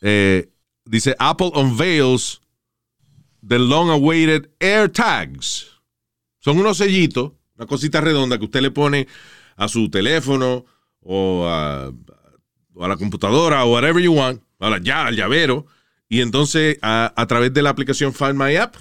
Eh, 0.00 0.50
dice 0.84 1.16
Apple 1.18 1.50
unveils 1.54 2.40
the 3.46 3.58
long 3.58 3.90
awaited 3.90 4.50
AirTags. 4.60 5.66
Son 6.40 6.58
unos 6.58 6.76
sellitos, 6.76 7.32
una 7.56 7.66
cosita 7.66 8.00
redonda 8.00 8.38
que 8.38 8.44
usted 8.44 8.60
le 8.60 8.70
pone 8.70 9.08
a 9.56 9.68
su 9.68 9.88
teléfono 9.88 10.66
o 11.00 11.46
a, 11.48 11.90
la 12.74 12.96
computadora 12.96 13.64
o 13.64 13.72
whatever 13.72 14.02
you 14.02 14.12
want, 14.12 14.42
a 14.60 14.78
ya, 14.78 15.06
al 15.06 15.16
llavero, 15.16 15.66
y 16.08 16.20
entonces 16.20 16.78
a, 16.82 17.12
través 17.28 17.52
de 17.52 17.62
la 17.62 17.70
aplicación 17.70 18.12
Find 18.12 18.34
My 18.34 18.56
App, 18.56 18.76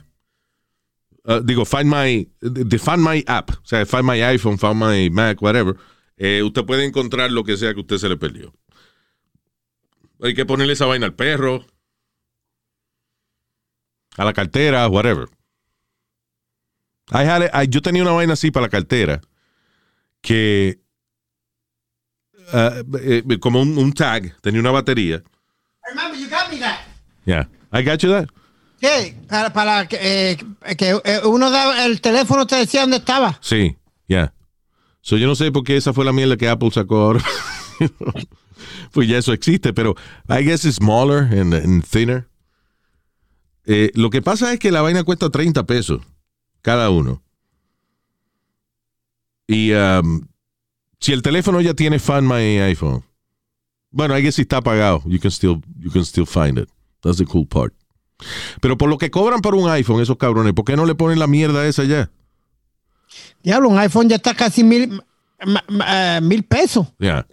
uh, 1.26 1.40
digo, 1.42 1.66
Find 1.66 1.86
My, 1.86 2.30
de 2.42 2.80
Find 2.80 3.00
My 3.00 3.24
App, 3.28 3.52
o 3.52 3.66
sea, 3.66 3.86
Find 3.86 4.04
My 4.04 4.22
iPhone, 4.22 4.58
Find 4.58 4.76
My 4.76 5.10
Mac, 5.10 5.42
whatever, 5.42 5.76
eh, 6.18 6.44
usted 6.44 6.66
puede 6.66 6.86
encontrar 6.86 7.32
lo 7.32 7.44
que 7.44 7.58
sea 7.58 7.74
que 7.74 7.82
usted 7.82 7.98
se 7.98 8.10
le 8.10 8.18
perdió. 8.18 8.54
Hay 10.22 10.34
que 10.34 10.46
ponerle 10.46 10.74
esa 10.74 10.86
vaina 10.86 11.06
al 11.06 11.16
perro, 11.16 11.66
a 14.16 14.26
la 14.26 14.34
cartera, 14.34 14.88
whatever. 14.88 15.28
I 17.12 17.68
yo 17.68 17.82
tenía 17.82 18.02
una 18.02 18.12
vaina 18.12 18.34
así 18.34 18.50
para 18.50 18.68
la 18.68 18.70
cartera 18.70 19.22
que 20.22 20.80
uh, 22.54 22.98
eh, 22.98 23.40
como 23.40 23.62
un, 23.62 23.78
un 23.78 23.92
tag, 23.94 24.40
tenía 24.42 24.62
una 24.62 24.72
batería. 24.72 25.22
Remember, 25.86 26.18
you 26.18 26.30
got. 26.30 26.43
Yeah. 27.26 27.48
I 27.72 27.84
got 27.84 28.04
you 28.04 28.10
that. 28.12 28.30
Sí, 28.82 29.16
para, 29.30 29.54
para 29.54 29.88
que, 29.88 29.98
eh, 30.02 30.38
que 30.76 31.00
eh, 31.06 31.22
uno 31.26 31.50
daba 31.50 31.86
el 31.86 32.02
teléfono 32.02 32.46
te 32.46 32.58
decía 32.58 32.82
dónde 32.82 32.98
estaba. 32.98 33.40
Sí, 33.42 33.78
yeah. 34.08 34.34
So 35.02 35.18
yo 35.18 35.26
no 35.26 35.36
sé 35.36 35.52
por 35.52 35.64
qué 35.64 35.78
esa 35.78 35.94
fue 35.94 36.04
la 36.04 36.12
mierda 36.12 36.36
que 36.36 36.50
Apple 36.50 36.70
sacó 36.72 36.98
ahora. 36.98 37.24
pues 38.92 39.08
ya 39.08 39.18
eso 39.18 39.32
existe, 39.32 39.74
pero 39.74 39.96
I 40.28 40.44
guess 40.44 40.66
it's 40.66 40.76
smaller 40.76 41.24
and, 41.24 41.54
and 41.54 41.86
thinner. 41.86 42.28
Eh, 43.66 43.92
lo 43.96 44.10
que 44.10 44.22
pasa 44.22 44.52
es 44.52 44.60
que 44.60 44.72
la 44.72 44.82
vaina 44.82 45.04
cuesta 45.04 45.30
30 45.30 45.66
pesos 45.66 46.02
cada 46.62 46.90
uno. 46.90 47.22
Y 49.48 49.72
um, 49.74 50.28
si 51.00 51.14
el 51.14 51.22
teléfono 51.22 51.62
ya 51.62 51.74
tiene 51.74 52.00
Find 52.00 52.24
My 52.24 52.60
iPhone, 52.62 53.04
bueno, 53.92 54.18
I 54.18 54.22
guess 54.22 54.36
si 54.36 54.42
está 54.42 54.58
apagado, 54.58 55.04
you 55.06 55.20
can 55.20 55.32
still, 55.32 55.62
you 55.80 55.92
can 55.92 56.04
still 56.04 56.26
find 56.26 56.58
it. 56.58 56.70
That's 57.04 57.18
the 57.18 57.26
cool 57.26 57.46
part. 57.46 57.74
Pero 58.62 58.78
por 58.78 58.90
lo 58.90 58.98
que 58.98 59.12
cobran 59.12 59.42
por 59.42 59.56
un 59.56 59.70
iPhone, 59.70 60.02
esos 60.02 60.18
cabrones, 60.18 60.54
¿por 60.54 60.66
qué 60.66 60.76
no 60.76 60.86
le 60.86 60.96
ponen 60.96 61.20
la 61.20 61.28
mierda 61.28 61.68
esa 61.68 61.84
ya? 61.84 62.10
Diablo, 63.44 63.70
un 63.70 63.78
iPhone 63.78 64.10
ya 64.10 64.16
está 64.16 64.34
casi 64.34 64.64
mil, 64.64 65.04
eh, 65.86 66.20
mil 66.22 66.44
pesos. 66.44 66.88
Yeah. 67.00 67.28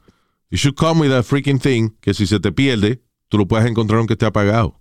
You 0.51 0.59
should 0.59 0.77
come 0.77 1.01
with 1.01 1.13
a 1.13 1.23
freaking 1.23 1.61
thing 1.61 1.91
que 2.01 2.13
si 2.13 2.27
se 2.27 2.41
te 2.41 2.51
pierde, 2.51 3.01
tú 3.29 3.39
lo 3.39 3.47
puedes 3.47 3.67
encontrar 3.67 3.99
aunque 3.99 4.15
esté 4.15 4.27
apagado. 4.27 4.77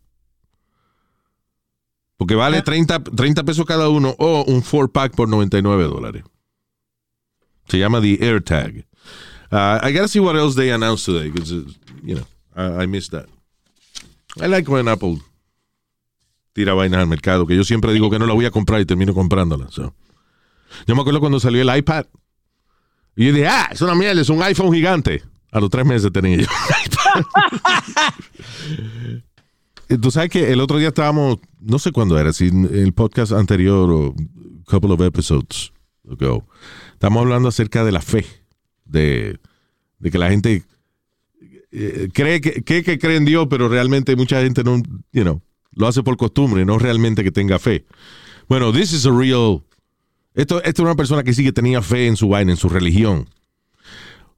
Porque 2.17 2.35
vale 2.35 2.61
30, 2.61 3.03
30 3.03 3.43
pesos 3.43 3.65
cada 3.65 3.87
uno 3.87 4.15
o 4.17 4.43
un 4.45 4.61
4-pack 4.61 5.15
por 5.15 5.29
99 5.29 5.83
dólares. 5.85 6.23
Se 7.69 7.77
llama 7.77 8.01
the 8.01 8.17
AirTag. 8.19 8.85
Uh, 9.51 9.79
I 9.81 9.93
gotta 9.93 10.07
see 10.07 10.19
what 10.19 10.35
else 10.35 10.55
they 10.55 10.71
announced 10.71 11.05
today 11.05 11.29
because, 11.29 11.53
uh, 11.53 11.63
you 12.03 12.15
know, 12.15 12.25
I, 12.55 12.83
I 12.83 12.85
missed 12.87 13.11
that. 13.11 13.27
I 14.37 14.47
like 14.47 14.69
when 14.69 14.87
Apple 14.87 15.17
tira 16.53 16.73
vainas 16.73 16.99
al 16.99 17.07
mercado, 17.07 17.47
que 17.47 17.55
yo 17.55 17.63
siempre 17.63 17.93
digo 17.93 18.09
que 18.09 18.19
no 18.19 18.25
la 18.25 18.33
voy 18.33 18.45
a 18.45 18.51
comprar 18.51 18.81
y 18.81 18.85
termino 18.85 19.13
comprándola. 19.13 19.67
Yo 19.69 19.93
me 20.87 21.01
acuerdo 21.01 21.19
cuando 21.19 21.39
salió 21.39 21.61
el 21.61 21.77
iPad. 21.77 22.05
Y 23.15 23.25
yo 23.27 23.33
dije, 23.33 23.47
ah, 23.47 23.69
es 23.71 23.81
una 23.81 23.95
mierda, 23.95 24.21
es 24.21 24.29
un 24.29 24.41
iPhone 24.43 24.73
gigante. 24.73 25.23
A 25.51 25.59
los 25.59 25.69
tres 25.69 25.85
meses 25.85 26.11
tenía 26.11 26.37
yo. 26.37 26.47
Tú 30.01 30.11
sabes 30.11 30.29
que 30.29 30.51
el 30.51 30.61
otro 30.61 30.77
día 30.77 30.89
estábamos, 30.89 31.37
no 31.59 31.79
sé 31.79 31.91
cuándo 31.91 32.19
era, 32.19 32.31
si 32.31 32.47
el 32.47 32.93
podcast 32.93 33.31
anterior 33.31 33.89
o 33.91 34.13
couple 34.65 34.93
of 34.93 35.01
episodes 35.01 35.71
ago, 36.07 36.47
estamos 36.93 37.21
hablando 37.21 37.49
acerca 37.49 37.83
de 37.83 37.91
la 37.91 38.01
fe, 38.01 38.25
de, 38.85 39.39
de 39.97 40.11
que 40.11 40.17
la 40.19 40.29
gente 40.29 40.63
eh, 41.71 42.09
cree 42.13 42.41
que, 42.41 42.61
que, 42.63 42.83
que 42.83 42.97
cree 42.99 43.17
en 43.17 43.25
Dios, 43.25 43.47
pero 43.49 43.69
realmente 43.69 44.15
mucha 44.15 44.41
gente 44.41 44.63
no, 44.63 44.77
you 45.11 45.21
know, 45.23 45.41
lo 45.73 45.87
hace 45.87 46.03
por 46.03 46.17
costumbre, 46.17 46.65
no 46.65 46.77
realmente 46.79 47.23
que 47.23 47.31
tenga 47.31 47.59
fe. 47.59 47.85
Bueno, 48.47 48.71
this 48.73 48.91
is 48.93 49.05
a 49.05 49.11
real, 49.11 49.61
esto, 50.33 50.57
esto 50.63 50.81
es 50.81 50.85
una 50.85 50.95
persona 50.95 51.23
que 51.23 51.33
sí 51.33 51.43
que 51.43 51.51
tenía 51.51 51.81
fe 51.81 52.07
en 52.07 52.15
su 52.17 52.29
vaina, 52.29 52.51
en 52.51 52.57
su 52.57 52.69
religión. 52.69 53.29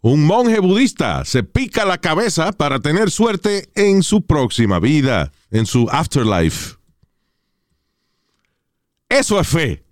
Un 0.01 0.25
monje 0.25 0.59
budista 0.59 1.23
se 1.25 1.43
pica 1.43 1.85
la 1.85 1.99
cabeza 1.99 2.51
para 2.53 2.79
tener 2.79 3.11
suerte 3.11 3.69
en 3.75 4.01
su 4.01 4.25
próxima 4.25 4.79
vida, 4.79 5.31
en 5.51 5.65
su 5.67 5.87
afterlife. 5.91 6.75
Eso 9.09 9.39
es 9.39 9.47
fe. 9.47 9.83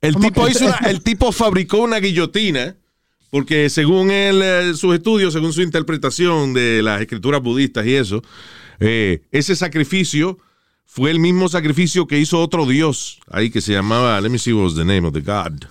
El 0.00 0.14
¿Cómo 0.14 0.26
tipo, 0.26 0.48
hizo 0.48 0.64
una- 0.66 0.78
el 0.88 1.02
tipo 1.02 1.30
fabricó 1.32 1.78
una 1.78 1.98
guillotina 2.00 2.76
porque 3.30 3.70
según 3.70 4.10
él, 4.10 4.42
eh, 4.42 4.74
sus 4.74 4.94
estudios, 4.94 5.32
según 5.32 5.52
su 5.52 5.62
interpretación 5.62 6.52
de 6.52 6.82
las 6.82 7.00
escrituras 7.00 7.40
budistas 7.40 7.86
y 7.86 7.94
eso, 7.94 8.22
eh, 8.80 9.22
ese 9.30 9.56
sacrificio 9.56 10.38
fue 10.84 11.12
el 11.12 11.20
mismo 11.20 11.48
sacrificio 11.48 12.06
que 12.06 12.18
hizo 12.18 12.40
otro 12.40 12.66
dios 12.66 13.20
ahí 13.30 13.50
que 13.50 13.60
se 13.60 13.72
llamaba, 13.72 14.20
let 14.20 14.30
me 14.30 14.38
see 14.38 14.52
what 14.52 14.64
was 14.64 14.74
the 14.74 14.84
name 14.84 15.06
of 15.06 15.14
the 15.14 15.20
god. 15.20 15.66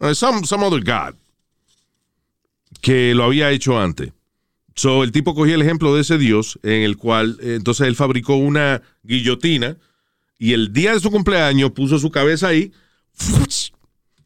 Uh, 0.00 0.14
some, 0.14 0.44
some 0.44 0.64
other 0.64 0.82
god 0.82 1.14
que 2.80 3.14
lo 3.14 3.24
había 3.24 3.50
hecho 3.50 3.80
antes. 3.80 4.12
So, 4.74 5.04
el 5.04 5.12
tipo 5.12 5.34
cogía 5.34 5.54
el 5.54 5.62
ejemplo 5.62 5.94
de 5.94 6.00
ese 6.00 6.18
dios 6.18 6.58
en 6.62 6.82
el 6.82 6.96
cual 6.96 7.38
eh, 7.40 7.54
entonces 7.56 7.86
él 7.86 7.94
fabricó 7.94 8.36
una 8.36 8.82
guillotina 9.02 9.76
y 10.38 10.54
el 10.54 10.72
día 10.72 10.94
de 10.94 11.00
su 11.00 11.10
cumpleaños 11.10 11.70
puso 11.72 11.98
su 11.98 12.10
cabeza 12.10 12.48
ahí 12.48 12.72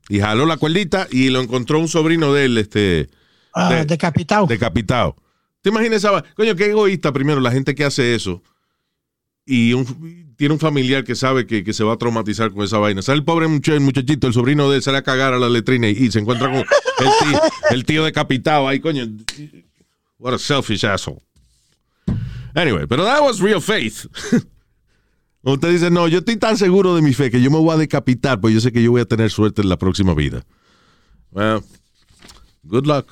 y 0.09 0.20
jaló 0.20 0.46
la 0.46 0.57
cuerdita 0.57 1.07
y 1.11 1.30
lo 1.30 1.40
encontró 1.40 1.78
un 1.80 1.88
sobrino 1.88 2.32
de 2.32 2.44
él, 2.44 2.59
este, 2.59 3.09
Ah, 3.54 3.72
De- 3.72 3.84
decapitado. 3.86 4.46
decapitado. 4.46 5.16
¿Te 5.62 5.70
imaginas 5.70 5.98
esa? 6.04 6.22
Coño, 6.34 6.54
qué 6.54 6.66
egoísta 6.66 7.12
primero 7.12 7.40
la 7.40 7.50
gente 7.50 7.74
que 7.74 7.84
hace 7.84 8.14
eso 8.14 8.42
y 9.46 9.72
un- 9.72 10.34
tiene 10.36 10.52
un 10.54 10.61
familiar 10.61 11.02
que 11.04 11.14
sabe 11.14 11.46
que, 11.46 11.64
que 11.64 11.72
se 11.72 11.82
va 11.82 11.94
a 11.94 11.96
traumatizar 11.96 12.50
con 12.52 12.62
esa 12.64 12.76
vaina. 12.78 13.00
Sale 13.00 13.18
el 13.18 13.24
pobre 13.24 13.46
el 13.46 13.80
muchachito, 13.80 14.26
el 14.26 14.34
sobrino 14.34 14.68
de 14.70 14.76
él, 14.76 14.82
sale 14.82 14.98
a 14.98 15.02
cagar 15.02 15.32
a 15.32 15.38
la 15.38 15.48
letrina 15.48 15.88
y, 15.88 15.92
y 15.92 16.11
se 16.12 16.18
encuentra 16.18 16.48
con 16.48 16.57
el 16.59 16.64
tío, 17.30 17.40
el 17.70 17.84
tío 17.86 18.04
decapitado 18.04 18.68
ahí, 18.68 18.78
coño. 18.80 19.07
What 20.18 20.34
a 20.34 20.38
selfish 20.38 20.84
asshole. 20.84 21.20
Anyway, 22.54 22.86
pero 22.86 23.04
that 23.04 23.22
was 23.22 23.40
real 23.40 23.61
faith. 23.61 24.07
Usted 25.53 25.70
dice, 25.70 25.90
no, 25.92 26.09
yo 26.09 26.18
estoy 26.18 26.36
tan 26.38 26.57
seguro 26.57 26.97
de 26.97 27.03
mi 27.03 27.14
fe 27.14 27.30
que 27.30 27.40
yo 27.40 27.53
me 27.53 27.59
voy 27.59 27.72
a 27.72 27.76
decapitar, 27.76 28.40
pues 28.40 28.53
yo 28.53 28.61
sé 28.61 28.72
que 28.72 28.82
yo 28.82 28.90
voy 28.90 29.01
a 29.01 29.05
tener 29.05 29.30
suerte 29.30 29.62
en 29.62 29.68
la 29.68 29.76
próxima 29.76 30.12
vida. 30.12 30.44
Well, 31.30 31.62
good 32.64 32.84
luck. 32.86 33.07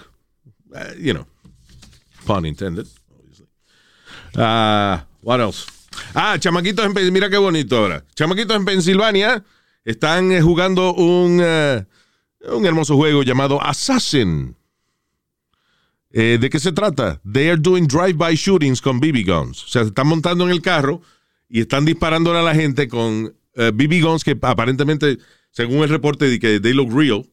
Uh, 0.72 0.98
you 0.98 1.12
know, 1.12 1.24
pun 2.26 2.44
intended, 2.44 2.88
obviously. 3.16 3.46
Ah, 4.36 5.06
what 5.22 5.38
else? 5.38 5.64
Ah, 6.12 6.36
chamaquitos 6.36 6.84
en 6.84 7.12
mira 7.12 7.30
qué 7.30 7.38
bonito 7.38 7.76
ahora. 7.76 8.04
Chamaquitos 8.16 8.56
en 8.56 8.64
Pensilvania 8.64 9.44
están 9.84 10.32
eh, 10.32 10.42
jugando 10.42 10.92
un, 10.92 11.38
eh, 11.40 11.86
un 12.50 12.66
hermoso 12.66 12.96
juego 12.96 13.22
llamado 13.22 13.62
Assassin. 13.62 14.56
Eh, 16.10 16.38
¿De 16.40 16.50
qué 16.50 16.58
se 16.58 16.72
trata? 16.72 17.20
They 17.32 17.48
are 17.48 17.60
doing 17.60 17.86
drive-by 17.86 18.34
shootings 18.34 18.80
con 18.80 18.98
BB 18.98 19.24
guns. 19.24 19.62
O 19.62 19.68
sea, 19.68 19.82
se 19.82 19.88
están 19.90 20.08
montando 20.08 20.44
en 20.44 20.50
el 20.50 20.62
carro 20.62 21.00
y 21.48 21.60
están 21.60 21.84
disparando 21.84 22.36
a 22.36 22.42
la 22.42 22.54
gente 22.54 22.88
con 22.88 23.34
eh, 23.54 23.70
BB 23.72 24.02
guns 24.02 24.24
que 24.24 24.36
aparentemente, 24.40 25.18
según 25.50 25.82
el 25.82 25.88
reporte, 25.88 26.28
de 26.28 26.38
que 26.38 26.60
they 26.60 26.72
look 26.72 26.92
real. 26.92 27.24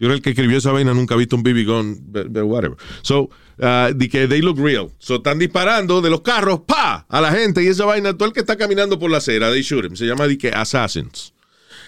Yo 0.00 0.08
que 0.08 0.14
el 0.14 0.22
que 0.22 0.30
escribió 0.30 0.58
esa 0.58 0.70
vaina 0.70 0.94
nunca 0.94 1.14
ha 1.14 1.18
visto 1.18 1.34
un 1.34 1.42
BB 1.42 1.64
gun, 1.66 1.98
but, 2.00 2.28
but 2.28 2.44
whatever. 2.44 2.76
So, 3.02 3.30
uh, 3.58 3.92
de 3.92 4.08
que 4.08 4.28
they 4.28 4.40
look 4.40 4.58
real. 4.58 4.92
So, 4.98 5.16
están 5.16 5.40
disparando 5.40 6.00
de 6.00 6.08
los 6.08 6.20
carros, 6.20 6.60
pa, 6.60 7.04
a 7.08 7.20
la 7.20 7.32
gente 7.32 7.64
y 7.64 7.66
esa 7.66 7.84
vaina, 7.84 8.16
todo 8.16 8.28
el 8.28 8.32
que 8.32 8.40
está 8.40 8.56
caminando 8.56 8.98
por 8.98 9.10
la 9.10 9.18
acera, 9.18 9.50
they 9.50 9.62
shoot 9.62 9.84
him. 9.84 9.96
Se 9.96 10.06
llama 10.06 10.28
de 10.28 10.38
que 10.38 10.50
assassins. 10.50 11.34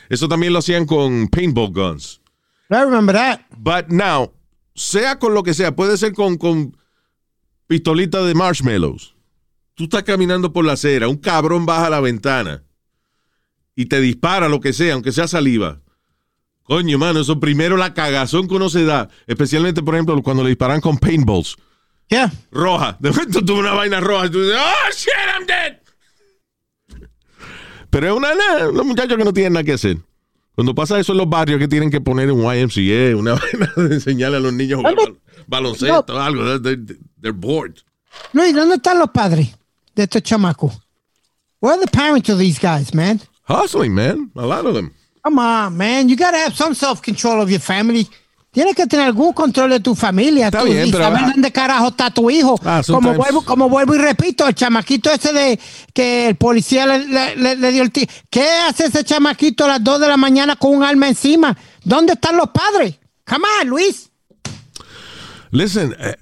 Eso 0.09 0.27
también 0.27 0.53
lo 0.53 0.59
hacían 0.59 0.87
con 0.87 1.29
paintball 1.29 1.73
guns. 1.73 2.21
I 2.69 2.83
remember 2.83 3.15
that. 3.15 3.43
But 3.57 3.91
now, 3.91 4.33
sea 4.75 5.21
con 5.21 5.33
lo 5.33 5.45
que 5.45 5.55
sea, 5.55 5.77
puede 5.77 5.97
ser 5.97 6.13
con, 6.13 6.37
con 6.37 6.77
pistolita 7.69 8.25
de 8.25 8.35
marshmallows. 8.35 9.15
Tú 9.81 9.85
estás 9.85 10.03
caminando 10.03 10.53
por 10.53 10.63
la 10.67 10.75
acera, 10.75 11.09
un 11.09 11.17
cabrón 11.17 11.65
baja 11.65 11.89
la 11.89 12.01
ventana 12.01 12.63
y 13.75 13.87
te 13.87 13.99
dispara 13.99 14.47
lo 14.47 14.61
que 14.61 14.75
sea, 14.75 14.93
aunque 14.93 15.11
sea 15.11 15.27
saliva. 15.27 15.81
Coño, 16.65 16.99
mano, 16.99 17.21
eso 17.21 17.41
primero 17.41 17.79
la 17.79 17.95
cagazón 17.95 18.47
que 18.47 18.57
uno 18.57 18.69
se 18.69 18.85
da, 18.85 19.09
especialmente, 19.27 19.83
por 19.83 19.95
ejemplo, 19.95 20.23
cuando 20.23 20.43
le 20.43 20.51
disparan 20.51 20.83
con 20.83 20.99
paintballs. 20.99 21.57
Yeah. 22.09 22.31
Roja. 22.51 22.99
De 23.01 23.09
momento 23.11 23.43
tuvo 23.43 23.61
una 23.61 23.73
vaina 23.73 24.01
roja 24.01 24.27
y 24.27 24.31
tú 24.31 24.43
dices, 24.43 24.59
¡Oh, 24.61 24.93
shit, 24.93 25.09
I'm 25.39 25.47
dead! 25.47 25.79
Pero 27.89 28.07
es 28.09 28.13
una, 28.13 28.33
una- 28.35 28.69
unos 28.69 28.85
muchachos 28.85 29.17
que 29.17 29.25
no 29.25 29.33
tienen 29.33 29.55
nada 29.55 29.65
que 29.65 29.73
hacer. 29.73 29.97
Cuando 30.55 30.75
pasa 30.75 31.01
eso 31.01 31.13
en 31.13 31.19
los 31.19 31.29
barrios 31.31 31.59
que 31.59 31.69
tienen 31.69 31.91
que 31.91 32.03
poner 32.03 32.31
un 32.31 32.43
YMCA, 32.43 33.17
una 33.17 33.33
vaina 33.41 33.73
de 33.77 33.95
enseñarle 33.95 34.37
a 34.37 34.41
los 34.41 34.53
niños 34.53 34.85
a 34.85 34.91
jugar 34.91 35.15
baloncesto 35.47 36.21
algo. 36.21 36.43
They're, 36.61 36.77
they're- 36.85 36.99
they're 37.23 37.33
bored. 37.33 37.77
Luis, 38.35 38.55
¿dónde 38.55 38.75
están 38.75 38.99
los 38.99 39.09
padres 39.11 39.57
de 39.95 40.03
estos 40.05 40.23
chamacos? 40.23 40.73
Where 41.61 41.75
are 41.75 41.81
the 41.85 41.91
parents 41.91 42.29
of 42.31 42.39
these 42.39 42.59
guys, 42.59 42.95
man? 42.95 43.21
Hustling, 43.49 43.95
man. 43.95 44.31
A 44.37 44.47
lot 44.47 44.65
of 44.67 44.75
them. 44.75 44.93
Come 45.25 45.39
on, 45.39 45.77
man. 45.77 46.09
You 46.09 46.17
gotta 46.17 46.39
have 46.39 46.55
some 46.57 46.75
self-control 46.75 47.41
of 47.43 47.51
your 47.51 47.61
family. 47.61 48.09
Tienes 48.53 48.75
que 48.75 48.85
tener 48.87 49.07
algún 49.07 49.33
control 49.33 49.71
de 49.71 49.79
tu 49.81 49.95
familia. 49.95 50.47
Está 50.49 50.61
tú, 50.61 50.65
bien, 50.67 50.89
y 50.89 50.91
pero- 50.91 51.05
saber 51.05 51.21
dónde 51.35 51.53
carajo 51.53 51.89
está 51.89 52.11
tu 52.11 52.31
hijo. 52.31 52.59
Ah, 52.65 52.83
como, 52.85 53.15
vuelvo, 53.15 53.43
como 53.45 53.69
vuelvo 53.69 53.95
y 53.95 53.99
repito, 53.99 54.47
el 54.49 54.55
chamaquito 54.57 55.09
ese 55.13 55.33
de 55.33 55.61
que 55.95 56.27
el 56.29 56.35
policía 56.37 56.85
le, 56.87 57.07
le- 57.07 57.37
le- 57.37 57.57
le 57.57 57.71
dio 57.73 57.83
el 57.83 57.93
tiro. 57.93 58.11
¿Qué 58.29 58.43
hace 58.69 58.87
ese 58.87 59.05
chamaquito 59.05 59.67
a 59.67 59.69
las 59.69 59.85
2 59.85 60.01
de 60.01 60.09
la 60.09 60.17
mañana 60.17 60.57
con 60.57 60.75
un 60.75 60.83
arma 60.83 61.07
encima? 61.09 61.57
¿Dónde 61.85 62.15
están 62.15 62.37
los 62.37 62.49
padres? 62.51 62.99
Come 63.25 63.45
on, 63.63 63.69
Luis. 63.69 64.11
Listen, 65.53 65.95
eh, 65.99 66.17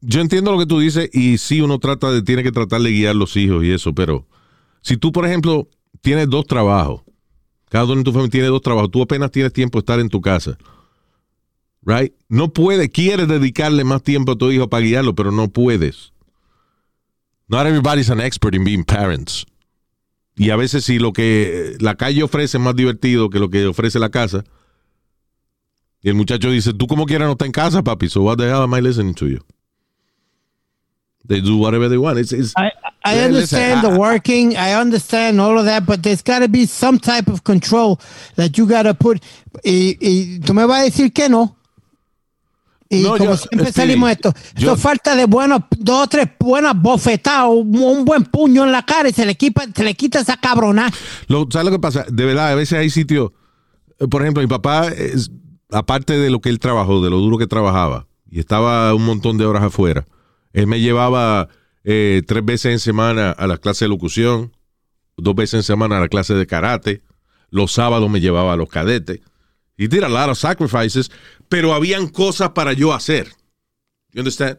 yo 0.00 0.20
entiendo 0.20 0.52
lo 0.52 0.58
que 0.58 0.66
tú 0.66 0.78
dices 0.80 1.10
y 1.12 1.38
sí 1.38 1.60
uno 1.60 1.78
trata 1.78 2.10
de, 2.10 2.22
tiene 2.22 2.42
que 2.42 2.52
tratar 2.52 2.80
de 2.80 2.90
guiar 2.90 3.16
los 3.16 3.36
hijos 3.36 3.64
y 3.64 3.72
eso, 3.72 3.94
pero 3.94 4.26
si 4.82 4.96
tú, 4.96 5.12
por 5.12 5.26
ejemplo, 5.26 5.68
tienes 6.00 6.28
dos 6.28 6.46
trabajos, 6.46 7.02
cada 7.68 7.84
uno 7.84 7.94
en 7.94 8.04
tu 8.04 8.12
familia 8.12 8.30
tiene 8.30 8.46
dos 8.48 8.62
trabajos, 8.62 8.90
tú 8.90 9.02
apenas 9.02 9.30
tienes 9.30 9.52
tiempo 9.52 9.78
de 9.78 9.80
estar 9.80 10.00
en 10.00 10.08
tu 10.08 10.20
casa, 10.20 10.56
right? 11.82 12.12
No 12.28 12.52
puedes, 12.52 12.88
quieres 12.90 13.28
dedicarle 13.28 13.84
más 13.84 14.02
tiempo 14.02 14.32
a 14.32 14.36
tu 14.36 14.50
hijo 14.50 14.68
para 14.68 14.84
guiarlo, 14.84 15.14
pero 15.14 15.32
no 15.32 15.48
puedes. 15.48 16.12
Not 17.48 17.66
everybody's 17.66 18.10
an 18.10 18.20
expert 18.20 18.54
in 18.54 18.64
being 18.64 18.84
parents. 18.84 19.46
Y 20.36 20.50
a 20.50 20.56
veces 20.56 20.84
si 20.84 20.98
lo 20.98 21.12
que 21.12 21.76
la 21.80 21.96
calle 21.96 22.22
ofrece 22.22 22.58
es 22.58 22.62
más 22.62 22.76
divertido 22.76 23.28
que 23.28 23.40
lo 23.40 23.50
que 23.50 23.66
ofrece 23.66 23.98
la 23.98 24.10
casa, 24.10 24.44
y 26.00 26.08
el 26.08 26.14
muchacho 26.14 26.50
dice, 26.50 26.72
tú 26.74 26.86
como 26.86 27.06
quieras 27.06 27.26
no 27.26 27.32
estás 27.32 27.46
en 27.46 27.52
casa, 27.52 27.82
papi, 27.82 28.08
so 28.08 28.22
what 28.22 28.36
the 28.36 28.44
hell 28.44 28.62
am 28.62 28.72
I 28.74 28.80
listening 28.80 29.14
to 29.14 29.26
you? 29.26 29.38
They 31.28 31.40
do 31.40 31.56
whatever 31.58 31.88
they 31.88 31.98
want. 31.98 32.18
It's, 32.18 32.32
it's, 32.32 32.52
I, 32.56 32.70
I 33.04 33.18
understand 33.20 33.82
listen, 33.82 33.94
the 33.94 34.00
working. 34.00 34.56
I 34.56 34.72
understand 34.74 35.38
all 35.40 35.58
of 35.58 35.66
that, 35.66 35.84
but 35.84 36.02
there's 36.02 36.22
got 36.22 36.38
to 36.40 36.48
be 36.48 36.66
some 36.66 36.98
type 36.98 37.28
of 37.28 37.44
control 37.44 38.00
that 38.36 38.56
you 38.56 38.66
got 38.66 38.84
to 38.84 38.94
put. 38.94 39.22
Y, 39.64 39.96
y 40.00 40.38
tú 40.40 40.54
me 40.54 40.64
vas 40.64 40.80
a 40.80 40.84
decir 40.84 41.12
que 41.12 41.28
no. 41.28 41.54
Y 42.90 43.02
No, 43.02 43.18
como 43.18 43.32
yo- 43.32 43.36
siempre 43.36 43.70
salimos 43.70 44.10
esto, 44.10 44.32
yo- 44.56 44.72
esto 44.72 44.76
falta 44.80 45.14
de 45.14 45.26
buenos, 45.26 45.60
dos 45.76 46.04
o 46.04 46.06
tres 46.06 46.26
buenas 46.40 46.72
bofetadas, 46.80 47.50
un, 47.50 47.76
un 47.78 48.04
buen 48.06 48.24
puño 48.24 48.64
en 48.64 48.72
la 48.72 48.82
cara 48.86 49.10
y 49.10 49.12
se 49.12 49.26
le 49.26 49.34
quita, 49.34 49.66
se 49.76 49.84
le 49.84 49.92
quita 49.94 50.20
esa 50.20 50.38
cabrona. 50.38 50.90
Lo, 51.26 51.46
¿Sabes 51.50 51.66
lo 51.66 51.70
que 51.72 51.78
pasa? 51.78 52.06
De 52.10 52.24
verdad, 52.24 52.48
a 52.50 52.54
veces 52.54 52.78
hay 52.78 52.88
sitios. 52.88 53.32
eh, 53.98 54.08
Por 54.08 54.22
ejemplo, 54.22 54.42
mi 54.42 54.46
papá, 54.48 54.88
es- 54.88 55.30
aparte 55.70 56.16
de 56.18 56.30
lo 56.30 56.40
que 56.40 56.48
él 56.48 56.58
trabajó, 56.58 57.02
de 57.04 57.10
lo 57.10 57.18
duro 57.18 57.36
que 57.36 57.46
trabajaba, 57.46 58.06
y 58.30 58.40
estaba 58.40 58.94
un 58.94 59.04
montón 59.04 59.36
de 59.36 59.44
horas 59.44 59.64
afuera, 59.64 60.06
él 60.52 60.66
me 60.66 60.80
llevaba 60.80 61.48
eh, 61.84 62.22
tres 62.26 62.44
veces 62.44 62.72
en 62.72 62.78
semana 62.78 63.30
a 63.30 63.46
la 63.46 63.58
clase 63.58 63.84
de 63.84 63.88
locución, 63.88 64.56
dos 65.16 65.34
veces 65.34 65.54
en 65.54 65.62
semana 65.62 65.98
a 65.98 66.00
la 66.00 66.08
clase 66.08 66.34
de 66.34 66.46
karate, 66.46 67.02
los 67.50 67.72
sábados 67.72 68.10
me 68.10 68.20
llevaba 68.20 68.52
a 68.52 68.56
los 68.56 68.68
cadetes. 68.68 69.20
He 69.76 69.88
did 69.88 70.02
a 70.02 70.08
lot 70.08 70.28
of 70.28 70.38
sacrifices, 70.38 71.10
pero 71.48 71.72
habían 71.72 72.08
cosas 72.08 72.50
para 72.50 72.72
yo 72.72 72.92
hacer. 72.92 73.28
You 74.12 74.20
understand? 74.20 74.58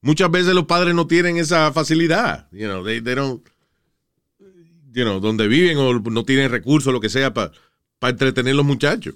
Muchas 0.00 0.30
veces 0.30 0.54
los 0.54 0.64
padres 0.64 0.94
no 0.94 1.06
tienen 1.06 1.36
esa 1.36 1.72
facilidad. 1.72 2.48
You 2.50 2.66
know, 2.66 2.84
they, 2.84 3.00
they 3.00 3.14
don't 3.14 3.46
you 4.92 5.04
know, 5.04 5.20
donde 5.20 5.48
viven 5.48 5.78
o 5.78 5.98
no 5.98 6.24
tienen 6.24 6.50
recursos, 6.50 6.92
lo 6.92 7.00
que 7.00 7.08
sea, 7.08 7.32
para 7.32 7.52
entretener 8.02 8.54
los 8.54 8.64
muchachos. 8.64 9.14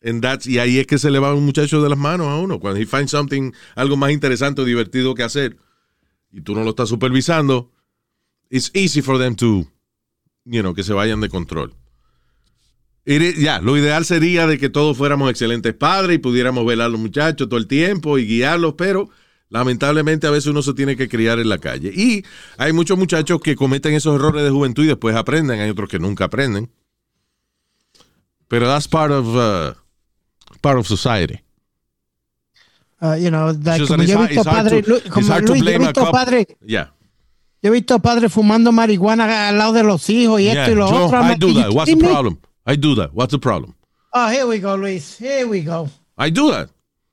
Y 0.00 0.58
ahí 0.58 0.78
es 0.78 0.86
que 0.86 0.98
se 0.98 1.10
le 1.10 1.18
va 1.18 1.34
un 1.34 1.44
muchacho 1.44 1.82
de 1.82 1.88
las 1.88 1.98
manos 1.98 2.28
a 2.28 2.36
uno. 2.36 2.60
Cuando 2.60 2.80
he 2.80 2.86
finds 2.86 3.10
something, 3.10 3.52
algo 3.74 3.96
más 3.96 4.12
interesante 4.12 4.62
o 4.62 4.64
divertido 4.64 5.14
que 5.14 5.22
hacer, 5.22 5.56
y 6.30 6.40
tú 6.40 6.54
no 6.54 6.62
lo 6.62 6.70
estás 6.70 6.88
supervisando, 6.88 7.70
it's 8.50 8.70
easy 8.74 9.02
for 9.02 9.18
them 9.18 9.34
to, 9.34 9.66
you 10.44 10.60
know, 10.60 10.74
que 10.74 10.82
se 10.82 10.92
vayan 10.92 11.20
de 11.20 11.28
control. 11.28 11.74
Ya, 13.06 13.60
lo 13.60 13.76
ideal 13.78 14.04
sería 14.04 14.46
de 14.46 14.58
que 14.58 14.68
todos 14.68 14.96
fuéramos 14.96 15.30
excelentes 15.30 15.72
padres 15.72 16.16
y 16.16 16.18
pudiéramos 16.18 16.66
velar 16.66 16.86
a 16.86 16.90
los 16.90 17.00
muchachos 17.00 17.48
todo 17.48 17.58
el 17.58 17.66
tiempo 17.66 18.18
y 18.18 18.26
guiarlos, 18.26 18.74
pero 18.76 19.08
lamentablemente 19.48 20.26
a 20.26 20.30
veces 20.30 20.48
uno 20.48 20.60
se 20.60 20.74
tiene 20.74 20.94
que 20.94 21.08
criar 21.08 21.38
en 21.38 21.48
la 21.48 21.56
calle. 21.56 21.90
Y 21.94 22.22
hay 22.58 22.74
muchos 22.74 22.98
muchachos 22.98 23.40
que 23.40 23.56
cometen 23.56 23.94
esos 23.94 24.14
errores 24.14 24.44
de 24.44 24.50
juventud 24.50 24.84
y 24.84 24.88
después 24.88 25.16
aprenden, 25.16 25.58
hay 25.58 25.70
otros 25.70 25.88
que 25.88 25.98
nunca 25.98 26.24
aprenden. 26.26 26.70
Pero 28.46 28.66
that's 28.66 28.88
part 28.88 29.10
of, 29.10 29.26
uh, 29.26 29.74
part 30.60 30.78
of 30.78 30.86
society. 30.86 31.40
Uh, 33.00 33.14
you 33.14 33.30
know, 33.30 33.52
like, 33.62 33.86
como 33.86 34.02
yo 34.02 34.18
he 34.22 34.26
visto 34.26 34.42
hard 34.44 36.12
padre, 36.12 36.46
Yeah. 36.66 36.88
yo 37.62 37.70
he 37.70 37.70
visto 37.70 37.98
padres 38.00 38.32
fumando 38.32 38.72
marihuana 38.72 39.48
al 39.48 39.56
lado 39.58 39.72
de 39.72 39.84
los 39.84 40.08
hijos 40.10 40.40
y 40.40 40.44
Yeah. 40.44 40.62
esto 40.64 40.72
y 40.72 40.74
lo 40.74 40.88
Joe, 40.88 41.04
otro. 41.06 41.20
I 41.22 41.34
do 41.36 41.48
"You 41.48 41.54
that. 41.54 41.70
What's 41.72 41.86
the 41.86 41.94
kidding 41.94 42.08
me?" 42.08 42.12
problem? 42.12 42.38
I 42.66 42.76
do 42.76 42.94
that. 42.96 43.10
What's 43.14 43.30
the 43.30 43.38
problem? 43.38 43.74
Oh, 44.12 44.28
here 44.28 44.46
we 44.46 44.58
go, 44.58 44.74
Luis. 44.76 45.16
Here 45.18 45.46
we 45.46 45.60
go. 45.62 45.88
I 46.16 46.30
do 46.30 46.50
that. 46.50 46.70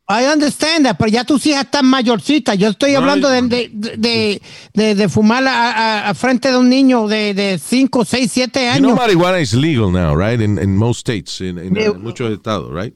I 0.08 0.26
understand 0.26 0.86
that, 0.86 0.98
pero 0.98 1.10
ya 1.10 1.24
tus 1.24 1.46
hijas 1.46 1.66
están 1.66 1.86
mayorcitas. 1.86 2.58
Yo 2.58 2.70
estoy 2.70 2.94
hablando 2.96 3.28
de, 3.30 3.42
de, 3.98 4.42
de, 4.74 4.96
de- 4.96 5.10
fumar 5.10 5.44
a, 5.48 5.72
a- 5.72 6.10
a 6.10 6.14
frente 6.14 6.50
de 6.52 6.58
un 6.58 6.70
niño 6.70 7.08
de, 7.08 7.34
de 7.34 7.58
5, 7.60 8.06
6, 8.06 8.32
7 8.32 8.60
You 8.62 8.70
años. 8.72 8.82
know 8.82 8.96
marijuana 8.96 9.40
is 9.40 9.54
legal 9.56 9.92
now, 9.92 10.16
right? 10.16 10.40
In, 10.42 10.58
in 10.60 10.78
most 10.78 11.00
states, 11.00 11.42
in, 11.42 11.58
in, 11.58 11.76
uh, 11.76 11.80
Yeah. 11.82 11.94
muchos 11.94 12.32
estados, 12.32 12.72
right? 12.72 12.94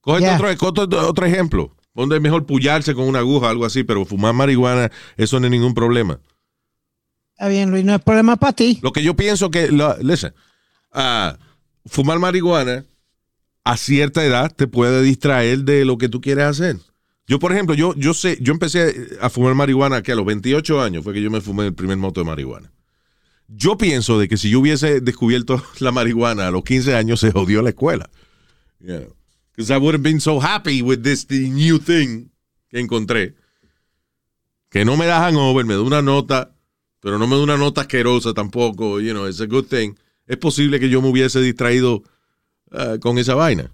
Coge 0.00 0.20
Yeah. 0.20 0.36
otro, 0.36 0.48
otro, 0.84 1.08
otro 1.08 1.26
ejemplo. 1.26 1.76
Donde 1.94 2.16
es 2.16 2.22
mejor 2.22 2.46
pullarse 2.46 2.94
con 2.94 3.04
una 3.08 3.18
aguja, 3.18 3.50
algo 3.50 3.66
así, 3.66 3.82
pero 3.84 4.04
fumar 4.04 4.32
marihuana, 4.32 4.90
eso 5.16 5.38
no 5.40 5.46
es 5.46 5.50
ningún 5.50 5.74
problema. 5.74 6.20
Está 7.32 7.48
bien, 7.48 7.70
Luis, 7.70 7.84
no 7.84 7.94
es 7.94 8.00
problema 8.02 8.36
para 8.36 8.52
ti. 8.52 8.78
Lo 8.82 8.92
que 8.92 9.02
yo 9.02 9.14
pienso 9.16 9.50
que, 9.50 9.68
lo- 9.68 9.96
listen, 9.98 10.32
ah, 10.92 11.36
fumar 11.86 12.18
marihuana 12.18 12.84
a 13.64 13.76
cierta 13.76 14.24
edad 14.24 14.54
te 14.54 14.66
puede 14.66 15.02
distraer 15.02 15.60
de 15.64 15.84
lo 15.84 15.98
que 15.98 16.08
tú 16.08 16.20
quieres 16.20 16.44
hacer. 16.44 16.76
Yo, 17.26 17.38
por 17.38 17.52
ejemplo, 17.52 17.74
yo, 17.74 17.94
yo 17.96 18.14
sé, 18.14 18.38
yo 18.40 18.52
empecé 18.52 19.08
a 19.20 19.28
fumar 19.30 19.54
marihuana 19.54 20.02
que 20.02 20.12
a 20.12 20.16
los 20.16 20.24
28 20.26 20.80
años 20.80 21.04
fue 21.04 21.12
que 21.12 21.22
yo 21.22 21.30
me 21.30 21.40
fumé 21.40 21.66
el 21.66 21.74
primer 21.74 21.96
moto 21.96 22.20
de 22.20 22.26
marihuana. 22.26 22.70
Yo 23.48 23.76
pienso 23.76 24.18
de 24.18 24.28
que 24.28 24.36
si 24.36 24.48
yo 24.50 24.60
hubiese 24.60 25.00
descubierto 25.00 25.62
la 25.80 25.92
marihuana 25.92 26.48
a 26.48 26.50
los 26.50 26.62
15 26.62 26.94
años 26.94 27.20
se 27.20 27.32
jodió 27.32 27.62
la 27.62 27.70
escuela. 27.70 28.08
Because 29.54 29.70
I 29.70 29.78
would 29.78 29.94
have 29.94 30.02
been 30.02 30.20
so 30.20 30.38
happy 30.40 30.80
with 30.82 31.02
this 31.02 31.26
new 31.30 31.78
thing 31.78 32.30
que 32.70 32.78
encontré. 32.80 33.34
que 34.70 34.84
no 34.84 34.96
me 34.96 35.04
da 35.06 35.18
hangover, 35.26 35.64
me 35.64 35.74
da 35.74 35.80
una 35.82 36.00
nota, 36.00 36.52
pero 37.00 37.18
no 37.18 37.26
me 37.26 37.36
da 37.36 37.42
una 37.42 37.56
nota 37.56 37.80
asquerosa 37.82 38.32
tampoco, 38.34 39.00
you 39.00 39.12
know, 39.12 39.26
it's 39.26 39.40
a 39.40 39.46
good 39.46 39.64
thing. 39.66 39.94
Es 40.28 40.36
posible 40.36 40.78
que 40.78 40.88
yo 40.88 41.02
me 41.02 41.08
hubiese 41.08 41.40
distraído 41.40 42.04
ah, 42.70 42.96
con 43.00 43.18
esa 43.18 43.34
vaina. 43.34 43.70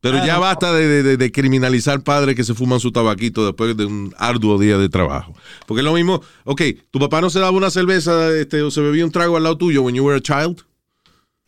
Pero 0.00 0.24
ya 0.24 0.38
basta 0.38 0.72
de, 0.72 0.86
de- 0.86 1.02
de- 1.02 1.16
de 1.16 1.32
criminalizar 1.32 2.02
padres 2.04 2.36
que 2.36 2.44
se 2.44 2.54
fuman 2.54 2.78
su 2.78 2.92
tabaquito 2.92 3.44
después 3.44 3.76
de 3.76 3.84
un 3.84 4.14
arduo 4.16 4.56
día 4.58 4.78
de 4.78 4.88
trabajo. 4.88 5.34
Porque 5.66 5.80
es 5.80 5.84
lo 5.84 5.92
mismo, 5.92 6.22
ok, 6.44 6.62
tu 6.92 7.00
papá 7.00 7.20
no 7.20 7.30
se 7.30 7.40
daba 7.40 7.50
una 7.50 7.68
cerveza 7.68 8.30
este, 8.34 8.62
o 8.62 8.70
se 8.70 8.80
bebía 8.80 9.04
un 9.04 9.10
trago 9.10 9.36
al 9.36 9.42
lado 9.42 9.58
tuyo 9.58 9.82
when 9.82 9.94
you 9.96 10.04
were 10.04 10.16
a 10.16 10.20
child. 10.22 10.64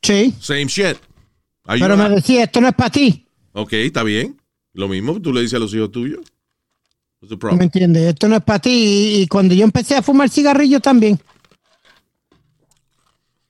Sí. 0.03 0.35
Same 0.41 0.67
shit. 0.67 0.97
Pero 1.79 1.97
me 1.97 2.09
decía, 2.09 2.45
esto 2.45 2.61
no 2.61 2.69
es 2.69 2.75
para 2.75 2.91
ti. 2.91 3.27
Ok, 3.53 3.73
está 3.75 4.03
bien. 4.03 4.41
Lo 4.73 4.89
mismo 4.89 5.21
tú 5.21 5.33
le 5.33 5.41
dices 5.41 5.55
a 5.55 5.59
los 5.59 5.75
hijos 5.75 5.91
tuyos. 5.91 6.21
The 7.29 7.37
¿Me 7.55 7.65
entiendes? 7.65 8.03
Esto 8.05 8.29
no 8.29 8.37
es 8.37 8.43
para 8.43 8.61
ti. 8.61 8.71
Y, 8.71 9.23
y 9.23 9.27
cuando 9.27 9.55
yo 9.55 9.65
empecé 9.65 9.95
a 9.95 10.03
fumar 10.03 10.31
cigarrillo 10.31 10.81
también, 10.81 11.21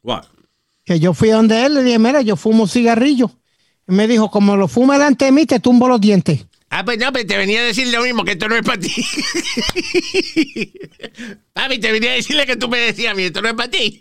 What? 0.03 0.25
que 0.85 0.99
yo 0.99 1.14
fui 1.14 1.31
a 1.31 1.37
donde 1.37 1.64
él, 1.64 1.75
le 1.75 1.85
dije, 1.85 1.99
mira, 1.99 2.21
yo 2.23 2.35
fumo 2.37 2.66
cigarrillo. 2.66 3.31
Y 3.89 3.93
me 3.93 4.09
dijo, 4.09 4.31
como 4.31 4.57
lo 4.57 4.66
fuma 4.66 4.95
delante 4.95 5.27
de 5.27 5.33
mí, 5.33 5.47
te 5.47 5.61
tumbo 5.61 5.87
los 5.89 6.01
dientes. 6.01 6.47
Ah, 6.71 6.85
pues 6.85 6.99
no, 6.99 7.12
pues 7.12 7.27
te 7.27 7.37
venía 7.37 7.61
a 7.61 7.64
decir 7.64 7.89
lo 7.89 8.03
mismo, 8.03 8.25
que 8.25 8.33
esto 8.33 8.49
no 8.49 8.57
es 8.57 8.62
para 8.62 8.81
ti. 8.81 8.91
Papi, 11.53 11.79
te 11.79 11.93
venía 11.93 12.11
a 12.12 12.14
decirle 12.14 12.47
que 12.47 12.57
tú 12.57 12.68
me 12.68 12.79
decías 12.79 13.12
a 13.12 13.16
mí, 13.16 13.25
esto 13.25 13.43
no 13.43 13.49
es 13.49 13.55
para 13.55 13.71
ti. 13.71 13.99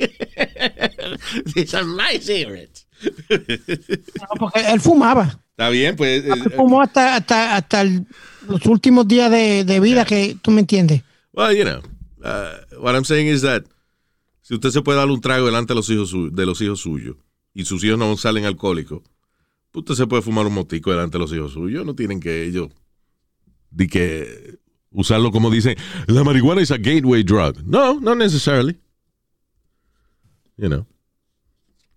These 1.53 1.77
are 1.77 1.85
my 1.85 2.19
cigarettes. 2.19 2.87
No, 3.29 4.27
porque 4.39 4.61
él 4.71 4.79
fumaba. 4.81 5.39
Está 5.51 5.69
bien, 5.69 5.95
pues. 5.95 6.23
eh, 6.25 6.29
Él 6.33 6.51
fumó 6.55 6.81
hasta, 6.81 7.15
hasta, 7.15 7.55
hasta 7.55 7.81
el- 7.81 8.05
los 8.47 8.65
últimos 8.65 9.07
días 9.07 9.29
de, 9.29 9.63
de 9.65 9.79
vida 9.79 10.05
que 10.05 10.37
tú 10.41 10.51
me 10.51 10.61
entiendes. 10.61 11.03
well, 11.33 11.55
you 11.55 11.63
know, 11.63 11.79
uh, 12.23 12.81
what 12.81 12.95
I'm 12.95 13.03
saying 13.05 13.27
is 13.27 13.41
that 13.41 13.63
si 14.41 14.55
usted 14.55 14.71
se 14.71 14.81
puede 14.81 14.97
dar 14.97 15.07
un 15.09 15.21
trago 15.21 15.45
delante 15.45 15.73
de 15.73 15.75
los 15.75 15.89
hijos, 15.89 16.13
de 16.33 16.45
los 16.45 16.59
hijos 16.61 16.79
suyos 16.79 17.15
y 17.53 17.65
sus 17.65 17.83
hijos 17.83 17.99
no 17.99 18.15
salen 18.17 18.45
alcohólicos, 18.45 19.01
pues 19.71 19.81
usted 19.83 19.95
se 19.95 20.07
puede 20.07 20.21
fumar 20.23 20.47
un 20.47 20.53
motico 20.53 20.89
delante 20.91 21.17
de 21.17 21.19
los 21.23 21.33
hijos 21.33 21.51
suyos. 21.53 21.85
No 21.85 21.93
tienen 21.93 22.19
que 22.19 22.45
ellos 22.45 22.69
de 23.69 23.87
que 23.87 24.57
usarlo 24.91 25.31
como 25.31 25.51
dicen, 25.51 25.75
la 26.07 26.23
marihuana 26.23 26.61
es 26.61 26.71
a 26.71 26.77
gateway 26.77 27.21
drug. 27.23 27.61
No, 27.65 27.99
not 27.99 28.17
necessarily. 28.17 28.79
You 30.57 30.67
know. 30.69 30.85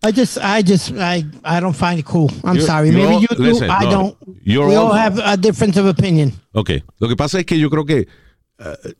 I 0.05 0.11
just, 0.11 0.39
I 0.39 0.63
just, 0.63 0.93
I, 0.99 1.25
I 1.45 1.61
don't 1.61 1.75
find 1.77 1.99
it 1.99 2.05
cool. 2.05 2.29
I'm 2.45 2.57
You're- 2.57 2.67
sorry. 2.67 2.91
Maybe 2.91 3.03
all- 3.15 3.21
you 3.23 3.29
do. 3.29 3.43
listen, 3.43 3.71
I 3.71 3.85
no. 3.85 3.91
don't. 3.91 4.17
We 4.45 4.57
all 4.57 4.75
all- 4.77 4.93
have 4.95 5.19
a 5.25 5.37
difference 5.37 5.77
of 5.79 5.87
opinion. 5.87 6.33
Ok, 6.53 6.71
lo 6.99 7.09
que 7.09 7.17
pasa 7.17 7.39
es 7.39 7.47
que 7.47 7.57
yo 7.59 7.71
creo 7.71 7.85
que 7.85 8.09
eh, 8.59 8.95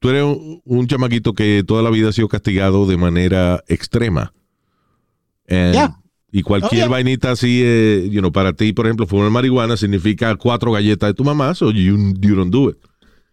tú 0.00 0.08
eres 0.08 0.22
un, 0.24 0.62
un 0.64 0.86
chamaquito 0.86 1.34
que 1.34 1.62
toda 1.66 1.82
la 1.82 1.90
vida 1.90 2.08
ha 2.08 2.12
sido 2.12 2.28
castigado 2.28 2.86
de 2.86 2.96
manera 2.96 3.62
extrema. 3.68 4.32
And- 5.48 5.74
Yeah. 5.74 5.96
Y 6.32 6.42
cualquier 6.42 6.72
Oh, 6.72 6.86
yeah. 6.86 6.88
vainita 6.88 7.30
así, 7.30 7.60
eh, 7.62 8.08
you 8.10 8.20
know, 8.20 8.32
para 8.32 8.52
ti, 8.52 8.72
por 8.72 8.86
ejemplo, 8.86 9.06
fumar 9.06 9.30
marihuana 9.30 9.76
significa 9.76 10.34
cuatro 10.34 10.72
galletas 10.72 11.10
de 11.10 11.14
tu 11.14 11.22
mamá, 11.22 11.54
so 11.54 11.70
you, 11.70 11.96
you 12.18 12.34
don't 12.34 12.50
do 12.50 12.70
it. 12.70 12.76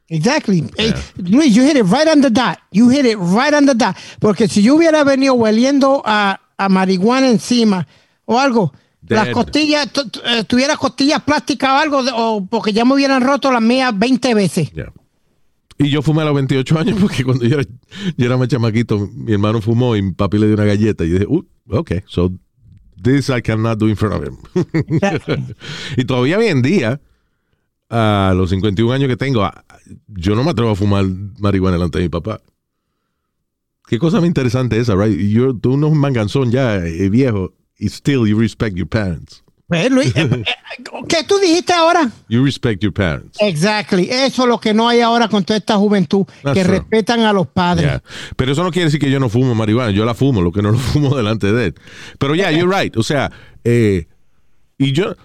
Exactly. 0.07 0.69
Hey, 0.77 0.93
Luis, 1.17 1.55
you 1.55 1.63
hit 1.63 1.77
it 1.77 1.85
right 1.85 2.07
on 2.07 2.21
the 2.21 2.29
dot. 2.29 2.59
You 2.71 2.89
hit 2.89 3.05
it 3.05 3.17
right 3.17 3.53
on 3.55 3.65
the 3.65 3.73
dot. 3.73 3.95
Porque 4.19 4.47
si 4.47 4.61
yo 4.61 4.75
hubiera 4.75 5.03
venido 5.03 5.33
hueliendo 5.33 6.03
a, 6.05 6.39
a 6.65 6.69
marihuana 6.69 7.29
encima 7.29 7.87
o 8.25 8.39
algo, 8.39 8.71
las 9.07 9.29
costillas, 9.29 9.89
eh, 10.25 10.43
tuviera 10.45 10.77
costillas 10.77 11.21
plásticas 11.23 11.69
o 11.71 11.77
algo, 11.77 12.01
o 12.15 12.45
porque 12.45 12.71
ya 12.71 12.85
me 12.85 12.93
hubieran 12.93 13.21
roto 13.21 13.51
las 13.51 13.61
mías 13.61 13.97
20 13.97 14.33
veces. 14.35 14.71
Yeah. 14.71 14.93
Y 15.79 15.89
yo 15.89 16.03
fumé 16.03 16.21
a 16.21 16.25
los 16.25 16.35
28 16.35 16.79
años 16.79 16.97
porque 17.01 17.23
cuando 17.23 17.45
yo 17.45 17.59
era, 17.59 17.69
yo 18.15 18.25
era 18.25 18.37
más 18.37 18.47
chamaquito, 18.47 19.09
mi 19.11 19.33
hermano 19.33 19.61
fumó 19.61 19.95
y 19.95 20.03
mi 20.03 20.11
papi 20.11 20.37
le 20.37 20.45
dio 20.45 20.55
una 20.55 20.65
galleta. 20.65 21.03
Y 21.03 21.09
yo 21.09 21.13
dije, 21.15 21.27
uh, 21.27 21.43
ok, 21.71 21.91
so 22.05 22.31
this 23.01 23.29
I 23.29 23.41
cannot 23.41 23.79
do 23.79 23.89
in 23.89 23.95
front 23.95 24.15
of 24.15 24.23
him. 24.23 24.37
y 25.97 26.05
todavía 26.05 26.37
hoy 26.37 26.45
en 26.45 26.61
día, 26.61 27.01
a 27.89 28.33
los 28.35 28.51
51 28.51 28.93
años 28.93 29.09
que 29.09 29.17
tengo, 29.17 29.49
yo 30.07 30.35
no 30.35 30.43
me 30.43 30.51
atrevo 30.51 30.69
a 30.69 30.75
fumar 30.75 31.05
marihuana 31.39 31.77
delante 31.77 31.97
de 31.97 32.05
mi 32.05 32.09
papá. 32.09 32.39
Qué 33.91 33.99
cosa 33.99 34.21
más 34.21 34.27
interesante 34.27 34.79
esa, 34.79 34.95
right? 34.95 35.19
You're, 35.19 35.53
tú 35.59 35.75
no 35.75 35.87
es 35.87 35.91
un 35.91 35.99
manganzón 35.99 36.49
ya, 36.49 36.77
eh, 36.77 37.09
viejo, 37.09 37.51
y 37.77 37.87
still 37.87 38.25
you 38.25 38.39
respect 38.39 38.77
your 38.77 38.87
parents. 38.87 39.43
Pues, 39.67 39.91
Luis, 39.91 40.15
eh, 40.15 40.29
eh, 40.31 40.83
¿Qué 41.09 41.25
tú 41.27 41.37
dijiste 41.39 41.73
ahora? 41.73 42.09
You 42.29 42.41
respect 42.41 42.81
your 42.81 42.93
parents. 42.93 43.37
Exactly. 43.41 44.07
Eso 44.09 44.43
es 44.43 44.47
lo 44.47 44.61
que 44.61 44.73
no 44.73 44.87
hay 44.87 45.01
ahora 45.01 45.27
con 45.27 45.43
toda 45.43 45.57
esta 45.57 45.75
juventud, 45.75 46.25
That's 46.41 46.57
que 46.57 46.63
true. 46.63 46.77
respetan 46.77 47.19
a 47.19 47.33
los 47.33 47.47
padres. 47.47 47.85
Yeah. 47.85 48.03
Pero 48.37 48.53
eso 48.53 48.63
no 48.63 48.71
quiere 48.71 48.85
decir 48.85 49.01
que 49.01 49.11
yo 49.11 49.19
no 49.19 49.27
fumo 49.27 49.53
marihuana. 49.55 49.91
Yo 49.91 50.05
la 50.05 50.13
fumo, 50.13 50.41
lo 50.41 50.53
que 50.53 50.61
no 50.61 50.71
lo 50.71 50.77
fumo 50.79 51.13
delante 51.17 51.51
de 51.51 51.65
él. 51.65 51.75
Pero 52.17 52.33
yeah, 52.33 52.49
you're 52.49 52.73
right. 52.73 52.95
O 52.95 53.03
sea, 53.03 53.29
eh, 53.65 54.07
y 54.77 54.93
yo. 54.93 55.17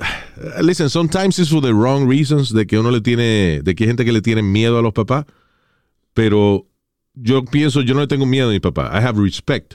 Listen, 0.60 0.90
sometimes 0.90 1.38
it's 1.38 1.48
for 1.48 1.62
the 1.62 1.72
wrong 1.72 2.06
reasons, 2.06 2.52
de 2.52 2.66
que 2.66 2.78
uno 2.78 2.90
le 2.90 3.00
tiene, 3.00 3.62
de 3.62 3.74
que 3.74 3.84
hay 3.84 3.88
gente 3.88 4.04
que 4.04 4.12
le 4.12 4.20
tiene 4.20 4.42
miedo 4.42 4.78
a 4.78 4.82
los 4.82 4.92
papás. 4.92 5.24
Pero 6.12 6.66
yo 7.22 7.44
pienso, 7.44 7.82
yo 7.82 7.94
no 7.94 8.00
le 8.00 8.06
tengo 8.06 8.26
miedo 8.26 8.48
a 8.48 8.52
mi 8.52 8.60
papá. 8.60 8.90
I 8.92 9.04
have 9.04 9.20
respect 9.20 9.74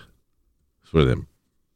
for 0.83 1.05
them. 1.05 1.27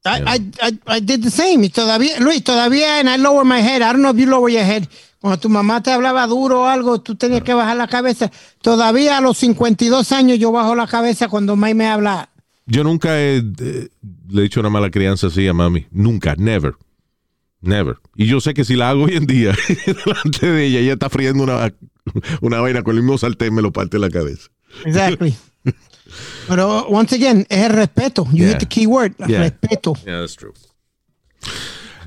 I, 0.06 0.24
I, 0.26 0.52
I, 0.62 0.80
I 0.98 1.00
did 1.02 1.24
the 1.24 1.30
same. 1.30 1.66
Y 1.66 1.70
todavía, 1.70 2.20
Luis, 2.20 2.44
todavía, 2.44 3.00
and 3.00 3.10
I 3.10 3.18
lower 3.18 3.46
my 3.46 3.62
head. 3.62 3.82
I 3.82 3.92
don't 3.92 4.02
know 4.02 4.12
if 4.12 4.18
you 4.18 4.28
lower 4.28 4.50
your 4.50 4.64
head. 4.64 4.88
Cuando 5.20 5.38
tu 5.38 5.50
mamá 5.50 5.84
te 5.84 5.92
hablaba 5.92 6.26
duro 6.28 6.62
o 6.62 6.66
algo, 6.66 7.02
tú 7.02 7.16
tenías 7.16 7.44
que 7.44 7.54
bajar 7.54 7.76
la 7.76 7.88
cabeza. 7.88 8.32
Todavía 8.62 9.18
a 9.18 9.22
los 9.22 9.38
52 9.38 10.12
años 10.14 10.40
yo 10.40 10.52
bajo 10.52 10.76
la 10.76 10.88
cabeza 10.88 11.28
cuando 11.28 11.58
May 11.58 11.74
me 11.74 11.88
habla. 11.88 12.30
Yo 12.66 12.84
nunca 12.84 13.20
he, 13.20 13.38
eh, 13.38 13.90
le 14.30 14.42
he 14.42 14.46
hecho 14.46 14.62
una 14.62 14.70
mala 14.70 14.90
crianza 14.90 15.28
así 15.28 15.46
a 15.48 15.54
mami. 15.54 15.88
Nunca, 15.92 16.36
never. 16.38 16.76
Never. 17.62 17.98
Y 18.16 18.28
yo 18.28 18.40
sé 18.40 18.54
que 18.54 18.64
si 18.64 18.76
la 18.76 18.92
hago 18.92 19.04
hoy 19.04 19.18
en 19.18 19.26
día, 19.26 19.54
delante 19.86 20.50
de 20.50 20.66
ella, 20.66 20.80
ella 20.80 20.94
está 20.94 21.10
friendo 21.10 21.44
una, 21.44 21.74
una 22.40 22.62
vaina 22.62 22.84
con 22.84 22.96
el 22.96 23.04
mismo 23.04 23.18
sartén, 23.18 23.54
me 23.54 23.62
lo 23.62 23.74
parte 23.74 23.98
en 23.98 24.02
la 24.02 24.10
cabeza. 24.10 24.50
Exactly. 24.86 25.36
Pero, 26.48 26.88
once 26.88 27.16
again, 27.16 27.46
es 27.50 27.66
el 27.66 27.72
respeto. 27.72 28.26
You 28.32 28.46
Yeah. 28.46 28.48
hit 28.50 28.60
the 28.60 28.66
key 28.68 28.86
word. 28.88 29.14
Yeah. 29.28 29.40
Respeto. 29.42 29.94
Yeah, 30.06 30.20
that's 30.22 30.36
true. 30.36 30.54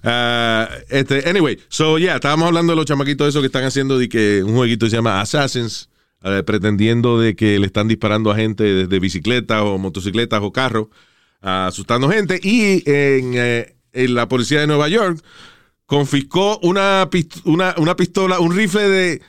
Ah, 0.05 0.69
este, 0.91 1.29
anyway, 1.29 1.59
so 1.69 1.97
yeah, 1.97 2.17
estábamos 2.17 2.49
hablando 2.49 2.73
de 2.73 2.77
los 2.77 2.87
chamaquitos 2.87 3.29
esos 3.29 3.41
que 3.41 3.47
están 3.47 3.65
haciendo 3.65 3.99
de 3.99 4.09
que 4.09 4.43
un 4.45 4.55
jueguito 4.57 4.87
se 4.89 4.97
llama 4.97 5.21
Assassins, 5.21 5.89
pretendiendo 6.45 7.21
de 7.21 7.37
que 7.37 7.59
le 7.59 7.67
están 7.67 7.87
disparando 7.89 8.31
a 8.31 8.37
gente 8.37 8.65
desde 8.65 8.99
bicicletas 8.99 9.63
o 9.63 9.79
motocicletas 9.79 10.41
o 10.43 10.53
carros, 10.53 10.89
ah, 11.41 11.67
asustando 11.69 12.09
gente. 12.09 12.41
Y 12.43 12.83
en, 12.91 13.33
eh, 13.37 13.77
en 13.93 14.15
la 14.15 14.29
policía 14.29 14.61
de 14.61 14.67
Nueva 14.67 14.89
York 14.89 15.23
confiscó 15.87 16.59
una, 16.63 17.09
pist- 17.11 17.41
una, 17.45 17.75
una 17.79 17.95
pistola, 17.95 18.41
un 18.41 18.57
rifle 18.57 18.89
de, 18.89 19.23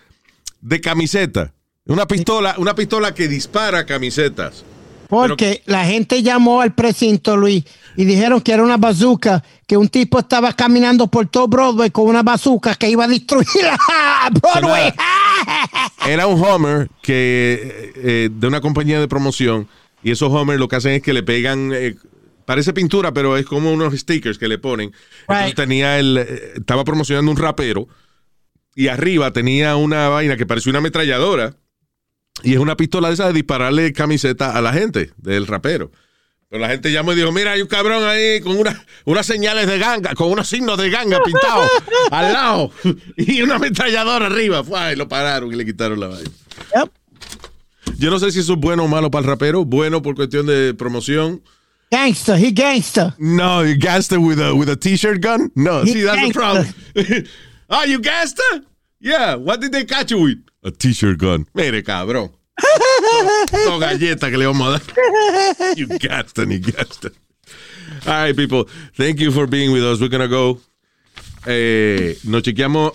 de 0.62 0.82
camiseta. 0.82 1.54
Una 1.86 2.08
pistola, 2.08 2.56
una 2.58 2.76
pistola 2.76 3.14
que 3.14 3.28
dispara 3.28 3.86
camisetas. 3.86 4.64
Porque 5.10 5.62
la 5.66 5.86
gente 5.86 6.24
llamó 6.24 6.62
al 6.62 6.74
precinto, 6.74 7.36
Luis, 7.36 7.66
y 7.98 8.06
dijeron 8.06 8.42
que 8.42 8.54
era 8.54 8.64
una 8.64 8.78
bazooka, 8.78 9.44
que 9.68 9.76
un 9.76 9.90
tipo 9.90 10.18
estaba 10.18 10.54
caminando 10.54 11.08
por 11.08 11.28
todo 11.28 11.48
Broadway 11.48 11.92
con 11.92 12.08
una 12.08 12.24
bazooka 12.24 12.76
que 12.76 12.90
iba 12.90 13.04
a 13.04 13.08
destruir 13.08 13.66
a 13.68 14.30
Broadway. 14.42 14.94
Era 16.08 16.26
un 16.26 16.44
Homer 16.44 16.90
que 17.02 17.92
eh, 17.96 18.30
de 18.32 18.48
una 18.48 18.62
compañía 18.62 19.00
de 19.00 19.08
promoción 19.08 19.68
y 20.02 20.12
esos 20.12 20.32
Homer 20.32 20.60
lo 20.60 20.68
que 20.68 20.78
hacen 20.78 20.94
es 20.94 21.02
que 21.02 21.14
le 21.14 21.22
pegan 21.22 21.72
eh, 21.74 21.96
parece 22.46 22.74
pintura 22.74 23.14
pero 23.14 23.38
es 23.38 23.46
como 23.46 23.72
unos 23.72 23.94
stickers 23.94 24.38
que 24.38 24.48
le 24.48 24.58
ponen. 24.58 24.94
Entonces 25.28 25.56
tenía 25.56 26.00
el 26.00 26.18
eh, 26.18 26.54
estaba 26.56 26.86
promocionando 26.86 27.30
un 27.30 27.38
rapero 27.38 27.88
y 28.74 28.88
arriba 28.88 29.32
tenía 29.32 29.76
una 29.76 30.10
vaina 30.10 30.38
que 30.38 30.46
parecía 30.46 30.72
una 30.72 30.80
ametralladora 30.80 31.56
y 32.42 32.54
es 32.54 32.60
una 32.60 32.76
pistola 32.76 33.10
de 33.10 33.14
esa 33.14 33.28
de 33.28 33.34
dispararle 33.34 33.94
camiseta 33.94 34.58
a 34.58 34.62
la 34.62 34.74
gente 34.74 35.12
del 35.18 35.46
rapero. 35.48 35.92
Pero 36.50 36.62
la 36.62 36.70
gente 36.70 36.92
llamó 36.92 37.14
y 37.14 37.16
dijo, 37.16 37.32
mira, 37.32 37.52
hay 37.54 37.62
un 37.62 37.68
cabrón 37.68 38.04
ahí 38.04 38.40
con 38.42 38.58
una- 38.58 38.84
unas 39.06 39.26
señales 39.26 39.66
de 39.68 39.80
ganga, 39.80 40.14
con 40.14 40.32
unos 40.32 40.48
signos 40.48 40.78
de 40.78 40.90
ganga 40.90 41.20
pintados 41.24 41.68
al 42.12 42.32
lado 42.34 42.72
y 43.18 43.42
una 43.42 43.56
ametralladora 43.56 44.28
arriba. 44.28 44.64
Fue, 44.64 44.94
y 44.94 44.96
lo 44.96 45.08
pararon 45.08 45.52
y 45.52 45.56
le 45.56 45.66
quitaron 45.66 46.00
la 46.00 46.08
vaina. 46.08 46.30
Yep. 46.76 46.90
Yo 47.98 48.10
no 48.12 48.20
sé 48.20 48.32
si 48.32 48.40
eso 48.40 48.54
es 48.54 48.60
bueno 48.60 48.84
o 48.84 48.88
malo 48.88 49.10
para 49.12 49.24
el 49.26 49.30
rapero. 49.30 49.66
Bueno 49.66 50.02
por 50.02 50.16
cuestión 50.16 50.46
de 50.46 50.74
promoción. 50.74 51.42
Gangster, 51.92 52.38
he 52.38 52.52
gangster. 52.52 53.14
No, 53.20 53.64
you 53.64 53.76
it 54.12 54.18
with 54.20 54.40
a, 54.40 54.54
with 54.54 54.68
a 54.70 54.76
t-shirt 54.76 55.22
gun? 55.22 55.52
No, 55.56 55.84
He 55.84 55.92
see, 55.94 56.02
that's 56.04 56.16
the 56.34 56.34
gangster. 56.34 56.40
problem. 56.40 57.26
oh, 57.70 57.84
you 57.88 58.00
gassed 58.00 58.40
it? 58.54 58.64
Yeah, 59.00 59.36
what 59.36 59.60
did 59.60 59.72
they 59.72 59.86
catch 59.86 60.12
you 60.12 60.20
with? 60.24 60.38
A 60.64 60.72
t-shirt 60.72 61.20
gun. 61.20 61.48
Mire, 61.54 61.84
cabrón. 61.84 62.32
No 63.66 63.80
galleta 63.80 64.30
que 64.30 64.38
le 64.38 64.46
vamos 64.46 64.68
a 64.68 64.72
dar. 64.72 64.82
You 65.76 65.88
it, 65.90 66.66
you 66.66 66.74
it. 66.78 67.18
All 68.06 68.26
right, 68.26 68.36
people. 68.36 68.66
Thank 68.96 69.20
you 69.20 69.32
for 69.32 69.48
being 69.48 69.72
with 69.72 69.84
us. 69.84 70.00
We're 70.00 70.10
gonna 70.10 70.28
go. 70.28 70.62
Eh, 71.46 72.18
nos 72.24 72.44
chequeamos 72.44 72.94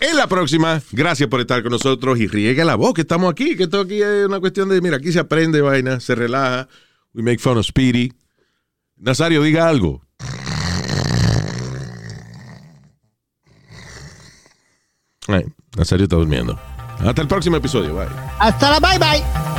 en 0.00 0.16
la 0.16 0.26
próxima. 0.26 0.82
Gracias 0.92 1.28
por 1.28 1.40
estar 1.40 1.62
con 1.62 1.72
nosotros 1.72 2.18
y 2.18 2.26
riegue 2.26 2.64
la 2.64 2.76
voz 2.76 2.94
que 2.94 3.02
estamos 3.02 3.30
aquí, 3.30 3.56
que 3.56 3.64
esto 3.64 3.80
aquí 3.80 4.02
es 4.02 4.26
una 4.26 4.40
cuestión 4.40 4.68
de, 4.68 4.80
mira, 4.80 4.96
aquí 4.98 5.12
se 5.12 5.18
aprende 5.18 5.60
vaina, 5.60 6.00
se 6.00 6.14
relaja. 6.14 6.68
We 7.14 7.22
make 7.22 7.38
fun 7.38 7.58
of 7.58 7.66
Speedy. 7.66 8.12
Nazario, 8.96 9.42
diga 9.42 9.68
algo. 9.68 10.02
Nazario 15.76 16.04
está 16.04 16.16
durmiendo. 16.16 16.58
Hasta 17.04 17.22
el 17.22 17.28
próximo 17.28 17.56
episodio. 17.56 17.94
Bye. 17.94 18.08
Hasta 18.38 18.70
la 18.70 18.80
bye 18.80 18.98
bye. 18.98 19.57